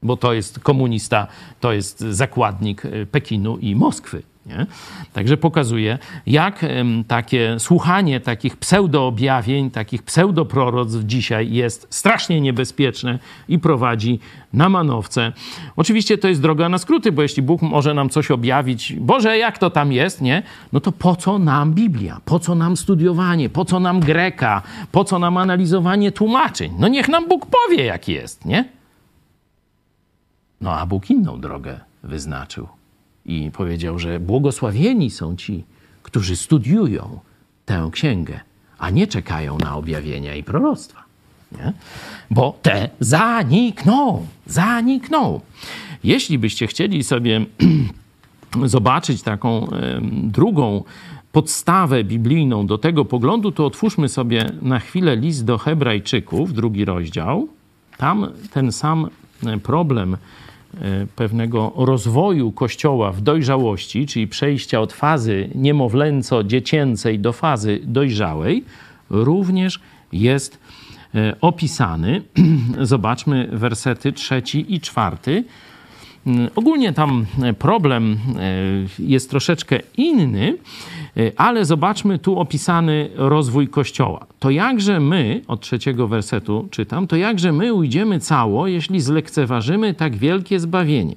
bo 0.04 0.18
to 0.18 0.34
jest 0.34 0.60
komunista, 0.60 1.28
to 1.60 1.74
jest 1.74 2.00
zakładnik 2.00 2.86
e, 2.86 3.06
Pekinu 3.06 3.58
i 3.58 3.76
Moskwy. 3.76 4.24
Nie? 4.48 4.66
Także 5.14 5.38
pokazuje, 5.38 5.98
jak 6.28 6.66
takie 7.08 7.56
słuchanie 7.60 8.20
takich 8.20 8.58
pseudoobjawień, 8.58 9.72
takich 9.72 10.04
pseudoproroctw 10.04 11.04
dzisiaj 11.04 11.52
jest 11.52 11.88
strasznie 11.89 12.41
niebezpieczne 12.41 13.20
i 13.50 13.60
prowadzi 13.60 14.20
na 14.54 14.70
manowce. 14.70 15.34
Oczywiście 15.76 16.18
to 16.18 16.28
jest 16.28 16.41
droga 16.41 16.70
na 16.70 16.78
skróty, 16.78 17.12
bo 17.12 17.22
jeśli 17.22 17.43
Bóg 17.43 17.62
może 17.62 17.93
nam 17.93 18.10
coś 18.10 18.32
objawić, 18.32 18.93
Boże, 18.93 19.38
jak 19.38 19.58
to 19.58 19.70
tam 19.70 19.91
jest, 19.91 20.22
nie? 20.22 20.43
No 20.74 20.80
to 20.80 20.91
po 20.91 21.16
co 21.16 21.39
nam 21.39 21.74
Biblia? 21.74 22.22
Po 22.26 22.39
co 22.39 22.56
nam 22.56 22.78
studiowanie? 22.78 23.50
Po 23.50 23.66
co 23.66 23.80
nam 23.80 24.00
Greka? 24.00 24.62
Po 24.91 25.04
co 25.04 25.20
nam 25.20 25.38
analizowanie 25.38 26.12
tłumaczeń? 26.12 26.74
No 26.80 26.88
niech 26.88 27.10
nam 27.10 27.28
Bóg 27.28 27.45
powie, 27.45 27.86
jak 27.86 28.08
jest, 28.08 28.45
nie? 28.45 28.76
No 30.62 30.74
a 30.74 30.86
Bóg 30.86 31.10
inną 31.10 31.41
drogę 31.41 31.80
wyznaczył 32.03 32.68
i 33.26 33.51
powiedział, 33.51 33.99
że 33.99 34.20
błogosławieni 34.20 35.10
są 35.10 35.36
ci, 35.36 35.64
którzy 36.03 36.36
studiują 36.36 37.20
tę 37.66 37.89
księgę, 37.91 38.39
a 38.78 38.89
nie 38.89 39.08
czekają 39.08 39.58
na 39.58 39.76
objawienia 39.76 40.36
i 40.36 40.43
proroctwa. 40.43 41.03
Nie? 41.51 41.74
Bo 42.32 42.58
te 42.62 42.89
zanikną, 42.99 44.28
zanikną. 44.45 45.41
Jeśli 46.03 46.39
byście 46.39 46.68
chcieli 46.68 47.03
sobie 47.03 47.45
zobaczyć 48.66 49.22
taką 49.22 49.68
drugą 50.12 50.84
podstawę 51.32 52.03
biblijną 52.03 52.68
do 52.68 52.78
tego 52.78 53.05
poglądu, 53.05 53.51
to 53.51 53.66
otwórzmy 53.66 54.10
sobie 54.10 54.51
na 54.62 54.80
chwilę 54.80 55.16
list 55.16 55.45
do 55.45 55.58
Hebrajczyków, 55.58 56.53
drugi 56.53 56.86
rozdział. 56.86 57.47
Tam 57.97 58.28
ten 58.51 58.72
sam 58.72 59.10
problem 59.64 60.18
E, 60.18 60.47
pewnego 61.15 61.74
rozwoju 61.76 62.51
Kościoła 62.51 63.11
w 63.11 63.22
dojrzałości, 63.22 64.05
czyli 64.05 64.28
przejścia 64.28 64.82
od 64.82 64.93
fazy 64.93 65.49
niemowlęco-dziecięcej 65.55 67.20
do 67.20 67.34
fazy 67.34 67.80
dojrzałej, 67.84 68.63
również 69.09 69.80
jest 70.11 70.59
e, 71.15 71.36
opisany. 71.41 72.22
Zobaczmy 72.82 73.49
wersety 73.51 74.13
trzeci 74.13 74.65
i 74.76 74.82
czwarty. 74.82 75.43
Mm, 76.28 76.49
ogólnie 76.55 76.93
tam 76.93 77.26
problem 77.59 78.18
e, 78.39 79.03
jest 79.03 79.30
troszeczkę 79.30 79.80
inny, 79.97 80.57
ale 81.38 81.65
zobaczmy 81.65 82.20
tu 82.20 82.39
opisany 82.39 83.09
rozwój 83.15 83.68
Kościoła. 83.68 84.26
To 84.39 84.49
jakże 84.49 84.99
my, 84.99 85.41
od 85.47 85.61
trzeciego 85.61 86.07
wersetu 86.07 86.68
czytam, 86.72 87.07
to 87.07 87.15
jakże 87.15 87.51
my 87.51 87.74
ujdziemy 87.74 88.20
cało, 88.20 88.68
jeśli 88.68 89.01
zlekceważymy 89.01 89.93
tak 89.93 90.15
wielkie 90.15 90.59
zbawienie. 90.59 91.15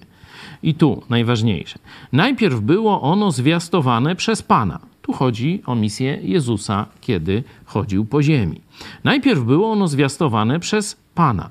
I 0.62 0.74
tu 0.74 1.02
najważniejsze. 1.08 1.78
Najpierw 2.12 2.60
było 2.60 3.02
ono 3.02 3.30
zwiastowane 3.30 4.16
przez 4.16 4.42
Pana. 4.42 4.80
Tu 5.02 5.12
chodzi 5.12 5.62
o 5.66 5.74
misję 5.74 6.18
Jezusa, 6.22 6.86
kiedy 7.00 7.44
chodził 7.64 8.04
po 8.04 8.22
ziemi. 8.22 8.60
Najpierw 9.04 9.40
było 9.40 9.72
ono 9.72 9.88
zwiastowane 9.88 10.60
przez 10.60 10.96
Pana. 11.14 11.48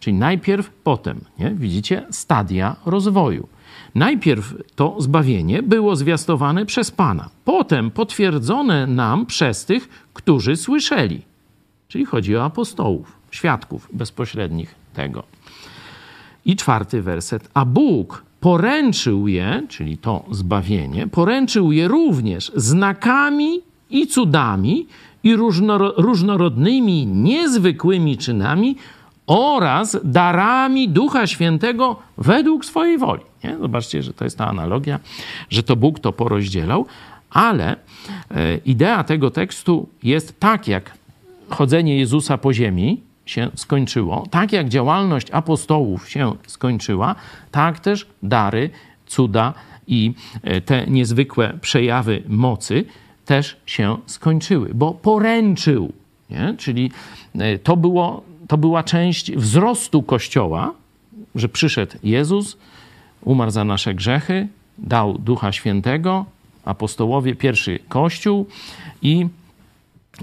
Czyli 0.00 0.16
najpierw, 0.16 0.70
potem. 0.84 1.20
Nie? 1.38 1.50
Widzicie? 1.50 2.06
Stadia 2.10 2.76
rozwoju. 2.86 3.48
Najpierw 3.94 4.54
to 4.76 4.96
zbawienie 4.98 5.62
było 5.62 5.96
zwiastowane 5.96 6.66
przez 6.66 6.90
Pana, 6.90 7.28
potem 7.44 7.90
potwierdzone 7.90 8.86
nam 8.86 9.26
przez 9.26 9.64
tych, 9.64 9.88
którzy 10.14 10.56
słyszeli. 10.56 11.22
Czyli 11.88 12.04
chodzi 12.04 12.36
o 12.36 12.44
apostołów, 12.44 13.12
świadków 13.30 13.88
bezpośrednich 13.92 14.74
tego. 14.94 15.22
I 16.44 16.56
czwarty 16.56 17.02
werset. 17.02 17.48
A 17.54 17.64
Bóg 17.64 18.24
poręczył 18.40 19.28
je, 19.28 19.62
czyli 19.68 19.98
to 19.98 20.24
zbawienie, 20.30 21.06
poręczył 21.06 21.72
je 21.72 21.88
również 21.88 22.52
znakami 22.56 23.60
i 23.90 24.06
cudami 24.06 24.86
i 25.22 25.36
różnorodnymi, 25.96 27.06
niezwykłymi 27.06 28.18
czynami 28.18 28.76
oraz 29.26 29.96
darami 30.04 30.88
Ducha 30.88 31.26
Świętego 31.26 31.96
według 32.18 32.64
swojej 32.64 32.98
woli. 32.98 33.27
Nie? 33.44 33.58
Zobaczcie, 33.58 34.02
że 34.02 34.12
to 34.12 34.24
jest 34.24 34.38
ta 34.38 34.46
analogia, 34.46 35.00
że 35.50 35.62
to 35.62 35.76
Bóg 35.76 36.00
to 36.00 36.12
porozdzielał, 36.12 36.86
ale 37.30 37.76
e, 38.30 38.56
idea 38.56 39.04
tego 39.04 39.30
tekstu 39.30 39.88
jest 40.02 40.40
tak, 40.40 40.68
jak 40.68 40.92
chodzenie 41.48 41.98
Jezusa 41.98 42.38
po 42.38 42.52
ziemi 42.52 43.00
się 43.26 43.50
skończyło, 43.54 44.26
tak 44.30 44.52
jak 44.52 44.68
działalność 44.68 45.30
apostołów 45.30 46.10
się 46.10 46.32
skończyła, 46.46 47.14
tak 47.50 47.80
też 47.80 48.06
dary, 48.22 48.70
cuda 49.06 49.54
i 49.86 50.14
e, 50.42 50.60
te 50.60 50.86
niezwykłe 50.86 51.58
przejawy 51.60 52.22
mocy 52.28 52.84
też 53.24 53.56
się 53.66 53.96
skończyły, 54.06 54.70
bo 54.74 54.92
poręczył. 54.92 55.92
Nie? 56.30 56.54
Czyli 56.58 56.90
e, 57.38 57.58
to, 57.58 57.76
było, 57.76 58.22
to 58.48 58.58
była 58.58 58.82
część 58.82 59.32
wzrostu 59.32 60.02
Kościoła, 60.02 60.74
że 61.34 61.48
przyszedł 61.48 61.96
Jezus, 62.02 62.56
umarł 63.22 63.50
za 63.50 63.64
nasze 63.64 63.94
grzechy, 63.94 64.48
dał 64.78 65.18
Ducha 65.18 65.52
Świętego, 65.52 66.24
apostołowie, 66.64 67.34
pierwszy 67.34 67.78
Kościół 67.88 68.46
i 69.02 69.26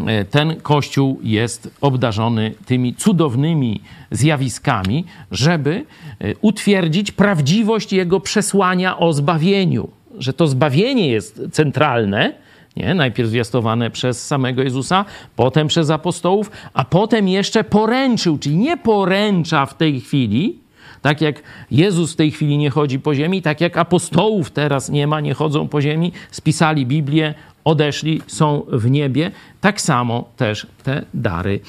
e, 0.06 0.26
ten 0.26 0.56
Kościół 0.62 1.20
jest 1.24 1.70
obdarzony 1.82 2.54
tymi 2.66 2.96
cudownymi 2.96 3.82
zjawiskami, 4.12 5.06
żeby 5.32 5.86
e, 6.20 6.34
utwierdzić 6.42 7.12
prawdziwość 7.12 7.94
jego 7.94 8.20
przesłania 8.20 8.98
o 8.98 9.14
zbawieniu. 9.14 9.90
Że 10.18 10.34
to 10.34 10.48
zbawienie 10.48 11.08
jest 11.08 11.42
centralne, 11.52 12.34
nie? 12.76 12.94
Najpierw 12.94 13.30
zwiastowane 13.30 13.92
przez 13.92 14.28
samego 14.28 14.64
Jezusa, 14.64 15.06
potem 15.36 15.68
przez 15.68 15.90
apostołów, 15.90 16.52
a 16.74 16.86
potem 16.86 17.28
jeszcze 17.28 17.64
poręczył, 17.64 18.38
czyli 18.38 18.58
nie 18.58 18.78
poręcza 18.78 19.66
w 19.66 19.78
tej 19.78 20.02
chwili, 20.02 20.65
tak 21.06 21.22
jak 21.22 21.44
Jezus 21.72 22.14
w 22.14 22.16
tej 22.16 22.32
chwili 22.32 22.58
nie 22.58 22.70
chodzi 22.70 23.00
po 23.00 23.16
ziemi, 23.16 23.42
tak 23.42 23.62
jak 23.62 23.78
apostołów 23.78 24.52
teraz 24.52 24.90
nie 24.90 25.08
ma, 25.08 25.22
nie 25.22 25.34
chodzą 25.34 25.68
po 25.68 25.82
ziemi, 25.82 26.12
spisali 26.32 26.86
Biblię, 26.86 27.34
odeszli, 27.64 28.22
są 28.28 28.64
w 28.72 28.90
niebie. 28.90 29.32
Tak 29.62 29.82
samo 29.82 30.30
też 30.38 30.68
te 30.84 31.06
dary, 31.14 31.60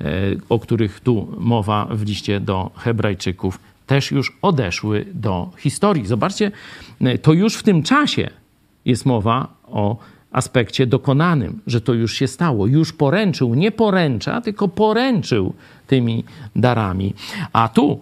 e, 0.00 0.04
o 0.48 0.58
których 0.58 1.00
tu 1.00 1.28
mowa 1.38 1.88
w 1.90 2.02
liście 2.02 2.40
do 2.40 2.70
Hebrajczyków, 2.76 3.58
też 3.86 4.10
już 4.10 4.36
odeszły 4.42 5.06
do 5.14 5.50
historii. 5.58 6.06
Zobaczcie, 6.06 6.50
e, 7.00 7.18
to 7.18 7.32
już 7.32 7.56
w 7.56 7.62
tym 7.62 7.82
czasie 7.82 8.30
jest 8.84 9.06
mowa 9.06 9.48
o 9.66 9.96
aspekcie 10.32 10.86
dokonanym, 10.86 11.60
że 11.66 11.80
to 11.80 11.94
już 11.94 12.14
się 12.14 12.28
stało. 12.28 12.66
Już 12.66 12.92
poręczył, 12.92 13.54
nie 13.54 13.70
poręcza, 13.70 14.40
tylko 14.40 14.68
poręczył 14.68 15.54
tymi 15.86 16.24
darami. 16.56 17.14
A 17.52 17.68
tu 17.68 18.00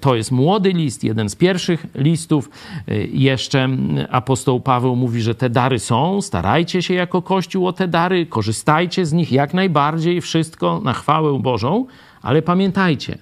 to 0.00 0.14
jest 0.14 0.32
młody 0.32 0.72
list, 0.72 1.04
jeden 1.04 1.28
z 1.28 1.36
pierwszych 1.36 1.86
listów. 1.94 2.50
E, 2.88 2.98
jeszcze 3.04 3.68
apostoł 4.10 4.60
Paweł 4.60 4.96
mówi, 4.96 5.22
że 5.22 5.34
te 5.34 5.50
dary 5.50 5.78
są, 5.78 6.22
starajcie 6.22 6.82
się 6.82 6.94
jako 6.94 7.22
Kościół 7.22 7.66
o 7.66 7.72
te 7.72 7.88
dary, 7.88 8.26
korzystajcie 8.26 9.06
z 9.06 9.12
nich 9.12 9.32
jak 9.32 9.54
najbardziej, 9.54 10.20
wszystko 10.20 10.80
na 10.84 10.92
chwałę 10.92 11.38
Bożą, 11.38 11.86
ale 12.22 12.42
pamiętajcie, 12.42 13.18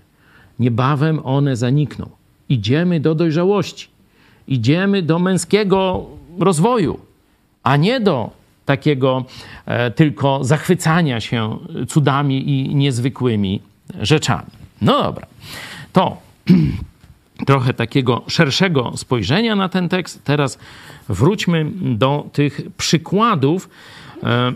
niebawem 0.58 1.20
one 1.24 1.56
zanikną. 1.56 2.08
Idziemy 2.48 3.00
do 3.00 3.14
dojrzałości, 3.14 3.88
idziemy 4.48 5.02
do 5.02 5.18
męskiego 5.18 6.06
rozwoju, 6.38 6.98
a 7.62 7.76
nie 7.76 8.00
do 8.00 8.30
takiego 8.64 9.24
e, 9.66 9.90
tylko 9.90 10.44
zachwycania 10.44 11.20
się 11.20 11.58
cudami 11.88 12.50
i 12.50 12.74
niezwykłymi 12.74 13.60
rzeczami. 14.00 14.50
No 14.82 15.02
dobra, 15.02 15.26
to 15.92 16.31
trochę 17.46 17.74
takiego 17.74 18.22
szerszego 18.28 18.92
spojrzenia 18.96 19.56
na 19.56 19.68
ten 19.68 19.88
tekst. 19.88 20.24
Teraz 20.24 20.58
wróćmy 21.08 21.70
do 21.80 22.28
tych 22.32 22.60
przykładów 22.76 23.68
e, 24.22 24.52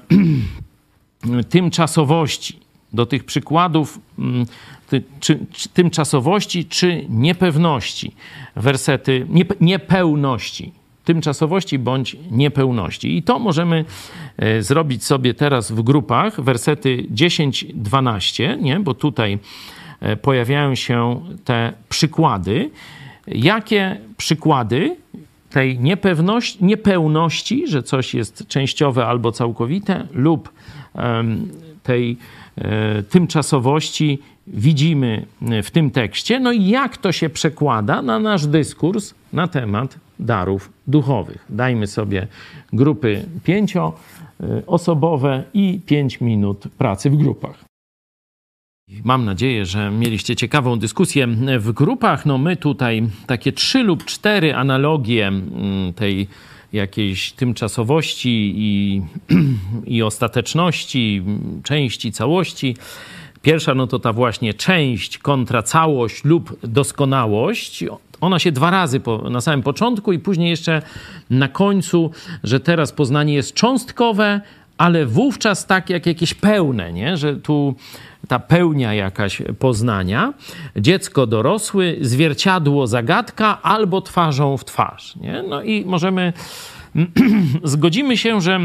tymczasowości, 1.51 2.59
do 2.93 3.07
tych 3.07 3.24
przykładów 3.24 4.01
mm, 4.18 4.47
ty, 4.89 5.03
czy, 5.20 5.39
czy, 5.53 5.68
tymczasowości 5.68 6.64
czy 6.64 7.07
niepewności. 7.09 8.14
Wersety 8.57 9.26
nie, 9.28 9.45
niepełności 9.61 10.72
tymczasowości 11.07 11.78
bądź 11.78 12.16
niepełności. 12.30 13.16
I 13.16 13.22
to 13.22 13.39
możemy 13.39 13.84
e, 14.37 14.62
zrobić 14.62 15.05
sobie 15.05 15.34
teraz 15.34 15.72
w 15.72 15.82
grupach, 15.82 16.41
wersety 16.41 17.07
10-12, 17.14 18.61
nie? 18.61 18.80
bo 18.80 18.95
tutaj 18.95 19.39
pojawiają 20.22 20.74
się 20.74 21.20
te 21.44 21.72
przykłady. 21.88 22.70
Jakie 23.26 23.96
przykłady 24.16 24.96
tej 25.50 25.78
niepewności, 25.78 26.64
niepełności, 26.64 27.68
że 27.68 27.82
coś 27.82 28.14
jest 28.14 28.48
częściowe 28.48 29.07
albo 29.07 29.32
całkowite, 29.32 30.07
lub 30.12 30.52
tej 31.82 32.16
e, 32.59 33.02
tymczasowości 33.02 34.18
widzimy 34.46 35.26
w 35.62 35.70
tym 35.70 35.90
tekście. 35.90 36.40
No 36.40 36.52
i 36.52 36.68
jak 36.68 36.96
to 36.96 37.12
się 37.12 37.28
przekłada 37.28 38.02
na 38.02 38.18
nasz 38.18 38.46
dyskurs 38.46 39.14
na 39.32 39.48
temat 39.48 39.98
darów 40.18 40.70
duchowych. 40.86 41.44
Dajmy 41.48 41.86
sobie 41.86 42.26
grupy 42.72 43.24
pięcioosobowe 43.44 45.44
i 45.54 45.80
pięć 45.86 46.20
minut 46.20 46.64
pracy 46.78 47.11
w 47.11 47.16
grupach. 47.16 47.65
Mam 49.05 49.24
nadzieję, 49.24 49.66
że 49.66 49.91
mieliście 49.91 50.37
ciekawą 50.37 50.78
dyskusję 50.78 51.26
w 51.59 51.72
grupach. 51.72 52.26
No 52.26 52.39
my 52.39 52.57
tutaj 52.57 53.09
takie 53.26 53.53
trzy 53.53 53.82
lub 53.82 54.05
cztery 54.05 54.55
analogie 54.55 55.26
mm, 55.26 55.93
tej 55.93 56.28
jakiejś 56.72 57.32
tymczasowości 57.32 58.53
i, 58.57 59.03
i 59.97 60.03
ostateczności, 60.03 61.22
części, 61.62 62.12
całości. 62.12 62.76
Pierwsza 63.43 63.74
no 63.74 63.87
to 63.87 63.99
ta 63.99 64.12
właśnie 64.12 64.55
część 64.55 65.18
kontra 65.18 65.62
całość 65.62 66.24
lub 66.24 66.59
doskonałość. 66.62 67.84
Ona 68.20 68.39
się 68.39 68.53
dwa 68.53 68.70
razy 68.70 69.01
po, 69.01 69.30
na 69.30 69.41
samym 69.41 69.62
początku 69.62 70.12
i 70.12 70.18
później 70.18 70.51
jeszcze 70.51 70.82
na 71.30 71.49
końcu, 71.49 72.11
że 72.45 72.61
teraz 72.61 72.93
poznanie 72.93 73.34
jest 73.34 73.55
cząstkowe, 73.55 74.41
ale 74.78 75.06
wówczas 75.06 75.66
tak 75.66 75.90
jak 75.90 76.06
jakieś 76.06 76.34
pełne, 76.34 76.92
nie? 76.92 77.16
że 77.16 77.36
tu 77.36 77.74
ta 78.28 78.38
pełnia 78.38 78.94
jakaś 78.94 79.42
poznania, 79.58 80.34
dziecko 80.76 81.26
dorosły, 81.26 81.98
zwierciadło 82.00 82.86
zagadka 82.86 83.62
albo 83.62 84.00
twarzą 84.00 84.56
w 84.56 84.64
twarz. 84.64 85.16
Nie? 85.16 85.44
No 85.48 85.62
i 85.62 85.84
możemy, 85.84 86.32
zgodzimy 87.64 88.16
się, 88.16 88.40
że 88.40 88.60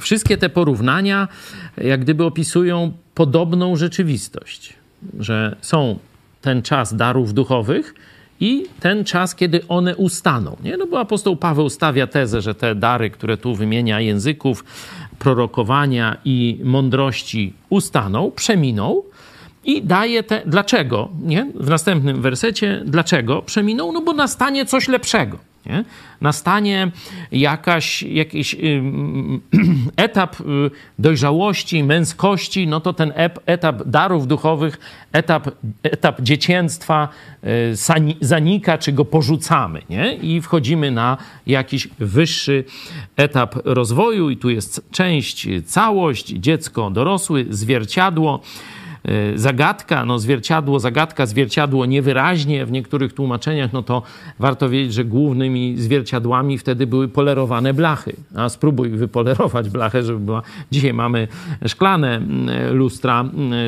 wszystkie 0.00 0.36
te 0.36 0.48
porównania 0.48 1.28
jak 1.76 2.00
gdyby 2.00 2.24
opisują 2.24 2.92
podobną 3.14 3.76
rzeczywistość, 3.76 4.72
że 5.18 5.56
są 5.60 5.98
ten 6.40 6.62
czas 6.62 6.96
darów 6.96 7.34
duchowych, 7.34 7.94
i 8.40 8.66
ten 8.80 9.04
czas, 9.04 9.34
kiedy 9.34 9.68
one 9.68 9.96
ustaną. 9.96 10.56
Nie? 10.62 10.76
No 10.76 10.86
bo 10.86 11.00
apostoł 11.00 11.36
Paweł 11.36 11.68
stawia 11.68 12.06
tezę, 12.06 12.42
że 12.42 12.54
te 12.54 12.74
dary, 12.74 13.10
które 13.10 13.36
tu 13.36 13.54
wymienia 13.54 14.00
języków, 14.00 14.64
prorokowania 15.18 16.16
i 16.24 16.60
mądrości 16.64 17.52
ustaną, 17.70 18.30
przeminą 18.30 19.02
i 19.64 19.82
daje 19.82 20.22
te. 20.22 20.42
Dlaczego? 20.46 21.08
Nie? 21.22 21.52
W 21.54 21.68
następnym 21.68 22.22
wersecie, 22.22 22.82
dlaczego 22.84 23.42
przeminą? 23.42 23.92
No 23.92 24.00
bo 24.00 24.12
nastanie 24.12 24.66
coś 24.66 24.88
lepszego. 24.88 25.53
Nie? 25.66 25.84
Nastanie 26.20 26.90
jakaś, 27.32 28.02
jakiś 28.02 28.56
etap 29.96 30.40
y, 30.40 30.44
dojrzałości, 30.98 31.84
męskości, 31.84 32.66
no 32.66 32.80
to 32.80 32.92
ten 32.92 33.12
etap 33.46 33.82
darów 33.86 34.26
duchowych, 34.26 34.78
etap, 35.12 35.50
etap 35.82 36.20
dziecięctwa 36.20 37.08
y, 37.44 38.16
zanika, 38.20 38.78
czy 38.78 38.92
go 38.92 39.04
porzucamy. 39.04 39.82
Nie? 39.90 40.14
I 40.14 40.40
wchodzimy 40.40 40.90
na 40.90 41.16
jakiś 41.46 41.88
wyższy 41.98 42.64
etap 43.16 43.54
rozwoju, 43.64 44.30
i 44.30 44.36
tu 44.36 44.50
jest 44.50 44.90
część, 44.90 45.48
całość, 45.66 46.26
dziecko, 46.26 46.90
dorosły, 46.90 47.46
zwierciadło. 47.50 48.40
Y, 49.08 49.38
zagadka, 49.38 50.04
no 50.04 50.18
zwierciadło, 50.18 50.80
zagadka, 50.80 51.26
zwierciadło 51.26 51.86
niewyraźnie 51.86 52.66
w 52.66 52.72
niektórych 52.72 53.12
tłumaczeniach, 53.12 53.72
no 53.72 53.82
to 53.82 54.02
warto 54.38 54.68
wiedzieć, 54.68 54.94
że 54.94 55.04
głównymi 55.04 55.74
zwierciadłami 55.76 56.58
wtedy 56.58 56.86
były 56.86 57.08
polerowane 57.08 57.74
blachy. 57.74 58.16
A 58.34 58.48
spróbuj 58.48 58.88
wypolerować 58.88 59.70
blachę, 59.70 60.02
żeby 60.02 60.18
była... 60.18 60.42
Dzisiaj 60.72 60.92
mamy 60.92 61.28
szklane 61.66 62.20
lustra, 62.70 63.24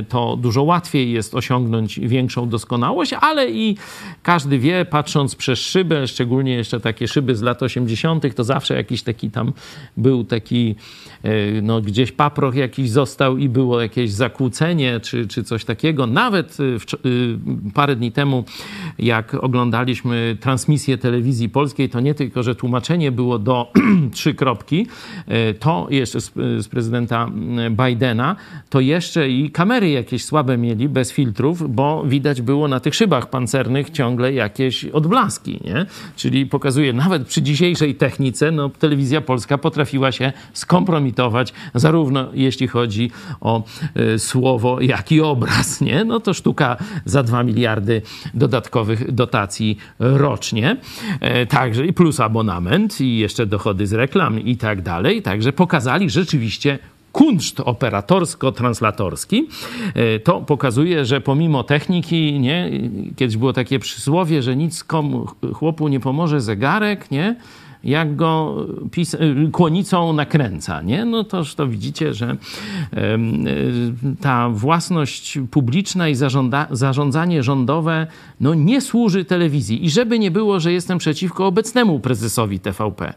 to 0.08 0.36
dużo 0.36 0.62
łatwiej 0.62 1.12
jest 1.12 1.34
osiągnąć 1.34 2.00
większą 2.00 2.48
doskonałość, 2.48 3.12
ale 3.12 3.50
i 3.50 3.76
każdy 4.22 4.58
wie, 4.58 4.84
patrząc 4.84 5.34
przez 5.34 5.58
szybę, 5.58 6.06
szczególnie 6.06 6.54
jeszcze 6.54 6.80
takie 6.80 7.08
szyby 7.08 7.36
z 7.36 7.42
lat 7.42 7.62
80., 7.62 8.34
to 8.34 8.44
zawsze 8.44 8.74
jakiś 8.74 9.02
taki 9.02 9.30
tam 9.30 9.52
był 9.96 10.24
taki, 10.24 10.74
y, 11.24 11.60
no 11.62 11.80
gdzieś 11.80 12.12
paproch 12.12 12.54
jakiś 12.54 12.90
został 12.90 13.36
i 13.36 13.48
było 13.48 13.80
jakieś 13.80 14.12
zakłócenie, 14.12 15.00
czy, 15.00 15.25
czy, 15.28 15.44
coś 15.44 15.64
takiego. 15.64 16.06
Nawet 16.06 16.60
y, 16.60 16.78
w, 16.78 16.94
y, 17.06 17.38
parę 17.74 17.96
dni 17.96 18.12
temu, 18.12 18.44
jak 18.98 19.34
oglądaliśmy 19.34 20.36
transmisję 20.40 20.98
telewizji 20.98 21.48
polskiej, 21.48 21.88
to 21.88 22.00
nie 22.00 22.14
tylko, 22.14 22.42
że 22.42 22.54
tłumaczenie 22.54 23.12
było 23.12 23.38
do 23.38 23.72
trzy 24.12 24.34
kropki, 24.34 24.86
y, 25.50 25.54
to 25.54 25.86
jeszcze 25.90 26.20
z, 26.20 26.32
z 26.34 26.68
prezydenta 26.68 27.30
Bidena, 27.70 28.36
to 28.70 28.80
jeszcze 28.80 29.30
i 29.30 29.50
kamery 29.50 29.90
jakieś 29.90 30.24
słabe 30.24 30.58
mieli, 30.58 30.88
bez 30.88 31.12
filtrów, 31.12 31.74
bo 31.74 32.04
widać 32.06 32.42
było 32.42 32.68
na 32.68 32.80
tych 32.80 32.94
szybach 32.94 33.30
pancernych 33.30 33.90
ciągle 33.90 34.32
jakieś 34.32 34.84
odblaski, 34.84 35.60
nie? 35.64 35.86
Czyli 36.16 36.46
pokazuje, 36.46 36.92
nawet 36.92 37.26
przy 37.26 37.42
dzisiejszej 37.42 37.94
technice, 37.94 38.50
no, 38.50 38.68
telewizja 38.68 39.20
polska 39.20 39.58
potrafiła 39.58 40.12
się 40.12 40.32
skompromitować, 40.52 41.52
zarówno 41.74 42.28
jeśli 42.34 42.68
chodzi 42.68 43.10
o 43.40 43.62
słowo, 44.18 44.80
jak 44.80 45.12
i 45.12 45.15
i 45.16 45.20
obraz, 45.20 45.80
nie? 45.80 46.04
No 46.04 46.20
to 46.20 46.34
sztuka 46.34 46.76
za 47.04 47.22
2 47.22 47.42
miliardy 47.42 48.02
dodatkowych 48.34 49.12
dotacji 49.12 49.78
rocznie. 49.98 50.76
E, 51.20 51.46
także 51.46 51.86
i 51.86 51.92
plus 51.92 52.20
abonament 52.20 53.00
i 53.00 53.18
jeszcze 53.18 53.46
dochody 53.46 53.86
z 53.86 53.92
reklam 53.92 54.40
i 54.40 54.56
tak 54.56 54.82
dalej. 54.82 55.22
Także 55.22 55.52
pokazali 55.52 56.10
rzeczywiście 56.10 56.78
kunszt 57.12 57.60
operatorsko-translatorski. 57.60 59.48
E, 59.94 60.18
to 60.18 60.40
pokazuje, 60.40 61.04
że 61.04 61.20
pomimo 61.20 61.64
techniki, 61.64 62.40
nie, 62.40 62.70
kiedyś 63.16 63.36
było 63.36 63.52
takie 63.52 63.78
przysłowie, 63.78 64.42
że 64.42 64.56
nic 64.56 64.84
komu 64.84 65.26
chłopu 65.52 65.88
nie 65.88 66.00
pomoże 66.00 66.40
zegarek, 66.40 67.10
nie? 67.10 67.36
Jak 67.84 68.16
go 68.16 68.56
pis- 68.90 69.50
kłonicą 69.52 70.12
nakręca, 70.12 70.82
nie? 70.82 71.04
No 71.04 71.24
toż 71.24 71.54
to 71.54 71.66
widzicie, 71.66 72.14
że 72.14 72.36
ta 74.20 74.48
własność 74.48 75.38
publiczna 75.50 76.08
i 76.08 76.14
zarządzanie 76.70 77.42
rządowe 77.42 78.06
no, 78.40 78.54
nie 78.54 78.80
służy 78.80 79.24
telewizji. 79.24 79.84
I 79.84 79.90
żeby 79.90 80.18
nie 80.18 80.30
było, 80.30 80.60
że 80.60 80.72
jestem 80.72 80.98
przeciwko 80.98 81.46
obecnemu 81.46 82.00
prezesowi 82.00 82.60
TVP. 82.60 83.14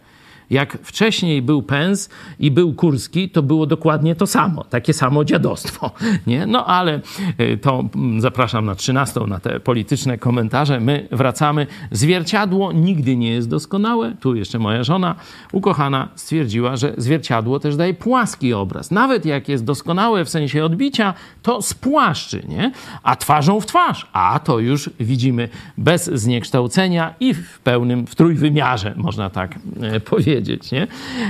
Jak 0.50 0.78
wcześniej 0.84 1.42
był 1.42 1.64
Pens 1.64 2.10
i 2.40 2.52
był 2.52 2.74
Kurski, 2.74 3.30
to 3.30 3.44
było 3.44 3.66
dokładnie 3.66 4.16
to 4.16 4.28
samo, 4.28 4.64
takie 4.64 4.94
samo 4.94 5.26
dziadostwo. 5.26 5.92
Nie? 6.28 6.46
No 6.46 6.66
ale 6.66 7.02
y, 7.40 7.58
to 7.58 7.84
mm, 7.96 8.22
zapraszam 8.22 8.66
na 8.66 8.76
13 8.76 9.20
na 9.20 9.40
te 9.40 9.60
polityczne 9.60 10.18
komentarze. 10.18 10.80
My 10.80 11.08
wracamy. 11.12 11.68
Zwierciadło 11.92 12.72
nigdy 12.72 13.18
nie 13.18 13.32
jest 13.32 13.50
doskonałe. 13.50 14.16
Tu 14.20 14.36
jeszcze 14.36 14.60
moja 14.60 14.84
żona 14.84 15.16
ukochana 15.52 16.10
stwierdziła, 16.16 16.76
że 16.76 16.94
zwierciadło 16.98 17.60
też 17.60 17.76
daje 17.76 17.94
płaski 17.94 18.54
obraz. 18.54 18.92
Nawet 18.92 19.26
jak 19.26 19.50
jest 19.50 19.66
doskonałe 19.66 20.26
w 20.26 20.30
sensie 20.30 20.64
odbicia, 20.64 21.14
to 21.42 21.62
spłaszczy, 21.62 22.44
nie? 22.48 22.72
A 23.04 23.16
twarzą 23.16 23.62
w 23.62 23.66
twarz, 23.66 24.08
a 24.14 24.40
to 24.40 24.60
już 24.60 24.90
widzimy 25.00 25.50
bez 25.78 26.06
zniekształcenia 26.06 27.14
i 27.20 27.34
w 27.34 27.60
pełnym, 27.60 28.08
w 28.08 28.16
trójwymiarze, 28.16 28.94
można 28.98 29.30
tak 29.30 29.60
e, 29.82 30.00
powiedzieć, 30.40 30.72
nie? 30.72 30.88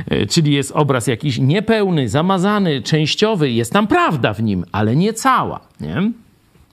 E, 0.07 0.25
czyli 0.25 0.53
jest 0.53 0.71
obraz 0.71 1.07
jakiś 1.07 1.39
niepełny, 1.39 2.09
zamazany, 2.09 2.81
częściowy, 2.81 3.51
jest 3.51 3.73
tam 3.73 3.87
prawda 3.87 4.33
w 4.33 4.43
nim, 4.43 4.65
ale 4.71 4.95
nie 4.95 5.13
cała, 5.13 5.59
nie? 5.81 6.11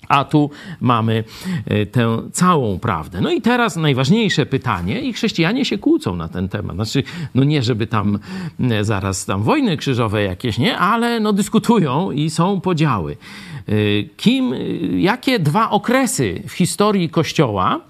A 0.09 0.25
tu 0.25 0.51
mamy 0.81 1.25
e, 1.67 1.87
tę 1.87 2.19
całą 2.33 2.79
prawdę. 2.79 3.21
No 3.21 3.31
i 3.31 3.41
teraz 3.41 3.77
najważniejsze 3.77 4.47
pytanie, 4.47 5.01
i 5.01 5.13
chrześcijanie 5.13 5.65
się 5.65 5.79
kłócą 5.79 6.17
na 6.17 6.29
ten 6.29 6.49
temat. 6.49 6.77
Znaczy, 6.77 7.03
no 7.35 7.45
nie, 7.45 7.63
żeby 7.63 7.87
tam 7.87 8.19
zaraz 8.81 9.27
tam 9.27 9.43
wojny 9.43 9.77
krzyżowe 9.77 10.23
jakieś, 10.23 10.59
nie, 10.59 10.79
ale 10.79 11.21
no 11.21 11.33
dyskutują 11.33 12.11
i 12.11 12.31
są 12.31 12.61
podziały. 12.61 13.17
Kim, 14.17 14.55
jakie 14.99 15.39
dwa 15.39 15.71
okresy 15.71 16.43
w 16.49 16.53
historii 16.53 17.09
Kościoła 17.09 17.81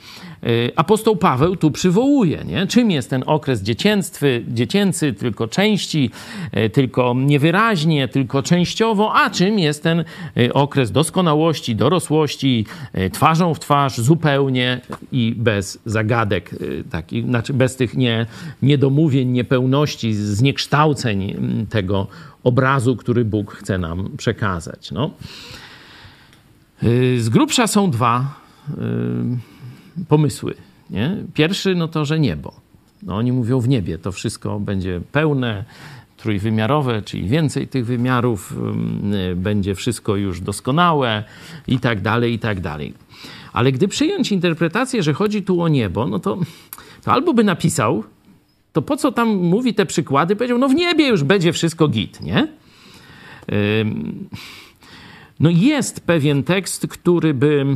apostoł 0.77 1.17
Paweł 1.17 1.57
tu 1.57 1.71
przywołuje. 1.71 2.45
Nie? 2.45 2.67
Czym 2.67 2.91
jest 2.91 3.11
ten 3.11 3.23
okres 3.27 3.63
dziecięctwy, 3.63 4.45
dziecięcy, 4.49 5.13
tylko 5.13 5.49
części, 5.49 6.11
y, 6.57 6.71
tylko 6.71 7.15
niewyraźnie, 7.17 8.09
tylko 8.09 8.43
częściowo, 8.43 9.15
a 9.15 9.31
czym 9.31 9.59
jest 9.59 9.83
ten 9.83 10.05
y, 10.39 10.53
okres 10.53 10.93
doskonałości, 10.93 11.77
dorosłości, 11.77 12.67
twarzą 13.13 13.55
w 13.55 13.61
twarz, 13.61 13.99
zupełnie 13.99 14.81
i 15.13 15.35
bez 15.37 15.79
zagadek, 15.85 16.51
takich, 16.91 17.25
znaczy 17.25 17.55
bez 17.55 17.77
tych 17.77 17.97
nie, 17.97 18.27
niedomówień, 18.63 19.29
niepełności, 19.29 20.15
zniekształceń 20.15 21.37
tego 21.71 22.07
obrazu, 22.45 22.97
który 22.97 23.25
Bóg 23.25 23.53
chce 23.53 23.79
nam 23.79 24.11
przekazać. 24.17 24.91
No. 24.91 25.11
Z 27.19 27.29
grubsza 27.29 27.67
są 27.67 27.91
dwa 27.91 28.41
pomysły. 30.09 30.55
Nie? 30.91 31.17
Pierwszy, 31.35 31.75
no 31.75 31.89
to, 31.89 32.05
że 32.05 32.21
niebo. 32.21 32.53
No, 33.03 33.17
oni 33.17 33.33
mówią 33.33 33.61
w 33.61 33.69
niebie, 33.69 33.99
to 33.99 34.13
wszystko 34.13 34.61
będzie 34.61 35.01
pełne, 35.13 35.65
trójwymiarowe, 36.17 37.03
czyli 37.03 37.29
więcej 37.29 37.69
tych 37.69 37.87
wymiarów, 37.87 38.55
będzie 39.37 39.75
wszystko 39.75 40.17
już 40.17 40.41
doskonałe 40.41 41.25
i 41.69 41.79
tak 41.79 42.01
dalej, 42.01 42.33
i 42.35 42.39
tak 42.39 42.61
dalej. 42.61 42.95
Ale 43.53 43.73
gdy 43.73 43.89
przyjąć 43.89 44.33
interpretację, 44.33 45.03
że 45.03 45.13
chodzi 45.13 45.43
tu 45.43 45.63
o 45.63 45.69
niebo, 45.69 46.07
no 46.07 46.19
to, 46.19 46.39
to 47.05 47.13
albo 47.13 47.35
by 47.35 47.45
napisał, 47.45 48.05
to 48.73 48.83
po 48.83 48.97
co 48.97 49.13
tam 49.13 49.29
mówi 49.29 49.75
te 49.75 49.87
przykłady? 49.87 50.37
Powiedział, 50.37 50.59
no 50.59 50.69
w 50.69 50.75
niebie 50.75 51.09
już 51.09 51.25
będzie 51.25 51.53
wszystko 51.53 51.89
git, 51.89 52.21
nie? 52.21 52.49
No 55.41 55.51
jest 55.51 56.01
pewien 56.01 56.43
tekst, 56.43 56.87
który 56.87 57.35
by, 57.35 57.67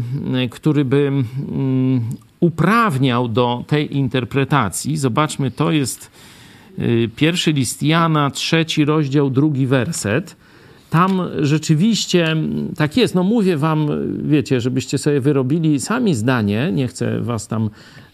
który 0.51 0.85
by 0.85 1.07
mm, 1.07 2.01
uprawniał 2.41 3.29
do 3.29 3.65
tej 3.67 3.97
interpretacji. 3.97 4.97
Zobaczmy, 4.97 5.51
to 5.51 5.73
jest 5.73 6.11
y, 6.79 7.11
pierwszy 7.17 7.53
list 7.53 7.83
Jana, 7.83 8.31
trzeci 8.31 8.85
rozdział, 8.85 9.31
drugi 9.31 9.67
werset. 9.67 10.37
Tam 10.91 11.23
rzeczywiście 11.41 12.37
tak 12.77 12.97
jest. 12.97 13.15
No 13.15 13.23
mówię 13.23 13.57
wam, 13.57 13.89
wiecie, 14.25 14.61
żebyście 14.61 14.99
sobie 14.99 15.21
wyrobili 15.21 15.81
sami 15.81 16.15
zdanie. 16.15 16.71
Nie 16.73 16.89
chcę 16.89 17.21
was 17.21 17.49
tam 17.49 17.71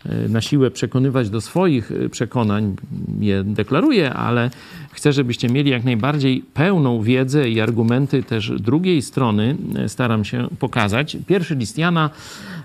y, 0.07 0.29
na 0.29 0.41
siłę 0.41 0.71
przekonywać 0.71 1.31
do 1.31 1.41
swoich 1.41 1.91
y, 1.91 2.09
przekonań, 2.09 2.77
je 3.21 3.45
deklaruję, 3.45 4.13
ale 4.13 4.51
Chcę, 4.97 5.13
żebyście 5.13 5.49
mieli 5.49 5.71
jak 5.71 5.85
najbardziej 5.85 6.45
pełną 6.55 7.03
wiedzę 7.03 7.51
i 7.51 7.61
argumenty 7.61 8.23
też 8.23 8.53
drugiej 8.61 9.03
strony. 9.03 9.57
E, 9.79 9.89
staram 9.89 10.25
się 10.25 10.49
pokazać. 10.59 11.17
Pierwszy 11.27 11.55
list 11.55 11.79
Jana, 11.79 12.11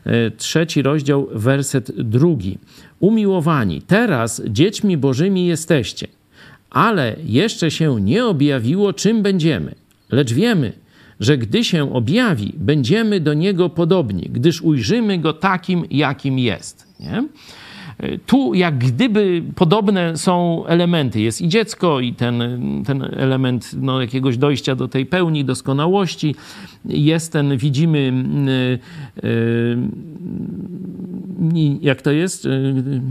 e, 0.06 0.32
trzeci 0.32 0.82
rozdział, 0.82 1.28
werset 1.32 1.92
drugi. 2.02 2.58
Umiłowani, 3.00 3.82
teraz 3.82 4.42
dziećmi 4.48 4.98
bożymi 4.98 5.48
jesteście, 5.48 6.08
ale 6.70 7.16
jeszcze 7.24 7.72
się 7.72 8.02
nie 8.02 8.26
objawiło, 8.26 8.94
czym 8.94 9.22
będziemy. 9.22 9.81
Lecz 10.12 10.34
wiemy, 10.34 10.74
że 11.20 11.38
gdy 11.38 11.64
się 11.64 11.94
objawi, 11.94 12.54
będziemy 12.58 13.20
do 13.20 13.34
Niego 13.34 13.70
podobni, 13.70 14.30
gdyż 14.32 14.62
ujrzymy 14.62 15.18
Go 15.18 15.34
takim, 15.34 15.86
jakim 15.90 16.40
jest. 16.40 16.88
Nie? 17.00 17.24
Tu 18.26 18.54
jak 18.54 18.78
gdyby 18.78 19.44
podobne 19.56 20.18
są 20.18 20.66
elementy. 20.66 21.22
Jest 21.22 21.42
i 21.42 21.48
dziecko, 21.48 22.00
i 22.00 22.14
ten, 22.14 22.44
ten 22.86 23.04
element 23.04 23.72
no, 23.78 24.02
jakiegoś 24.02 24.38
dojścia 24.38 24.76
do 24.76 24.88
tej 24.88 25.06
pełni, 25.06 25.46
doskonałości. 25.46 26.36
Jest 26.86 27.34
ten, 27.34 27.58
widzimy, 27.58 28.14
yy, 31.52 31.80
jak 31.82 32.02
to 32.02 32.12
jest? 32.12 32.46
Yy, 32.46 33.02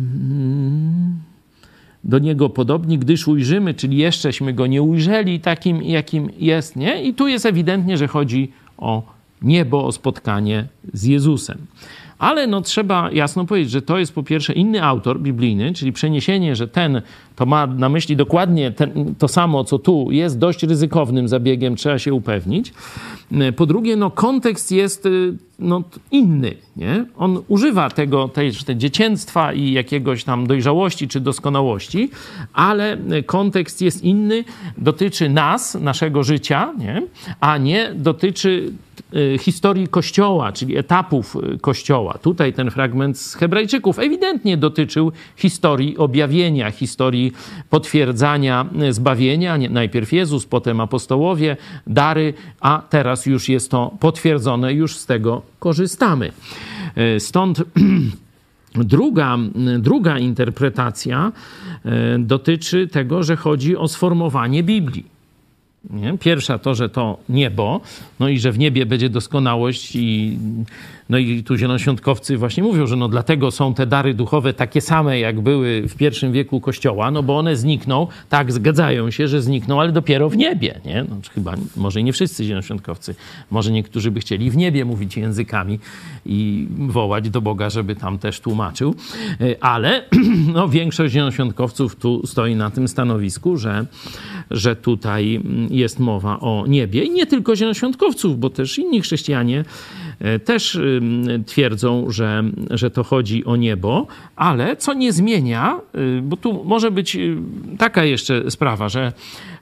do 2.05 2.19
niego 2.19 2.49
podobni, 2.49 2.99
gdyż 2.99 3.29
ujrzymy, 3.29 3.75
czyli 3.75 3.97
jeszcześmy 3.97 4.53
go 4.53 4.67
nie 4.67 4.83
ujrzeli 4.83 5.41
takim, 5.41 5.83
jakim 5.83 6.31
jest, 6.39 6.77
nie? 6.77 7.03
I 7.03 7.15
tu 7.15 7.29
jest 7.29 7.47
ewidentnie, 7.47 7.97
że 7.97 8.09
chodzi 8.09 8.53
o 8.79 9.03
niebo, 9.43 9.87
o 9.87 9.93
spotkanie 9.93 10.67
z 10.93 11.05
Jezusem. 11.05 11.59
Ale 12.19 12.47
no, 12.47 12.61
trzeba 12.61 13.11
jasno 13.13 13.45
powiedzieć, 13.45 13.71
że 13.71 13.83
to 13.83 13.99
jest 13.99 14.15
po 14.15 14.23
pierwsze 14.23 14.53
inny 14.53 14.85
autor 14.85 15.21
biblijny, 15.21 15.73
czyli 15.73 15.93
przeniesienie, 15.93 16.57
że 16.57 16.69
ten 16.69 17.03
to 17.41 17.47
ma 17.47 17.67
na 17.67 17.89
myśli 17.89 18.17
dokładnie 18.17 18.73
ten, 18.73 19.15
to 19.19 19.29
samo, 19.29 19.65
co 19.65 19.79
tu, 19.79 20.11
jest 20.11 20.39
dość 20.39 20.63
ryzykownym 20.63 21.29
zabiegiem, 21.29 21.77
trzeba 21.77 21.99
się 21.99 22.15
upewnić. 22.15 22.73
Po 23.57 23.67
drugie, 23.67 23.97
no, 23.97 24.11
kontekst 24.11 24.73
jest 24.73 25.07
y, 25.07 25.37
no, 25.59 25.83
inny. 26.11 26.55
Nie? 26.77 27.05
On 27.17 27.43
używa 27.49 27.91
tego, 27.91 28.29
tej, 28.29 28.53
tej 28.53 28.77
dziecięctwa 28.77 29.53
i 29.53 29.73
jakiegoś 29.73 30.25
tam 30.25 30.47
dojrzałości 30.47 31.09
czy 31.09 31.21
doskonałości, 31.21 32.11
ale 32.53 32.99
kontekst 33.27 33.83
jest 33.83 34.05
inny, 34.05 34.45
dotyczy 34.79 35.29
nas, 35.29 35.75
naszego 35.75 36.23
życia, 36.23 36.73
nie? 36.79 37.03
a 37.41 37.59
nie 37.59 37.95
dotyczy 37.95 38.73
y, 39.15 39.39
historii 39.39 39.89
Kościoła, 39.89 40.53
czyli 40.53 40.77
etapów 40.77 41.37
Kościoła. 41.61 42.19
Tutaj 42.23 42.53
ten 42.53 42.71
fragment 42.71 43.19
z 43.19 43.35
Hebrajczyków 43.35 43.99
ewidentnie 43.99 44.57
dotyczył 44.57 45.13
historii 45.37 45.97
objawienia, 45.97 46.71
historii 46.71 47.30
potwierdzania 47.71 48.67
zbawienia. 48.91 49.59
Najpierw 49.71 50.13
Jezus, 50.13 50.47
potem 50.47 50.81
apostołowie, 50.81 51.57
dary, 51.87 52.35
a 52.61 52.83
teraz 52.91 53.27
już 53.27 53.49
jest 53.49 53.71
to 53.71 53.97
potwierdzone, 54.01 54.73
już 54.73 54.97
z 54.97 55.07
tego 55.07 55.43
korzystamy. 55.59 56.33
E, 56.95 57.21
stąd 57.21 57.63
Druga, 58.75 59.39
druga 59.79 60.19
interpretacja 60.19 61.33
e, 61.85 62.19
dotyczy 62.19 62.89
tego, 62.89 63.23
że 63.23 63.37
chodzi 63.37 63.77
o 63.77 63.89
sformowanie 63.89 64.63
Biblii. 64.63 65.20
Nie? 65.91 66.19
Pierwsza 66.19 66.59
to, 66.59 66.75
że 66.75 66.89
to 66.89 67.19
niebo, 67.29 67.81
no 68.21 68.29
i 68.29 68.39
że 68.39 68.53
w 68.53 68.59
niebie 68.59 68.87
będzie 68.87 69.09
doskonałość 69.09 69.97
i 69.97 70.39
no 71.11 71.19
i 71.19 71.45
tu 71.45 71.57
zielonoświątkowcy 71.57 72.37
właśnie 72.37 72.63
mówią, 72.63 72.87
że 72.87 72.97
no 72.97 73.09
dlatego 73.09 73.51
są 73.51 73.75
te 73.75 73.87
dary 73.87 74.15
duchowe 74.15 74.53
takie 74.53 74.81
same, 74.81 75.21
jak 75.21 75.41
były 75.41 75.89
w 75.89 75.97
pierwszym 75.97 76.33
wieku 76.33 76.61
Kościoła, 76.61 77.11
no 77.11 77.23
bo 77.23 77.39
one 77.39 77.57
znikną, 77.57 78.07
tak, 78.29 78.53
zgadzają 78.53 79.11
się, 79.11 79.29
że 79.29 79.43
znikną, 79.43 79.81
ale 79.81 79.93
dopiero 79.93 80.29
w 80.29 80.37
niebie, 80.37 80.81
nie? 80.85 81.05
No, 81.09 81.17
chyba, 81.35 81.55
może 81.77 82.03
nie 82.03 82.13
wszyscy 82.13 82.45
zielonoświątkowcy, 82.45 83.15
może 83.51 83.73
niektórzy 83.73 84.11
by 84.11 84.21
chcieli 84.21 84.51
w 84.51 84.57
niebie 84.57 84.85
mówić 84.85 85.17
językami 85.17 85.79
i 86.27 86.69
wołać 86.79 87.31
do 87.31 87.41
Boga, 87.41 87.71
żeby 87.71 87.97
tam 87.97 88.19
też 88.19 88.41
tłumaczył, 88.41 88.95
e, 89.41 89.65
ale 89.65 90.05
no, 90.55 90.69
większość 90.69 91.15
zielonoświątkowców 91.15 91.97
tu 91.97 92.27
stoi 92.27 92.55
na 92.55 92.71
tym 92.71 92.89
stanowisku, 92.89 93.57
że, 93.57 93.87
że 94.51 94.77
tutaj 94.77 95.41
jest 95.71 95.99
mowa 95.99 96.41
o 96.41 96.65
niebie 96.69 97.05
i 97.05 97.11
nie 97.11 97.27
tylko 97.27 97.57
zielonoświątkowców, 97.57 98.39
bo 98.39 98.51
też 98.51 98.79
inni 98.79 99.01
chrześcijanie 99.01 99.65
E, 100.21 100.39
też 100.39 100.79
twierdzą, 101.47 102.11
że, 102.11 102.43
że 102.71 102.91
to 102.91 103.05
chodzi 103.05 103.45
o 103.45 103.57
niebo, 103.57 104.07
ale 104.37 104.77
co 104.77 104.95
nie 104.95 105.13
zmienia, 105.13 105.81
y, 105.95 106.23
bo 106.23 106.37
tu 106.37 106.65
może 106.65 106.91
być 106.91 107.17
y, 107.17 107.37
taka 107.79 108.05
jeszcze 108.05 108.51
sprawa, 108.51 108.89
że 108.89 109.13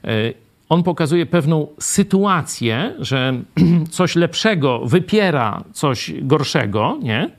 e, 0.03 0.33
on 0.69 0.83
pokazuje 0.83 1.25
pewną 1.25 1.67
sytuację, 1.79 2.95
że 2.99 3.41
coś 3.89 4.15
lepszego 4.15 4.79
wypiera 4.85 5.63
coś 5.73 6.13
gorszego, 6.21 6.97
nie? 7.01 7.29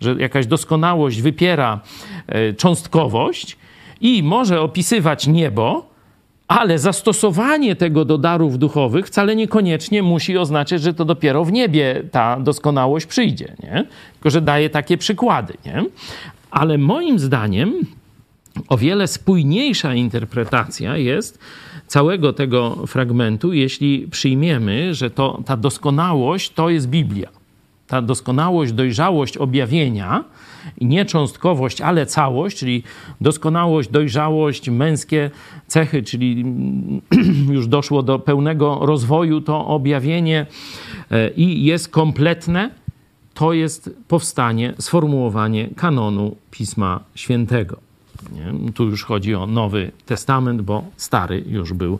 że 0.00 0.14
jakaś 0.18 0.46
doskonałość 0.46 1.22
wypiera 1.22 1.80
e, 2.26 2.54
cząstkowość. 2.54 3.56
i 4.00 4.22
może 4.22 4.60
opisywać 4.60 5.26
niebo, 5.26 5.89
ale 6.50 6.78
zastosowanie 6.78 7.76
tego 7.76 8.04
do 8.04 8.18
darów 8.18 8.58
duchowych 8.58 9.06
wcale 9.06 9.36
niekoniecznie 9.36 10.02
musi 10.02 10.38
oznaczać, 10.38 10.82
że 10.82 10.94
to 10.94 11.04
dopiero 11.04 11.44
w 11.44 11.52
niebie 11.52 12.02
ta 12.10 12.40
doskonałość 12.40 13.06
przyjdzie, 13.06 13.56
nie? 13.62 13.84
Tylko, 14.12 14.30
że 14.30 14.40
daje 14.40 14.70
takie 14.70 14.98
przykłady, 14.98 15.54
nie? 15.66 15.84
Ale 16.50 16.78
moim 16.78 17.18
zdaniem 17.18 17.74
o 18.68 18.76
wiele 18.76 19.08
spójniejsza 19.08 19.94
interpretacja 19.94 20.96
jest 20.96 21.38
całego 21.86 22.32
tego 22.32 22.86
fragmentu, 22.86 23.52
jeśli 23.52 24.08
przyjmiemy, 24.10 24.94
że 24.94 25.10
to, 25.10 25.42
ta 25.46 25.56
doskonałość 25.56 26.50
to 26.50 26.70
jest 26.70 26.88
Biblia. 26.88 27.28
Ta 27.86 28.02
doskonałość, 28.02 28.72
dojrzałość 28.72 29.36
objawienia 29.36 30.24
nie 30.80 31.04
cząstkowość, 31.04 31.80
ale 31.80 32.06
całość, 32.06 32.58
czyli 32.58 32.82
doskonałość, 33.20 33.88
dojrzałość, 33.90 34.70
męskie 34.70 35.30
cechy, 35.70 36.02
czyli 36.02 36.44
już 37.56 37.66
doszło 37.66 38.02
do 38.02 38.18
pełnego 38.18 38.78
rozwoju 38.82 39.40
to 39.40 39.66
objawienie 39.66 40.46
e, 41.10 41.30
i 41.30 41.64
jest 41.64 41.88
kompletne, 41.88 42.70
to 43.34 43.52
jest 43.52 43.90
powstanie, 44.08 44.74
sformułowanie 44.78 45.68
kanonu 45.76 46.36
Pisma 46.50 47.00
Świętego. 47.14 47.76
Nie? 48.32 48.72
Tu 48.72 48.84
już 48.84 49.04
chodzi 49.04 49.34
o 49.34 49.46
Nowy 49.46 49.92
Testament, 50.06 50.62
bo 50.62 50.84
Stary 50.96 51.44
już 51.46 51.72
był 51.72 51.98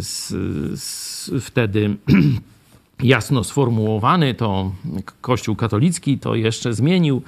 z, 0.00 0.32
e, 0.32 0.76
z, 0.76 1.30
wtedy 1.40 1.96
jasno 3.02 3.44
sformułowany. 3.44 4.34
To 4.34 4.72
Kościół 5.20 5.56
katolicki 5.56 6.18
to 6.18 6.34
jeszcze 6.34 6.74
zmienił 6.74 7.22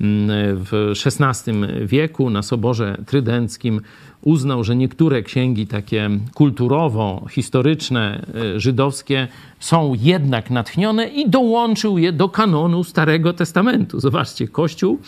mm, 0.00 0.28
w 0.64 0.92
XVI 1.06 1.52
wieku 1.86 2.30
na 2.30 2.42
Soborze 2.42 3.02
Trydenckim 3.06 3.80
uznał, 4.22 4.64
że 4.64 4.76
niektóre 4.76 5.22
księgi 5.22 5.66
takie 5.66 6.10
kulturowo-historyczne, 6.34 8.26
e, 8.54 8.60
żydowskie 8.60 9.28
są 9.60 9.94
jednak 10.00 10.50
natchnione 10.50 11.08
i 11.08 11.30
dołączył 11.30 11.98
je 11.98 12.12
do 12.12 12.28
kanonu 12.28 12.84
Starego 12.84 13.32
Testamentu. 13.32 14.00
Zobaczcie, 14.00 14.48
Kościół 14.48 14.98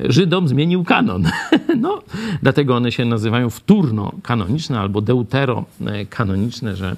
Żydom 0.00 0.48
zmienił 0.48 0.84
kanon. 0.84 1.24
No, 1.80 2.02
dlatego 2.42 2.76
one 2.76 2.92
się 2.92 3.04
nazywają 3.04 3.50
wtórno-kanoniczne 3.50 4.80
albo 4.80 5.00
deutero-kanoniczne, 5.00 6.76
że 6.76 6.96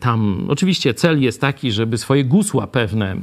tam 0.00 0.44
oczywiście 0.48 0.94
cel 0.94 1.22
jest 1.22 1.40
taki, 1.40 1.72
żeby 1.72 1.98
swoje 1.98 2.24
gusła 2.24 2.66
pewne 2.66 3.12
e, 3.12 3.16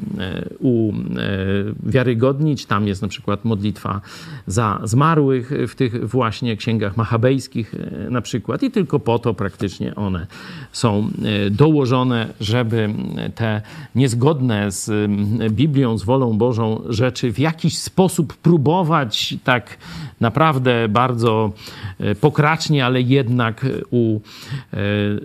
uwiarygodnić. 0.60 2.66
Tam 2.66 2.88
jest 2.88 3.02
na 3.02 3.08
przykład 3.08 3.46
modlitwa 3.46 4.02
za 4.48 4.80
zmarłych 4.84 5.52
w 5.68 5.76
tych 5.76 6.10
właśnie 6.10 6.58
księgach 6.58 6.98
machabejskich 6.98 7.76
e, 7.76 8.10
na 8.10 8.22
przykład 8.22 8.64
i 8.64 8.72
tylko 8.72 9.00
po 9.00 9.20
to 9.20 9.34
praktycznie 9.34 9.96
one 9.96 10.28
są 10.72 11.12
dołożone, 11.52 12.34
żeby 12.40 12.90
te 13.36 13.62
niezgodne 13.96 14.72
z 14.72 15.12
Biblią, 15.52 15.98
z 15.98 16.04
wolą 16.04 16.38
Bożą 16.38 16.82
rzeczy 16.90 17.34
w 17.34 17.40
jakiś 17.40 17.78
sposób 17.78 18.38
próbować 18.38 19.36
tak 19.44 19.78
naprawdę 20.22 20.90
bardzo 20.90 21.52
pokracznie, 22.22 22.86
ale 22.86 23.02
jednak 23.02 23.66
u, 23.92 24.20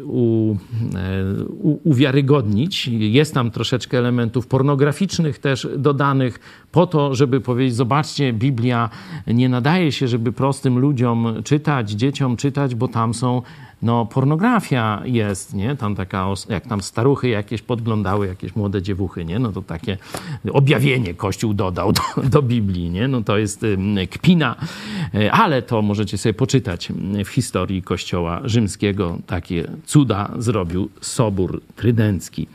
u 0.05 0.57
uwiarygodnić. 1.85 2.89
Jest 2.89 3.35
tam 3.35 3.51
troszeczkę 3.51 3.99
elementów 3.99 4.47
pornograficznych 4.47 5.39
też 5.39 5.69
dodanych, 5.79 6.41
po 6.73 6.87
to, 6.87 7.15
żeby 7.15 7.41
powiedzieć: 7.41 7.75
Zobaczcie, 7.75 8.33
Biblia 8.33 8.91
nie 9.27 9.49
nadaje 9.49 9.93
się, 9.93 10.09
żeby 10.09 10.33
prostym 10.33 10.79
ludziom 10.79 11.43
czytać, 11.45 11.91
dzieciom 11.91 12.37
czytać, 12.37 12.75
bo 12.75 12.89
tam 12.89 13.15
są 13.15 13.43
no 13.83 14.07
pornografia 14.07 15.03
jest, 15.05 15.55
nie? 15.55 15.77
Tam 15.77 15.95
taka, 15.95 16.27
jak 16.49 16.67
tam 16.67 16.81
staruchy 16.81 17.29
jakieś 17.29 17.63
podglądały, 17.63 18.27
jakieś 18.27 18.57
młode 18.57 18.83
dziewuchy, 18.83 19.25
nie? 19.25 19.39
No 19.39 19.53
to 19.53 19.63
takie 19.63 19.99
objawienie 20.53 21.15
Kościół 21.15 21.55
dodał 21.55 21.93
do, 21.93 22.03
do 22.31 22.43
Biblii, 22.43 22.91
nie? 22.91 23.09
No 23.09 23.23
to 23.23 23.39
jest 23.39 23.67
kpina, 24.11 24.57
e, 25.15 25.33
ale 25.33 25.63
to 25.63 25.83
możecie 25.83 26.19
sobie 26.19 26.35
poczytać 26.35 26.93
w 27.25 27.29
historii 27.29 27.83
Kościoła 27.83 28.41
rzymskiego. 28.45 29.19
Takie 29.27 29.71
cuda 29.87 30.31
zrobił 30.39 30.89
Sobór 31.01 31.63
Trydencki. 31.77 32.47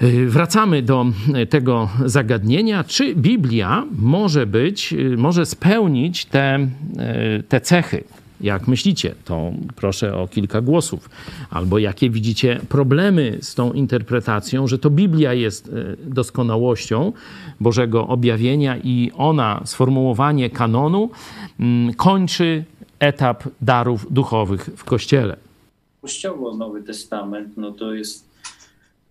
E, 0.00 0.26
wracamy 0.26 0.82
do 0.82 1.06
tego 1.50 1.88
zagadnienia, 2.04 2.84
czy 2.84 3.14
Biblia 3.14 3.84
może 3.98 4.46
być, 4.46 4.92
e, 4.92 5.16
może 5.16 5.46
spełnić 5.46 6.24
te, 6.24 6.68
te 7.48 7.60
cechy, 7.60 8.04
jak 8.42 8.68
myślicie, 8.68 9.14
to 9.24 9.52
proszę 9.76 10.16
o 10.16 10.28
kilka 10.28 10.60
głosów. 10.60 11.10
Albo 11.50 11.78
jakie 11.78 12.10
widzicie 12.10 12.60
problemy 12.68 13.38
z 13.40 13.54
tą 13.54 13.72
interpretacją, 13.72 14.66
że 14.66 14.78
to 14.78 14.90
Biblia 14.90 15.34
jest 15.34 15.68
e, 15.68 15.96
doskonałością 15.96 17.12
Bożego 17.60 18.06
objawienia 18.06 18.76
i 18.84 19.10
ona, 19.16 19.62
sformułowanie 19.64 20.50
kanonu, 20.50 21.10
mm, 21.60 21.94
kończy 21.94 22.64
etap 22.98 23.44
darów 23.60 24.06
duchowych 24.12 24.70
w 24.76 24.84
Kościele. 24.84 25.36
Kościoło 26.02 26.56
Nowy 26.56 26.82
Testament, 26.82 27.56
no 27.56 27.72
to 27.72 27.94
jest 27.94 28.28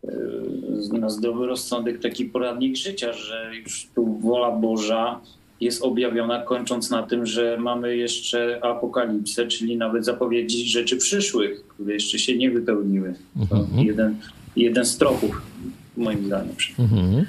e, 0.04 0.98
na 1.00 1.10
zdrowy 1.10 1.48
rozsądek 1.48 2.00
taki 2.00 2.26
poradnik 2.26 2.76
życia, 2.76 3.14
że 3.14 3.52
już 3.56 3.88
tu 3.96 4.20
wola 4.20 4.52
Boża 4.52 5.20
jest 5.62 5.82
objawiona, 5.82 6.42
kończąc 6.42 6.90
na 6.90 7.04
tym, 7.04 7.26
że 7.26 7.58
mamy 7.60 7.98
jeszcze 7.98 8.60
apokalipsę, 8.64 9.48
czyli 9.48 9.78
nawet 9.78 10.06
zapowiedzi 10.06 10.70
rzeczy 10.70 10.98
przyszłych, 10.98 11.68
które 11.68 11.94
jeszcze 11.94 12.20
się 12.20 12.38
nie 12.38 12.52
wypełniły. 12.52 13.16
To 13.50 13.58
mhm. 13.58 13.88
jeden, 13.88 14.16
jeden 14.56 14.86
z 14.86 14.98
tropów, 14.98 15.42
moim 15.98 16.26
zdaniem. 16.26 16.56
Mhm. 16.80 17.26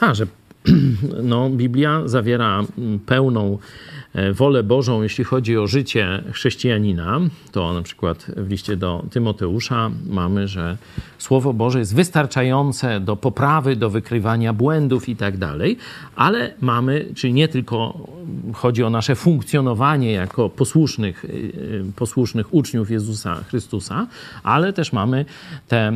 A, 0.00 0.14
że 0.14 0.26
no, 1.22 1.50
Biblia 1.50 2.02
zawiera 2.06 2.64
pełną 3.06 3.58
E, 3.58 4.01
wolę 4.34 4.62
Bożą, 4.62 5.02
jeśli 5.02 5.24
chodzi 5.24 5.58
o 5.58 5.66
życie 5.66 6.22
chrześcijanina, 6.32 7.20
to 7.52 7.72
na 7.72 7.82
przykład 7.82 8.26
w 8.36 8.50
liście 8.50 8.76
do 8.76 9.04
Tymoteusza 9.10 9.90
mamy, 10.06 10.48
że 10.48 10.76
Słowo 11.18 11.52
Boże 11.52 11.78
jest 11.78 11.94
wystarczające 11.94 13.00
do 13.00 13.16
poprawy, 13.16 13.76
do 13.76 13.90
wykrywania 13.90 14.52
błędów 14.52 15.08
i 15.08 15.16
tak 15.16 15.36
dalej, 15.36 15.76
ale 16.16 16.54
mamy, 16.60 17.06
czyli 17.14 17.32
nie 17.32 17.48
tylko 17.48 18.08
chodzi 18.54 18.84
o 18.84 18.90
nasze 18.90 19.14
funkcjonowanie 19.14 20.12
jako 20.12 20.48
posłusznych, 20.50 21.24
y, 21.24 21.28
y, 21.28 21.84
posłusznych 21.96 22.54
uczniów 22.54 22.90
Jezusa 22.90 23.44
Chrystusa, 23.48 24.06
ale 24.42 24.72
też 24.72 24.92
mamy 24.92 25.24
te 25.68 25.92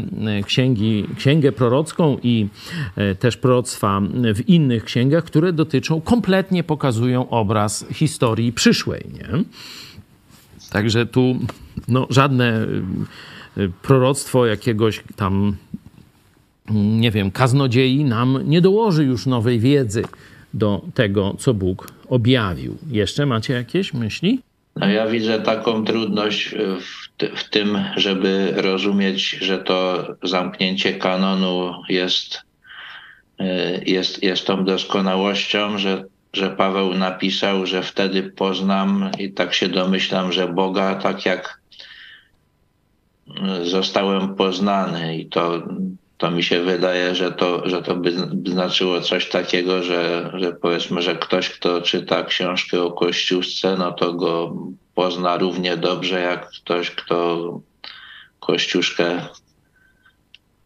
księgi, 0.47 1.07
księgę 1.17 1.53
prorocką 1.53 2.19
i 2.23 2.49
e, 2.97 3.15
też 3.15 3.37
proroctwa 3.37 4.01
w 4.35 4.49
innych 4.49 4.85
księgach, 4.85 5.25
które 5.25 5.53
dotyczą, 5.53 6.01
kompletnie 6.01 6.65
pokazują 6.65 7.29
obraz 7.29 7.87
historii 7.93 8.06
historii 8.09 8.53
przyszłej. 8.53 9.05
Nie? 9.13 9.45
Także 10.71 11.07
tu 11.07 11.39
no, 11.89 12.07
żadne 12.11 12.67
y, 13.57 13.63
y, 13.63 13.73
proroctwo 13.83 14.47
jakiegoś 14.47 15.03
tam, 15.17 15.57
nie 16.71 17.11
wiem, 17.11 17.31
kaznodziei 17.31 18.05
nam 18.05 18.39
nie 18.45 18.61
dołoży 18.61 19.05
już 19.05 19.27
nowej 19.27 19.61
wiedzy 19.61 20.03
do 20.55 20.83
tego, 20.95 21.35
co 21.39 21.55
Bóg 21.55 21.89
objawił. 22.09 22.77
Jeszcze 22.91 23.27
macie 23.27 23.53
jakieś 23.55 23.95
myśli? 23.95 24.41
No 24.77 24.89
ja 24.89 25.07
widzę 25.07 25.41
taką 25.41 25.85
trudność 25.85 26.55
w, 26.81 27.09
w, 27.37 27.51
tym, 27.51 27.79
żeby 27.97 28.53
rozumieć, 28.57 29.31
że 29.31 29.59
to 29.59 30.07
zamknięcie 30.23 30.95
kanonu 30.95 31.83
jest, 31.89 32.43
y, 33.41 33.45
jest, 33.87 34.23
jest 34.23 34.47
tą 34.47 34.65
doskonałością, 34.65 35.79
że 35.79 36.05
że 36.37 36.51
Paweł 36.51 36.95
napisał, 36.95 37.67
że 37.67 37.83
wtedy 37.83 38.23
poznam 38.23 39.11
i 39.19 39.33
tak 39.33 39.55
się 39.55 39.69
domyślam, 39.69 40.33
że 40.33 40.49
Boga 40.49 40.95
tak 40.95 41.27
jak 41.27 41.61
zostałem 43.63 44.35
poznany. 44.35 45.17
I 45.17 45.27
to, 45.27 45.63
to 46.19 46.31
mi 46.31 46.43
się 46.43 46.63
wydaje, 46.63 47.15
że 47.15 47.33
to, 47.33 47.69
że 47.69 47.83
to 47.83 47.97
by 47.97 48.13
znaczyło 48.47 49.01
coś 49.01 49.29
takiego, 49.29 49.83
że, 49.83 50.33
że 50.35 50.53
powiedzmy, 50.53 51.03
że 51.03 51.17
ktoś, 51.17 51.51
kto 51.51 51.83
czyta 51.83 52.25
książkę 52.25 52.83
o 52.83 52.93
Kościuszce, 52.93 53.77
no 53.79 53.93
to 53.93 54.13
go 54.13 54.57
pozna 54.95 55.37
równie 55.37 55.77
dobrze 55.77 56.21
jak 56.21 56.51
ktoś, 56.51 56.91
kto 56.91 57.61
Kościuszkę 58.41 59.21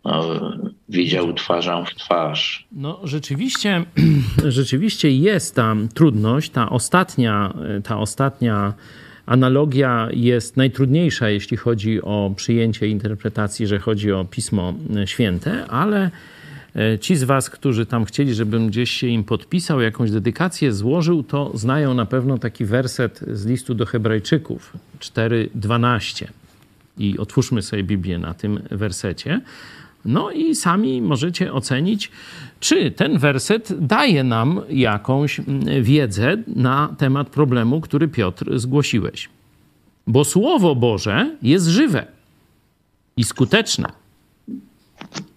no, 0.04 0.52
widział 0.88 1.32
twarzą 1.32 1.84
w 1.84 1.94
twarz. 1.94 2.66
No 2.72 3.00
rzeczywiście, 3.04 3.84
rzeczywiście 4.48 5.10
jest 5.10 5.54
ta 5.54 5.76
trudność, 5.94 6.50
ta 6.50 6.70
ostatnia, 6.70 7.54
ta 7.84 7.98
ostatnia 7.98 8.74
analogia 9.26 10.08
jest 10.12 10.56
najtrudniejsza, 10.56 11.28
jeśli 11.28 11.56
chodzi 11.56 12.02
o 12.02 12.32
przyjęcie 12.36 12.88
interpretacji, 12.88 13.66
że 13.66 13.78
chodzi 13.78 14.12
o 14.12 14.24
Pismo 14.24 14.74
Święte, 15.06 15.66
ale 15.66 16.10
E, 16.76 16.98
ci 16.98 17.16
z 17.16 17.24
Was, 17.24 17.50
którzy 17.50 17.86
tam 17.86 18.04
chcieli, 18.04 18.34
żebym 18.34 18.68
gdzieś 18.68 18.90
się 18.90 19.06
im 19.06 19.24
podpisał, 19.24 19.80
jakąś 19.80 20.10
dedykację 20.10 20.72
złożył, 20.72 21.22
to 21.22 21.50
znają 21.54 21.94
na 21.94 22.06
pewno 22.06 22.38
taki 22.38 22.64
werset 22.64 23.20
z 23.32 23.46
listu 23.46 23.74
do 23.74 23.86
Hebrajczyków 23.86 24.72
4:12. 25.00 26.26
I 26.98 27.18
otwórzmy 27.18 27.62
sobie 27.62 27.82
Biblię 27.82 28.18
na 28.18 28.34
tym 28.34 28.60
wersecie. 28.70 29.40
No 30.04 30.30
i 30.30 30.54
sami 30.54 31.02
możecie 31.02 31.52
ocenić, 31.52 32.10
czy 32.60 32.90
ten 32.90 33.18
werset 33.18 33.86
daje 33.86 34.24
nam 34.24 34.60
jakąś 34.70 35.40
mm, 35.40 35.82
wiedzę 35.82 36.36
na 36.46 36.94
temat 36.98 37.28
problemu, 37.28 37.80
który 37.80 38.08
Piotr 38.08 38.58
zgłosiłeś. 38.58 39.28
Bo 40.06 40.24
Słowo 40.24 40.74
Boże 40.74 41.36
jest 41.42 41.66
żywe 41.66 42.06
i 43.16 43.24
skuteczne, 43.24 43.92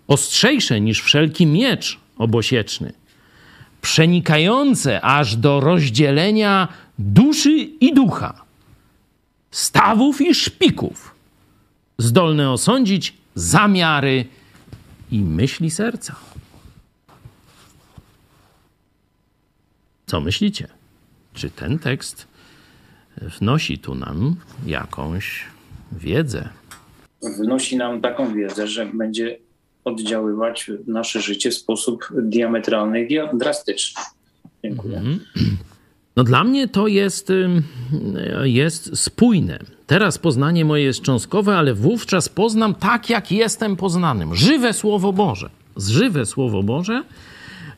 ostrzejsze 0.07 0.81
niż 0.81 1.01
wszelki 1.01 1.45
miecz 1.45 1.99
obosieczny, 2.17 2.93
przenikające 3.81 5.01
aż 5.01 5.35
do 5.35 5.59
rozdzielenia 5.59 6.67
duszy 6.99 7.57
i 7.57 7.93
ducha, 7.93 8.41
stawów 9.51 10.21
i 10.21 10.35
szpików, 10.35 11.15
zdolne 11.97 12.51
osądzić 12.51 13.13
zamiary 13.35 14.25
i 15.13 15.21
myśli 15.21 15.71
serca. 15.71 16.15
Co 20.05 20.21
myślicie? 20.21 20.67
Czy 21.33 21.49
ten 21.49 21.79
tekst 21.79 22.27
wnosi 23.21 23.77
tu 23.77 23.95
nam 23.95 24.35
jakąś 24.65 25.45
wiedzę? 25.91 26.49
Wnosi 27.39 27.77
nam 27.77 28.01
taką 28.01 28.33
wiedzę, 28.33 28.67
że 28.67 28.85
będzie 28.85 29.37
oddziaływać 29.83 30.71
nasze 30.87 31.21
życie 31.21 31.51
w 31.51 31.53
sposób 31.53 32.09
diametralny 32.21 33.03
i 33.03 33.19
drastyczny. 33.33 34.01
Dziękuję. 34.63 34.97
Mhm. 34.97 35.19
No 36.15 36.23
dla 36.23 36.43
mnie 36.43 36.67
to 36.67 36.87
jest, 36.87 37.31
jest 38.43 38.97
spójne. 38.97 39.59
Teraz 39.93 40.17
poznanie 40.17 40.65
moje 40.65 40.83
jest 40.83 41.01
cząstkowe, 41.01 41.57
ale 41.57 41.73
wówczas 41.73 42.29
poznam 42.29 42.75
tak, 42.75 43.09
jak 43.09 43.31
jestem 43.31 43.75
poznanym. 43.75 44.35
Żywe 44.35 44.73
Słowo 44.73 45.13
Boże. 45.13 45.49
Żywe 45.77 46.25
Słowo 46.25 46.63
Boże 46.63 47.03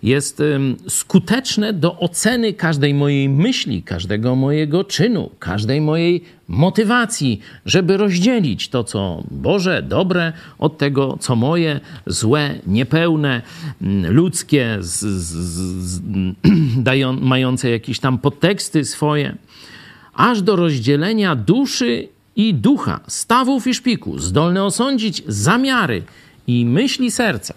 jest 0.04 0.42
skuteczne 0.90 1.74
do 1.74 2.00
oceny 2.00 2.54
każdej 2.54 2.94
mojej 2.94 3.30
myśli, 3.30 3.84
każdego 3.84 4.36
mojego 4.36 4.84
czynu, 4.84 5.30
każdej 5.40 5.82
mojej 5.82 6.24
motywacji, 6.48 7.40
żeby 7.66 7.98
rozdzielić 7.98 8.70
to, 8.70 8.84
co 8.84 9.24
Boże, 9.32 9.84
dobre, 9.84 10.34
od 10.60 10.78
tego, 10.78 11.18
co 11.20 11.36
moje, 11.36 11.80
złe, 12.06 12.56
niepełne, 12.68 13.42
ludzkie, 14.10 14.78
z, 14.80 15.00
z, 15.00 15.32
z, 15.86 16.02
dają, 16.90 17.14
mające 17.14 17.70
jakieś 17.70 18.00
tam 18.00 18.18
podteksty 18.18 18.86
swoje, 18.86 19.36
aż 20.16 20.42
do 20.42 20.56
rozdzielenia 20.56 21.36
duszy 21.36 22.08
i 22.36 22.54
ducha, 22.54 23.00
stawów 23.08 23.68
i 23.68 23.74
szpiku, 23.74 24.20
zdolne 24.20 24.64
osądzić 24.64 25.24
zamiary 25.28 26.04
i 26.48 26.66
myśli 26.66 27.12
serca. 27.12 27.54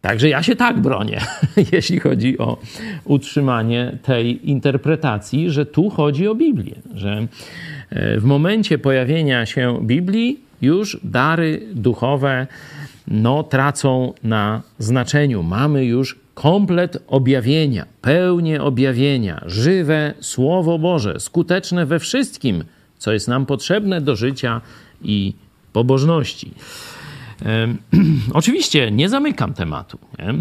Także 0.00 0.28
ja 0.28 0.42
się 0.42 0.56
tak 0.56 0.80
bronię, 0.80 1.20
jeśli 1.72 2.00
chodzi 2.00 2.38
o 2.38 2.58
utrzymanie 3.04 3.98
tej 4.02 4.50
interpretacji, 4.50 5.50
że 5.50 5.66
tu 5.66 5.90
chodzi 5.90 6.28
o 6.28 6.34
Biblię, 6.34 6.74
że 6.94 7.26
e, 7.90 8.20
w 8.20 8.24
momencie 8.24 8.78
pojawienia 8.78 9.46
się 9.46 9.78
Biblii 9.82 10.40
już 10.62 11.00
dary 11.04 11.62
duchowe 11.74 12.46
no, 13.08 13.42
tracą 13.42 14.12
na 14.22 14.62
znaczeniu. 14.78 15.42
Mamy 15.42 15.84
już 15.84 16.21
komplet 16.34 16.98
objawienia, 17.06 17.86
pełnię 18.00 18.62
objawienia, 18.62 19.42
żywe 19.46 20.14
Słowo 20.20 20.78
Boże, 20.78 21.20
skuteczne 21.20 21.86
we 21.86 21.98
wszystkim, 21.98 22.64
co 22.98 23.12
jest 23.12 23.28
nam 23.28 23.46
potrzebne 23.46 24.00
do 24.00 24.16
życia 24.16 24.60
i 25.02 25.34
pobożności. 25.72 26.50
Oczywiście 28.32 28.90
nie 28.90 29.08
zamykam 29.08 29.54
tematu. 29.54 29.98
Nie? 30.18 30.34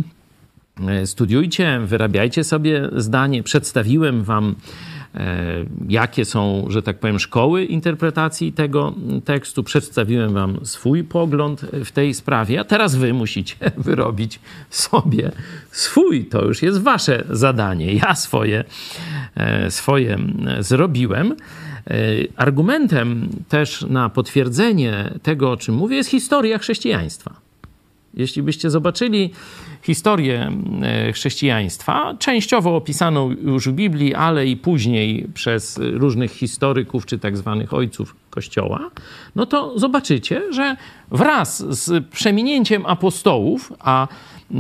E, 0.90 1.08
studiujcie, 1.08 1.80
wyrabiajcie 1.80 2.44
sobie 2.44 2.90
zdanie. 2.96 3.44
Przedstawiłem 3.44 4.24
wam, 4.24 4.56
jakie 5.90 6.26
są, 6.26 6.66
że 6.70 6.82
tak 6.82 7.00
powiem, 7.00 7.20
szkoły 7.20 7.66
interpretacji 7.66 8.54
tego 8.54 8.96
tekstu. 9.26 9.64
Przedstawiłem 9.64 10.34
wam 10.34 10.66
swój 10.66 11.04
pogląd 11.04 11.62
w 11.86 11.92
tej 11.92 12.14
sprawie, 12.14 12.60
a 12.60 12.64
teraz 12.64 12.96
wy 12.96 13.14
musicie 13.14 13.56
wyrobić 13.78 14.40
sobie 14.70 15.32
swój. 15.72 16.26
To 16.26 16.46
już 16.46 16.62
jest 16.62 16.82
wasze 16.82 17.24
zadanie. 17.30 17.94
Ja 17.94 18.16
swoje, 18.16 18.64
e, 19.36 19.72
swoje 19.72 20.18
zrobiłem. 20.60 21.36
E, 21.88 21.96
argumentem 22.36 23.30
też 23.50 23.82
na 23.82 24.10
potwierdzenie 24.10 25.14
tego, 25.24 25.52
o 25.52 25.58
czym 25.58 25.76
mówię, 25.76 25.96
jest 25.96 26.10
historia 26.10 26.58
chrześcijaństwa. 26.58 27.51
Jeśli 28.14 28.44
byście 28.44 28.70
zobaczyli 28.70 29.30
historię 29.82 30.52
e, 30.82 31.14
chrześcijaństwa, 31.14 32.16
częściowo 32.20 32.76
opisaną 32.76 33.32
już 33.32 33.70
w 33.70 33.72
Biblii, 33.72 34.16
ale 34.16 34.48
i 34.48 34.58
później 34.58 35.28
przez 35.34 35.80
różnych 35.82 36.32
historyków 36.32 37.06
czy 37.06 37.20
tak 37.20 37.38
zwanych 37.38 37.74
ojców 37.74 38.16
Kościoła, 38.30 38.90
no 39.36 39.46
to 39.46 39.80
zobaczycie, 39.80 40.42
że 40.54 40.76
wraz 41.12 41.78
z 41.84 42.06
przeminięciem 42.08 42.86
apostołów, 42.86 43.74
a 43.80 44.08
e, 44.08 44.56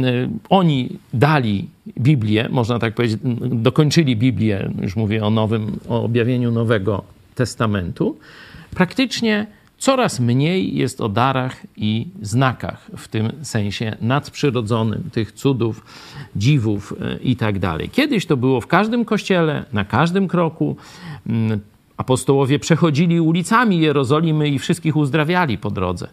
oni 0.50 0.90
dali 1.14 1.68
Biblię, 2.00 2.50
można 2.52 2.80
tak 2.80 2.96
powiedzieć, 2.96 3.20
dokończyli 3.42 4.16
Biblię, 4.16 4.72
już 4.82 4.96
mówię 4.96 5.26
o 5.26 5.30
nowym, 5.30 5.80
o 5.90 6.04
objawieniu 6.04 6.52
Nowego 6.52 7.04
Testamentu, 7.36 8.18
praktycznie 8.76 9.48
coraz 9.82 10.20
mniej 10.20 10.76
jest 10.78 11.02
o 11.02 11.10
darach 11.10 11.56
i 11.78 12.08
znakach, 12.22 12.92
w 12.98 13.08
tym 13.08 13.32
sensie 13.42 13.98
nadprzyrodzonym, 14.02 15.10
tych 15.12 15.32
cudów, 15.32 15.86
dziwów 16.36 16.94
e, 17.02 17.18
i 17.18 17.36
tak 17.36 17.60
dalej. 17.60 17.90
Kiedyś 17.90 18.26
to 18.26 18.38
było 18.38 18.62
w 18.62 18.68
każdym 18.68 19.06
kościele, 19.06 19.66
na 19.74 19.86
każdym 19.86 20.28
kroku. 20.28 20.76
Mm, 21.28 21.60
apostołowie 21.98 22.60
przechodzili 22.60 23.22
ulicami 23.22 23.80
Jerozolimy 23.80 24.50
i 24.50 24.60
wszystkich 24.60 24.96
uzdrawiali 24.96 25.58
po 25.58 25.72
drodze. 25.72 26.08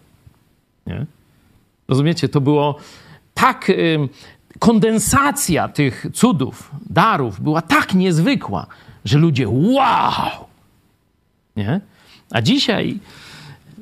Nie? 0.87 1.07
Rozumiecie, 1.89 2.29
to 2.29 2.41
było 2.41 2.77
tak 3.35 3.73
kondensacja 4.59 5.69
tych 5.69 6.07
cudów, 6.15 6.71
darów 6.91 7.41
była 7.41 7.63
tak 7.63 7.95
niezwykła, 7.95 8.67
że 9.05 9.19
ludzie 9.19 9.49
wow! 9.49 10.47
Nie? 11.57 11.81
A 12.31 12.43
dzisiaj 12.43 12.99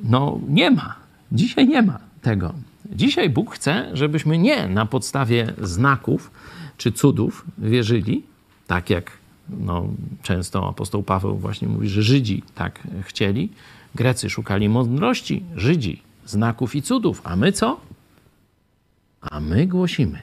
no 0.03 0.39
nie 0.47 0.71
ma. 0.71 0.95
Dzisiaj 1.31 1.67
nie 1.67 1.81
ma 1.81 1.99
tego. 2.21 2.53
Dzisiaj 2.91 3.29
Bóg 3.29 3.55
chce, 3.55 3.89
żebyśmy 3.93 4.37
nie 4.37 4.67
na 4.67 4.85
podstawie 4.85 5.53
znaków 5.61 6.31
czy 6.77 6.91
cudów 6.91 7.45
wierzyli, 7.57 8.23
tak 8.67 8.89
jak 8.89 9.11
no, 9.49 9.87
często 10.23 10.69
apostoł 10.69 11.03
Paweł 11.03 11.37
właśnie 11.37 11.67
mówi, 11.67 11.89
że 11.89 12.01
Żydzi 12.01 12.43
tak 12.55 12.87
chcieli. 13.01 13.49
Grecy 13.95 14.29
szukali 14.29 14.69
mądrości, 14.69 15.43
Żydzi 15.55 16.01
znaków 16.25 16.75
i 16.75 16.81
cudów. 16.81 17.21
A 17.23 17.35
my 17.35 17.51
co? 17.51 17.79
A 19.21 19.39
my 19.39 19.67
głosimy 19.67 20.21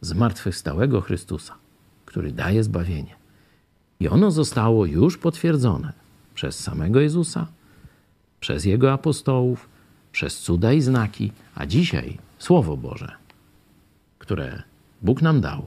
zmartwychwstałego 0.00 1.00
Chrystusa, 1.00 1.54
który 2.04 2.32
daje 2.32 2.64
zbawienie. 2.64 3.14
I 4.00 4.08
ono 4.08 4.30
zostało 4.30 4.86
już 4.86 5.18
potwierdzone 5.18 5.92
przez 6.34 6.58
samego 6.58 7.00
Jezusa, 7.00 7.46
przez 8.40 8.64
Jego 8.64 8.92
apostołów, 8.92 9.68
przez 10.12 10.38
cuda 10.38 10.72
i 10.72 10.80
znaki, 10.80 11.32
a 11.54 11.66
dzisiaj 11.66 12.18
Słowo 12.38 12.76
Boże, 12.76 13.12
które 14.18 14.62
Bóg 15.02 15.22
nam 15.22 15.40
dał, 15.40 15.66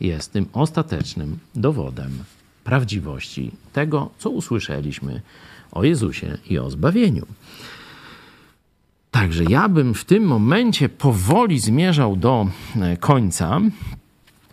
jest 0.00 0.32
tym 0.32 0.46
ostatecznym 0.52 1.38
dowodem 1.54 2.10
prawdziwości 2.64 3.50
tego, 3.72 4.10
co 4.18 4.30
usłyszeliśmy 4.30 5.20
o 5.72 5.84
Jezusie 5.84 6.38
i 6.50 6.58
o 6.58 6.70
zbawieniu. 6.70 7.26
Także 9.10 9.44
ja 9.44 9.68
bym 9.68 9.94
w 9.94 10.04
tym 10.04 10.24
momencie 10.24 10.88
powoli 10.88 11.58
zmierzał 11.58 12.16
do 12.16 12.46
e, 12.80 12.96
końca. 12.96 13.60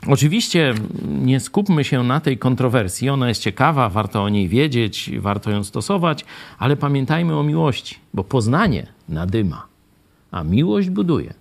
Oczywiście 0.08 0.74
nie 1.08 1.39
skupmy 1.39 1.84
się 1.84 2.04
na 2.04 2.20
tej 2.20 2.38
kontrowersji. 2.38 3.10
Ona 3.10 3.30
jest 3.30 3.41
ciekawa, 3.41 3.89
warto 3.89 4.24
o 4.24 4.30
niej 4.30 4.47
wiedzieć, 4.47 5.12
warto 5.20 5.52
ją 5.52 5.64
stosować, 5.64 6.26
ale 6.58 6.76
pamiętajmy 6.76 7.38
o 7.38 7.43
miłości, 7.43 7.95
bo 8.14 8.24
poznanie 8.24 8.88
nadyma, 9.10 9.66
a 10.32 10.43
miłość 10.43 10.89
buduje. 10.89 11.34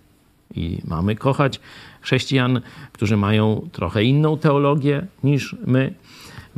I 0.55 0.79
mamy 0.85 1.17
kochać 1.17 1.61
chrześcijan, 2.01 2.61
którzy 2.93 3.17
mają 3.17 3.69
trochę 3.73 4.05
inną 4.05 4.39
teologię 4.39 5.07
niż 5.25 5.57
my. 5.67 5.95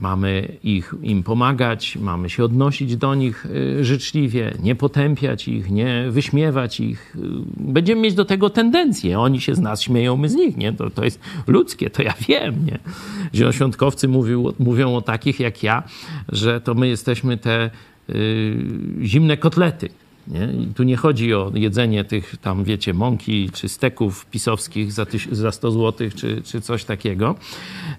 Mamy 0.00 0.58
ich, 0.62 0.94
im 1.02 1.22
pomagać, 1.22 1.96
mamy 1.96 2.30
się 2.30 2.44
odnosić 2.44 2.96
do 2.96 3.14
nich 3.14 3.46
y, 3.46 3.84
życzliwie, 3.84 4.54
nie 4.62 4.74
potępiać 4.74 5.48
ich, 5.48 5.70
nie 5.70 6.04
wyśmiewać 6.10 6.80
ich. 6.80 7.16
Y, 7.16 7.20
będziemy 7.56 8.00
mieć 8.00 8.14
do 8.14 8.24
tego 8.24 8.50
tendencję. 8.50 9.20
Oni 9.20 9.40
się 9.40 9.54
z 9.54 9.60
nas 9.60 9.82
śmieją, 9.82 10.16
my 10.16 10.28
z 10.28 10.34
nich, 10.34 10.56
nie? 10.56 10.72
To, 10.72 10.90
to 10.90 11.04
jest 11.04 11.20
ludzkie, 11.46 11.90
to 11.90 12.02
ja 12.02 12.14
wiem, 12.28 12.66
nie? 12.66 12.78
Zielonoświątkowcy 13.34 14.08
mówią, 14.08 14.52
mówią 14.58 14.96
o 14.96 15.02
takich 15.02 15.40
jak 15.40 15.62
ja, 15.62 15.82
że 16.28 16.60
to 16.60 16.74
my 16.74 16.88
jesteśmy 16.88 17.36
te 17.36 17.70
y, 18.10 18.56
zimne 19.02 19.36
kotlety. 19.36 19.88
Nie? 20.30 20.48
Tu 20.74 20.82
nie 20.82 20.96
chodzi 20.96 21.34
o 21.34 21.52
jedzenie 21.54 22.04
tych 22.04 22.36
tam, 22.36 22.64
wiecie, 22.64 22.94
mąki 22.94 23.50
czy 23.50 23.68
steków 23.68 24.26
pisowskich 24.26 24.92
za, 24.92 25.06
tyś, 25.06 25.28
za 25.32 25.52
100 25.52 25.70
zł 25.70 26.08
czy, 26.16 26.42
czy 26.42 26.60
coś 26.60 26.84
takiego. 26.84 27.34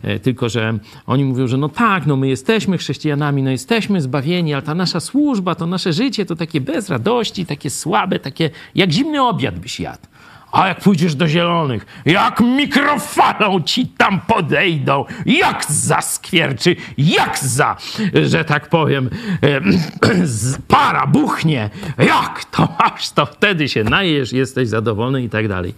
E, 0.01 0.19
tylko, 0.19 0.49
że 0.49 0.79
oni 1.05 1.25
mówią, 1.25 1.47
że 1.47 1.57
no 1.57 1.69
tak, 1.69 2.05
no 2.05 2.15
my 2.15 2.27
jesteśmy 2.27 2.77
chrześcijanami, 2.77 3.43
no 3.43 3.51
jesteśmy 3.51 4.01
zbawieni, 4.01 4.53
ale 4.53 4.63
ta 4.63 4.75
nasza 4.75 4.99
służba, 4.99 5.55
to 5.55 5.67
nasze 5.67 5.93
życie 5.93 6.25
to 6.25 6.36
takie 6.36 6.61
bez 6.61 6.89
radości, 6.89 7.45
takie 7.45 7.69
słabe, 7.69 8.19
takie 8.19 8.49
jak 8.75 8.91
zimny 8.91 9.23
obiad 9.23 9.59
byś 9.59 9.79
jadł. 9.79 10.11
A 10.52 10.68
jak 10.68 10.80
pójdziesz 10.80 11.16
do 11.16 11.28
zielonych, 11.28 11.86
jak 12.06 12.39
mikrofalą 12.39 13.62
ci 13.62 13.88
tam 13.88 14.22
podejdą, 14.22 15.06
jak 15.26 15.66
zaskwierczy, 15.66 16.76
jak 16.97 17.38
za, 17.38 17.78
że 18.24 18.45
tak 18.45 18.70
powiem, 18.70 19.10
para 20.68 21.08
buchnie, 21.08 21.70
jak 21.97 22.45
to 22.45 22.68
aż 22.78 23.10
to 23.10 23.26
wtedy 23.26 23.70
się 23.70 23.84
najesz, 23.84 24.34
jesteś 24.34 24.68
zadowolony 24.68 25.24
i 25.24 25.30
tak 25.30 25.47
dalej. 25.47 25.74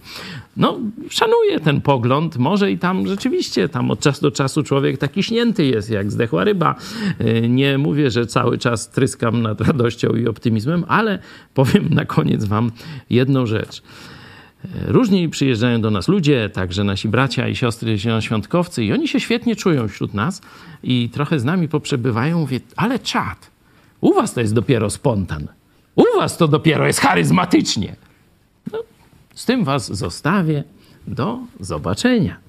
No, 0.56 0.78
szanuję 1.10 1.60
ten 1.60 1.80
pogląd, 1.80 2.36
może 2.36 2.70
i 2.70 2.78
tam 2.78 3.06
rzeczywiście, 3.06 3.68
tam 3.68 3.90
od 3.90 4.00
czasu 4.00 4.22
do 4.22 4.30
czasu 4.30 4.62
człowiek 4.62 4.98
taki 4.98 5.22
śnięty 5.22 5.64
jest, 5.66 5.90
jak 5.90 6.12
zdechła 6.12 6.44
ryba. 6.44 6.74
E, 7.18 7.48
nie 7.48 7.78
mówię, 7.78 8.10
że 8.10 8.26
cały 8.26 8.58
czas 8.58 8.90
tryskam 8.90 9.42
nad 9.42 9.60
radością 9.60 10.08
i 10.08 10.28
optymizmem, 10.28 10.84
ale 10.88 11.18
powiem 11.54 11.88
na 11.90 12.04
koniec 12.04 12.44
wam 12.44 12.70
jedną 13.10 13.46
rzecz. 13.46 13.82
Różni 14.86 15.28
przyjeżdżają 15.28 15.80
do 15.80 15.90
nas 15.90 16.08
ludzie, 16.08 16.50
także 16.50 16.84
nasi 16.84 17.08
bracia 17.08 17.48
i 17.48 17.56
siostry 17.56 17.98
zielonoświątkowcy 17.98 18.84
i 18.84 18.92
oni 18.92 19.08
się 19.08 19.20
świetnie 19.20 19.56
czują 19.56 19.88
wśród 19.88 20.14
nas 20.14 20.42
i 20.82 21.10
trochę 21.12 21.40
z 21.40 21.44
nami 21.44 21.68
poprzebywają. 21.68 22.38
Mówię, 22.38 22.60
ale 22.76 22.98
czad, 22.98 23.50
u 24.00 24.14
was 24.14 24.34
to 24.34 24.40
jest 24.40 24.54
dopiero 24.54 24.90
spontan. 24.90 25.48
U 25.94 26.04
was 26.16 26.36
to 26.36 26.48
dopiero 26.48 26.86
jest 26.86 27.00
charyzmatycznie. 27.00 27.96
No, 28.72 28.78
z 29.34 29.44
tym 29.44 29.64
was 29.64 29.96
zostawię. 29.96 30.64
Do 31.06 31.38
zobaczenia. 31.60 32.43